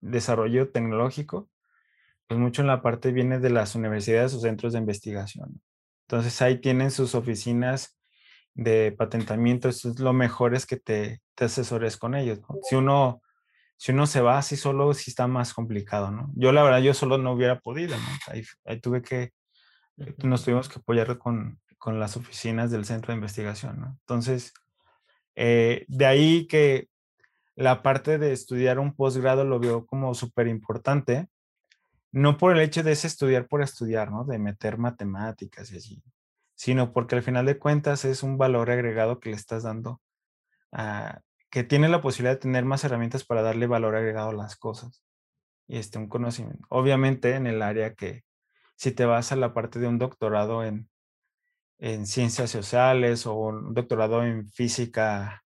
desarrollo 0.00 0.70
tecnológico, 0.70 1.48
pues 2.26 2.40
mucho 2.40 2.62
en 2.62 2.68
la 2.68 2.82
parte 2.82 3.12
viene 3.12 3.38
de 3.38 3.50
las 3.50 3.74
universidades 3.74 4.34
o 4.34 4.40
centros 4.40 4.72
de 4.72 4.80
investigación. 4.80 5.62
Entonces 6.06 6.40
ahí 6.42 6.60
tienen 6.60 6.90
sus 6.90 7.14
oficinas 7.14 7.98
de 8.54 8.92
patentamiento, 8.92 9.68
eso 9.68 9.90
es 9.90 9.98
lo 9.98 10.12
mejor 10.12 10.54
es 10.54 10.66
que 10.66 10.76
te, 10.76 11.20
te 11.34 11.44
asesores 11.46 11.96
con 11.96 12.14
ellos. 12.14 12.40
Si, 12.68 12.76
uno, 12.76 13.22
si 13.76 13.92
uno 13.92 14.06
se 14.06 14.20
va 14.20 14.38
así 14.38 14.56
solo, 14.56 14.94
sí 14.94 15.10
está 15.10 15.26
más 15.26 15.52
complicado, 15.52 16.10
¿no? 16.10 16.30
Yo 16.36 16.52
la 16.52 16.62
verdad, 16.62 16.80
yo 16.80 16.94
solo 16.94 17.18
no 17.18 17.32
hubiera 17.32 17.60
podido, 17.60 17.96
¿no? 17.96 18.04
Ahí, 18.64 18.80
tuve 18.80 19.02
que, 19.02 19.22
eh, 19.22 19.32
nos 19.96 20.44
tuvimos 20.44 20.68
que 20.68 20.78
apoyar 20.78 21.18
con, 21.18 21.60
con, 21.78 22.00
las 22.00 22.16
oficinas 22.16 22.70
del 22.70 22.84
centro 22.84 23.12
de 23.12 23.16
investigación. 23.16 23.96
Entonces, 24.00 24.52
eh, 25.36 25.84
de 25.88 26.06
ahí 26.06 26.46
que 26.46 26.88
la 27.56 27.82
parte 27.82 28.18
de 28.18 28.32
estudiar 28.32 28.78
un 28.78 28.94
posgrado 28.94 29.44
lo 29.44 29.60
veo 29.60 29.86
como 29.86 30.14
súper 30.14 30.48
importante, 30.48 31.28
no 32.10 32.36
por 32.36 32.52
el 32.52 32.60
hecho 32.60 32.82
de 32.82 32.92
ese 32.92 33.06
estudiar 33.06 33.48
por 33.48 33.62
estudiar, 33.62 34.10
¿no? 34.10 34.24
De 34.24 34.38
meter 34.38 34.78
matemáticas 34.78 35.72
y 35.72 35.76
así, 35.78 36.02
sino 36.54 36.92
porque 36.92 37.16
al 37.16 37.22
final 37.22 37.46
de 37.46 37.58
cuentas 37.58 38.04
es 38.04 38.22
un 38.22 38.38
valor 38.38 38.70
agregado 38.70 39.20
que 39.20 39.30
le 39.30 39.36
estás 39.36 39.64
dando, 39.64 40.00
que 41.50 41.64
tiene 41.64 41.88
la 41.88 42.02
posibilidad 42.02 42.34
de 42.34 42.40
tener 42.40 42.64
más 42.64 42.84
herramientas 42.84 43.24
para 43.24 43.42
darle 43.42 43.66
valor 43.66 43.96
agregado 43.96 44.30
a 44.30 44.34
las 44.34 44.56
cosas 44.56 45.04
y 45.66 45.78
este, 45.78 45.98
un 45.98 46.08
conocimiento. 46.08 46.66
Obviamente 46.68 47.34
en 47.34 47.46
el 47.46 47.62
área 47.62 47.94
que, 47.94 48.24
si 48.76 48.92
te 48.92 49.04
vas 49.04 49.32
a 49.32 49.36
la 49.36 49.54
parte 49.54 49.78
de 49.78 49.88
un 49.88 49.98
doctorado 49.98 50.64
en, 50.64 50.88
en 51.78 52.06
ciencias 52.06 52.50
sociales 52.50 53.26
o 53.26 53.34
un 53.34 53.74
doctorado 53.74 54.24
en 54.24 54.48
física 54.48 55.44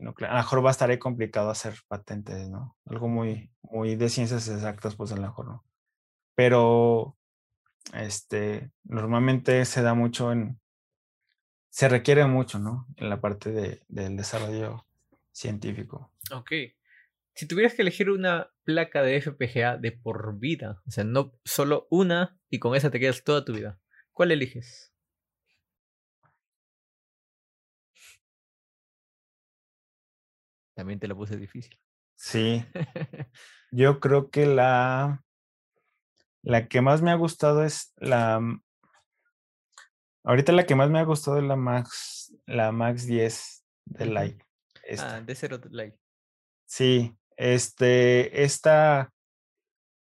a 0.00 0.04
lo 0.04 0.36
mejor 0.36 0.64
va 0.64 0.70
a 0.70 0.72
estar 0.72 0.90
ahí 0.90 0.98
complicado 0.98 1.50
hacer 1.50 1.74
patentes, 1.88 2.48
¿no? 2.48 2.76
Algo 2.86 3.08
muy, 3.08 3.50
muy 3.62 3.96
de 3.96 4.08
ciencias 4.08 4.48
exactas, 4.48 4.94
pues 4.94 5.12
a 5.12 5.16
lo 5.16 5.22
mejor 5.22 5.46
no. 5.46 5.64
Pero, 6.34 7.16
este, 7.94 8.70
normalmente 8.84 9.64
se 9.64 9.82
da 9.82 9.94
mucho 9.94 10.32
en, 10.32 10.60
se 11.68 11.88
requiere 11.88 12.24
mucho, 12.26 12.58
¿no? 12.58 12.86
En 12.96 13.08
la 13.08 13.20
parte 13.20 13.50
de, 13.50 13.82
del 13.88 14.16
desarrollo 14.16 14.86
científico. 15.32 16.12
Ok. 16.32 16.52
Si 17.38 17.46
tuvieras 17.46 17.74
que 17.74 17.82
elegir 17.82 18.10
una 18.10 18.50
placa 18.64 19.00
de 19.00 19.14
FPGA 19.20 19.76
de 19.76 19.92
por 19.92 20.40
vida, 20.40 20.82
o 20.84 20.90
sea, 20.90 21.04
no 21.04 21.38
solo 21.44 21.86
una 21.88 22.36
y 22.50 22.58
con 22.58 22.74
esa 22.74 22.90
te 22.90 22.98
quedas 22.98 23.22
toda 23.22 23.44
tu 23.44 23.52
vida, 23.54 23.78
¿cuál 24.12 24.32
eliges? 24.32 24.92
También 30.74 30.98
te 30.98 31.06
lo 31.06 31.14
puse 31.14 31.36
difícil. 31.36 31.78
Sí. 32.16 32.64
Yo 33.70 34.00
creo 34.00 34.30
que 34.30 34.44
la, 34.44 35.24
la 36.42 36.66
que 36.66 36.80
más 36.80 37.02
me 37.02 37.12
ha 37.12 37.14
gustado 37.14 37.62
es 37.62 37.92
la. 37.98 38.40
Mm, 38.40 38.64
ahorita 40.24 40.50
la 40.50 40.66
que 40.66 40.74
más 40.74 40.90
me 40.90 40.98
ha 40.98 41.04
gustado 41.04 41.38
es 41.38 41.44
la 41.44 41.54
Max, 41.54 42.34
la 42.46 42.72
Max 42.72 43.06
10 43.06 43.64
de 43.84 44.06
Light. 44.06 44.42
Ah, 44.98 45.20
de 45.20 45.34
cero 45.36 45.58
de 45.58 45.70
Light. 45.70 45.94
Sí, 46.66 47.17
este, 47.38 48.42
esta 48.42 49.12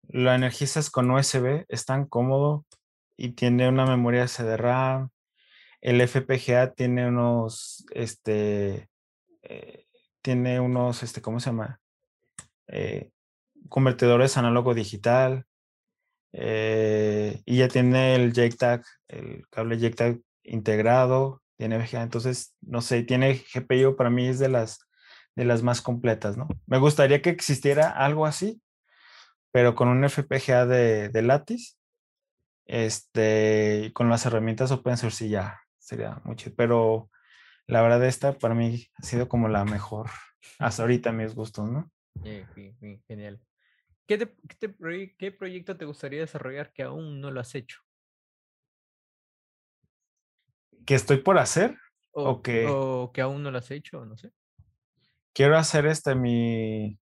lo 0.10 0.34
energizas 0.34 0.90
con 0.90 1.10
USB, 1.10 1.66
es 1.70 1.86
tan 1.86 2.06
cómodo 2.06 2.66
y 3.16 3.30
tiene 3.30 3.70
una 3.70 3.86
memoria 3.86 4.28
CD-RAM. 4.28 5.10
El 5.80 6.02
FPGA 6.02 6.74
tiene 6.74 7.08
unos, 7.08 7.86
este, 7.92 8.90
eh, 9.44 9.86
tiene 10.22 10.60
unos, 10.60 11.04
este, 11.04 11.22
¿cómo 11.22 11.40
se 11.40 11.52
llama? 11.52 11.80
Eh, 12.68 13.12
convertidores 13.70 14.38
análogo 14.38 14.74
digital. 14.74 15.46
Eh, 16.34 17.42
y 17.46 17.58
ya 17.58 17.68
tiene 17.68 18.16
el 18.16 18.34
JTAG, 18.34 18.84
el 19.10 19.48
cable 19.50 19.78
JTAG 19.78 20.20
integrado, 20.44 21.42
tiene 21.58 21.78
VGA, 21.78 22.02
entonces, 22.02 22.56
no 22.62 22.82
sé, 22.82 23.04
tiene 23.04 23.44
GPU, 23.54 23.96
para 23.96 24.10
mí 24.10 24.28
es 24.28 24.40
de 24.40 24.50
las, 24.50 24.80
de 25.36 25.46
las 25.46 25.64
más 25.64 25.82
completas, 25.82 26.38
¿no? 26.38 26.48
Me 26.68 26.78
gustaría 26.78 27.22
que 27.22 27.30
existiera 27.30 27.90
algo 27.90 28.26
así, 28.26 28.62
pero 29.52 29.76
con 29.76 29.88
un 29.88 30.04
FPGA 30.04 30.66
de, 30.66 31.10
de 31.10 31.22
Lattice, 31.22 31.76
este, 32.66 33.92
con 33.94 34.10
las 34.10 34.26
herramientas 34.26 34.72
open 34.72 34.98
source 34.98 35.28
ya 35.28 35.62
sería 35.78 36.22
mucho, 36.24 36.54
pero 36.56 37.10
la 37.68 37.82
verdad 37.82 38.06
esta 38.06 38.34
para 38.34 38.54
mí 38.54 38.88
ha 38.98 39.04
sido 39.04 39.28
como 39.28 39.48
la 39.48 39.66
mejor 39.66 40.10
hasta 40.60 40.84
ahorita 40.84 41.12
mis 41.12 41.36
gustos, 41.36 41.70
¿no? 41.70 41.92
genial. 43.08 43.40
¿Qué, 44.08 44.30
¿Qué, 45.18 45.32
proyecto 45.32 45.78
te 45.78 45.86
gustaría 45.86 46.20
desarrollar 46.20 46.74
que 46.74 46.84
aún 46.84 47.22
no 47.22 47.32
lo 47.32 47.40
has 47.40 47.56
hecho? 47.56 47.80
¿Que 50.86 50.96
estoy 50.96 51.18
por 51.18 51.38
hacer? 51.38 51.78
O, 52.12 52.42
que, 52.42 52.68
o 52.68 53.12
que 53.14 53.22
aún 53.22 53.42
no 53.42 53.52
lo 53.52 53.58
has 53.58 53.72
hecho, 53.72 54.06
no 54.06 54.18
sé. 54.18 54.32
Quiero 55.34 55.58
hacer 55.58 55.86
este 55.86 56.16
mi. 56.16 57.00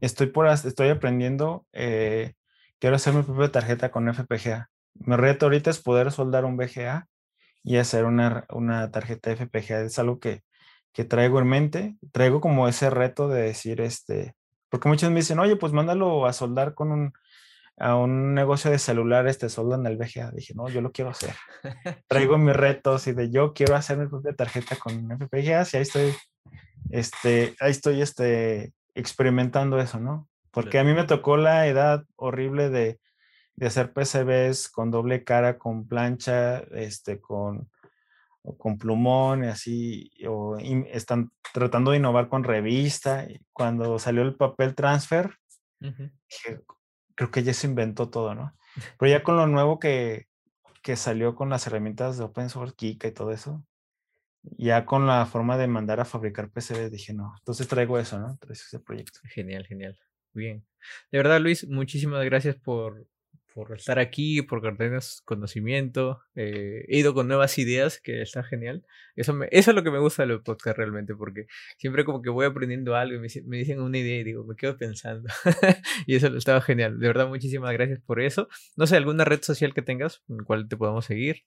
Estoy 0.00 0.28
por 0.28 0.46
estoy 0.48 0.88
aprendiendo. 0.88 1.66
Eh, 1.72 2.34
quiero 2.78 2.96
hacer 2.96 3.14
mi 3.14 3.22
propia 3.22 3.50
tarjeta 3.52 3.90
con 3.90 4.12
FPGA. 4.12 4.70
Mi 4.94 5.16
reto 5.16 5.46
ahorita 5.46 5.70
es 5.70 5.80
poder 5.80 6.10
soldar 6.12 6.44
un 6.44 6.56
VGA 6.56 7.06
y 7.62 7.76
hacer 7.76 8.04
una, 8.04 8.44
una 8.50 8.90
tarjeta 8.90 9.30
FPGA. 9.30 9.82
Es 9.82 9.98
algo 9.98 10.18
que, 10.18 10.42
que 10.92 11.04
traigo 11.04 11.38
en 11.38 11.48
mente. 11.48 11.96
Traigo 12.12 12.40
como 12.40 12.68
ese 12.68 12.90
reto 12.90 13.28
de 13.28 13.42
decir, 13.42 13.80
este, 13.80 14.34
porque 14.68 14.88
muchos 14.88 15.10
me 15.10 15.16
dicen, 15.16 15.38
oye, 15.38 15.56
pues 15.56 15.72
mándalo 15.72 16.26
a 16.26 16.32
soldar 16.32 16.74
con 16.74 16.92
un, 16.92 17.12
a 17.78 17.96
un 17.96 18.34
negocio 18.34 18.70
de 18.70 18.78
celulares, 18.78 19.38
te 19.38 19.48
soldan 19.48 19.86
el 19.86 19.96
VGA. 19.96 20.30
Dije, 20.32 20.54
no, 20.54 20.68
yo 20.68 20.80
lo 20.80 20.92
quiero 20.92 21.10
hacer. 21.10 21.34
Traigo 22.08 22.38
mis 22.38 22.56
retos 22.56 23.06
y 23.06 23.12
de 23.12 23.30
yo 23.30 23.52
quiero 23.54 23.76
hacer 23.76 23.98
mi 23.98 24.08
propia 24.08 24.34
tarjeta 24.34 24.76
con 24.76 25.10
FPGA 25.12 25.66
y 25.72 25.76
ahí 25.76 25.82
estoy, 25.82 26.14
este, 26.90 27.54
ahí 27.60 27.70
estoy, 27.70 28.02
este, 28.02 28.72
experimentando 28.94 29.80
eso, 29.80 30.00
¿no? 30.00 30.28
Porque 30.50 30.78
a 30.78 30.84
mí 30.84 30.92
me 30.94 31.04
tocó 31.04 31.36
la 31.36 31.66
edad 31.66 32.04
horrible 32.16 32.70
de 32.70 32.98
de 33.58 33.66
hacer 33.66 33.92
PCBs 33.92 34.68
con 34.68 34.92
doble 34.92 35.24
cara, 35.24 35.58
con 35.58 35.88
plancha, 35.88 36.60
este, 36.70 37.20
con, 37.20 37.68
con 38.56 38.78
plumón 38.78 39.42
y 39.42 39.48
así, 39.48 40.12
o 40.28 40.56
están 40.58 41.32
tratando 41.52 41.90
de 41.90 41.96
innovar 41.96 42.28
con 42.28 42.44
revista. 42.44 43.26
Cuando 43.52 43.98
salió 43.98 44.22
el 44.22 44.36
papel 44.36 44.76
transfer, 44.76 45.34
creo 47.16 47.30
que 47.32 47.42
ya 47.42 47.52
se 47.52 47.66
inventó 47.66 48.10
todo, 48.10 48.36
¿no? 48.36 48.54
Pero 48.98 49.10
ya 49.10 49.24
con 49.24 49.36
lo 49.36 49.48
nuevo 49.48 49.80
que, 49.80 50.28
que 50.80 50.94
salió 50.94 51.34
con 51.34 51.50
las 51.50 51.66
herramientas 51.66 52.16
de 52.16 52.24
open 52.24 52.50
source, 52.50 52.76
Kika 52.76 53.08
y 53.08 53.12
todo 53.12 53.32
eso, 53.32 53.64
ya 54.42 54.84
con 54.84 55.06
la 55.06 55.26
forma 55.26 55.56
de 55.58 55.66
mandar 55.66 56.00
a 56.00 56.04
fabricar 56.04 56.50
PCBs, 56.50 56.90
dije, 56.90 57.14
no, 57.14 57.34
entonces 57.38 57.68
traigo 57.68 57.98
eso, 57.98 58.18
¿no? 58.18 58.36
Traigo 58.38 58.52
ese 58.52 58.80
proyecto. 58.80 59.20
Genial, 59.24 59.66
genial. 59.66 59.98
Bien. 60.32 60.64
De 61.10 61.18
verdad, 61.18 61.40
Luis, 61.40 61.66
muchísimas 61.68 62.24
gracias 62.24 62.56
por, 62.56 63.08
por 63.54 63.76
estar 63.76 63.98
aquí, 63.98 64.42
por 64.42 64.60
compartirnos 64.60 65.20
conocimiento. 65.22 66.22
Eh, 66.36 66.84
he 66.88 66.98
ido 66.98 67.14
con 67.14 67.26
nuevas 67.28 67.58
ideas, 67.58 68.00
que 68.00 68.22
está 68.22 68.42
genial. 68.44 68.84
Eso, 69.16 69.34
me, 69.34 69.48
eso 69.50 69.70
es 69.72 69.74
lo 69.74 69.82
que 69.82 69.90
me 69.90 69.98
gusta 69.98 70.22
de 70.22 70.28
los 70.28 70.42
podcasts 70.42 70.78
realmente, 70.78 71.14
porque 71.14 71.46
siempre 71.76 72.04
como 72.04 72.22
que 72.22 72.30
voy 72.30 72.46
aprendiendo 72.46 72.94
algo 72.94 73.16
y 73.16 73.20
me, 73.20 73.28
me 73.46 73.56
dicen 73.58 73.80
una 73.80 73.98
idea 73.98 74.20
y 74.20 74.24
digo, 74.24 74.44
me 74.44 74.54
quedo 74.54 74.76
pensando. 74.76 75.28
y 76.06 76.14
eso 76.14 76.28
estaba 76.36 76.60
genial. 76.60 76.98
De 76.98 77.08
verdad, 77.08 77.28
muchísimas 77.28 77.72
gracias 77.72 78.00
por 78.00 78.20
eso. 78.20 78.48
No 78.76 78.86
sé, 78.86 78.96
¿alguna 78.96 79.24
red 79.24 79.42
social 79.42 79.74
que 79.74 79.82
tengas 79.82 80.22
en 80.28 80.38
la 80.38 80.44
cual 80.44 80.68
te 80.68 80.76
podamos 80.76 81.06
seguir? 81.06 81.44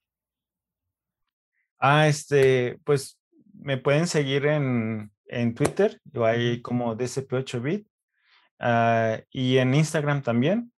Ah, 1.83 2.07
este, 2.07 2.79
pues 2.83 3.19
me 3.53 3.77
pueden 3.77 4.05
seguir 4.05 4.45
en, 4.45 5.11
en 5.25 5.55
Twitter, 5.55 5.99
yo 6.05 6.25
ahí 6.25 6.61
como 6.61 6.95
DCP8bit, 6.95 7.87
ah, 8.59 9.17
y 9.31 9.57
en 9.57 9.73
Instagram 9.73 10.21
también. 10.21 10.71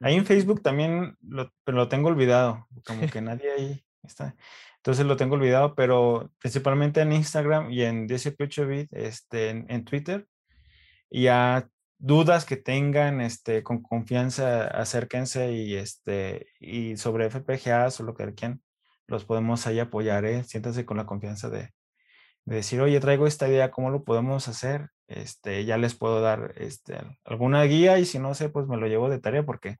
Ahí 0.00 0.16
en 0.16 0.26
Facebook 0.26 0.60
también 0.60 1.16
lo, 1.22 1.52
pero 1.62 1.78
lo 1.78 1.88
tengo 1.88 2.08
olvidado, 2.08 2.66
como 2.84 3.08
que 3.08 3.20
nadie 3.20 3.52
ahí 3.52 3.84
está. 4.02 4.34
Entonces 4.78 5.06
lo 5.06 5.16
tengo 5.16 5.36
olvidado, 5.36 5.74
pero 5.74 6.30
principalmente 6.40 7.00
en 7.00 7.12
Instagram 7.12 7.70
y 7.70 7.84
en 7.84 8.08
DCP8bit, 8.08 8.88
este, 8.90 9.48
en, 9.48 9.84
Twitter. 9.84 10.26
Y 11.08 11.28
a 11.28 11.68
dudas 11.96 12.44
que 12.44 12.56
tengan, 12.56 13.20
este, 13.20 13.62
con 13.62 13.82
confianza, 13.82 14.66
acérquense 14.66 15.52
y, 15.52 15.76
este, 15.76 16.48
y 16.60 16.96
sobre 16.96 17.30
FPGAs 17.30 18.00
o 18.00 18.02
lo 18.02 18.14
que 18.14 18.34
quieran, 18.34 18.60
los 19.06 19.24
podemos 19.24 19.66
ahí 19.66 19.80
apoyar, 19.80 20.24
¿eh? 20.24 20.44
Siéntanse 20.44 20.84
con 20.84 20.96
la 20.96 21.06
confianza 21.06 21.50
de, 21.50 21.70
de 22.44 22.56
decir, 22.56 22.80
oye, 22.80 23.00
traigo 23.00 23.26
esta 23.26 23.48
idea, 23.48 23.70
¿cómo 23.70 23.90
lo 23.90 24.04
podemos 24.04 24.48
hacer? 24.48 24.90
Este, 25.06 25.64
ya 25.64 25.76
les 25.76 25.94
puedo 25.94 26.20
dar 26.20 26.54
este, 26.56 26.96
alguna 27.24 27.62
guía 27.64 27.98
y 27.98 28.04
si 28.04 28.18
no 28.18 28.34
sé, 28.34 28.48
pues 28.48 28.66
me 28.66 28.76
lo 28.76 28.86
llevo 28.86 29.10
de 29.10 29.18
tarea 29.18 29.44
porque 29.44 29.76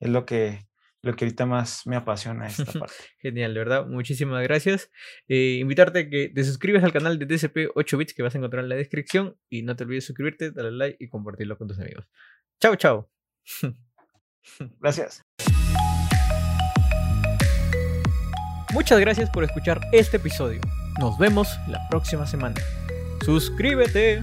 es 0.00 0.10
lo 0.10 0.26
que, 0.26 0.66
lo 1.02 1.16
que 1.16 1.24
ahorita 1.24 1.46
más 1.46 1.86
me 1.86 1.96
apasiona 1.96 2.46
esta 2.46 2.64
parte. 2.78 2.94
Genial, 3.18 3.54
de 3.54 3.60
verdad, 3.60 3.86
muchísimas 3.86 4.42
gracias. 4.42 4.90
Eh, 5.28 5.58
invitarte 5.60 5.98
a 6.00 6.10
que 6.10 6.30
te 6.34 6.44
suscribas 6.44 6.84
al 6.84 6.92
canal 6.92 7.18
de 7.18 7.26
DCP 7.26 7.70
8 7.74 7.98
bits 7.98 8.14
que 8.14 8.22
vas 8.22 8.34
a 8.34 8.38
encontrar 8.38 8.64
en 8.64 8.68
la 8.70 8.76
descripción 8.76 9.36
y 9.48 9.62
no 9.62 9.76
te 9.76 9.84
olvides 9.84 10.06
suscribirte, 10.06 10.50
darle 10.50 10.72
like 10.72 10.96
y 11.00 11.08
compartirlo 11.08 11.56
con 11.56 11.68
tus 11.68 11.78
amigos. 11.78 12.06
Chao, 12.60 12.76
chao. 12.76 13.10
Gracias. 14.80 15.27
Muchas 18.72 19.00
gracias 19.00 19.30
por 19.30 19.44
escuchar 19.44 19.80
este 19.92 20.18
episodio. 20.18 20.60
Nos 20.98 21.16
vemos 21.18 21.58
la 21.68 21.88
próxima 21.88 22.26
semana. 22.26 22.56
Suscríbete. 23.24 24.22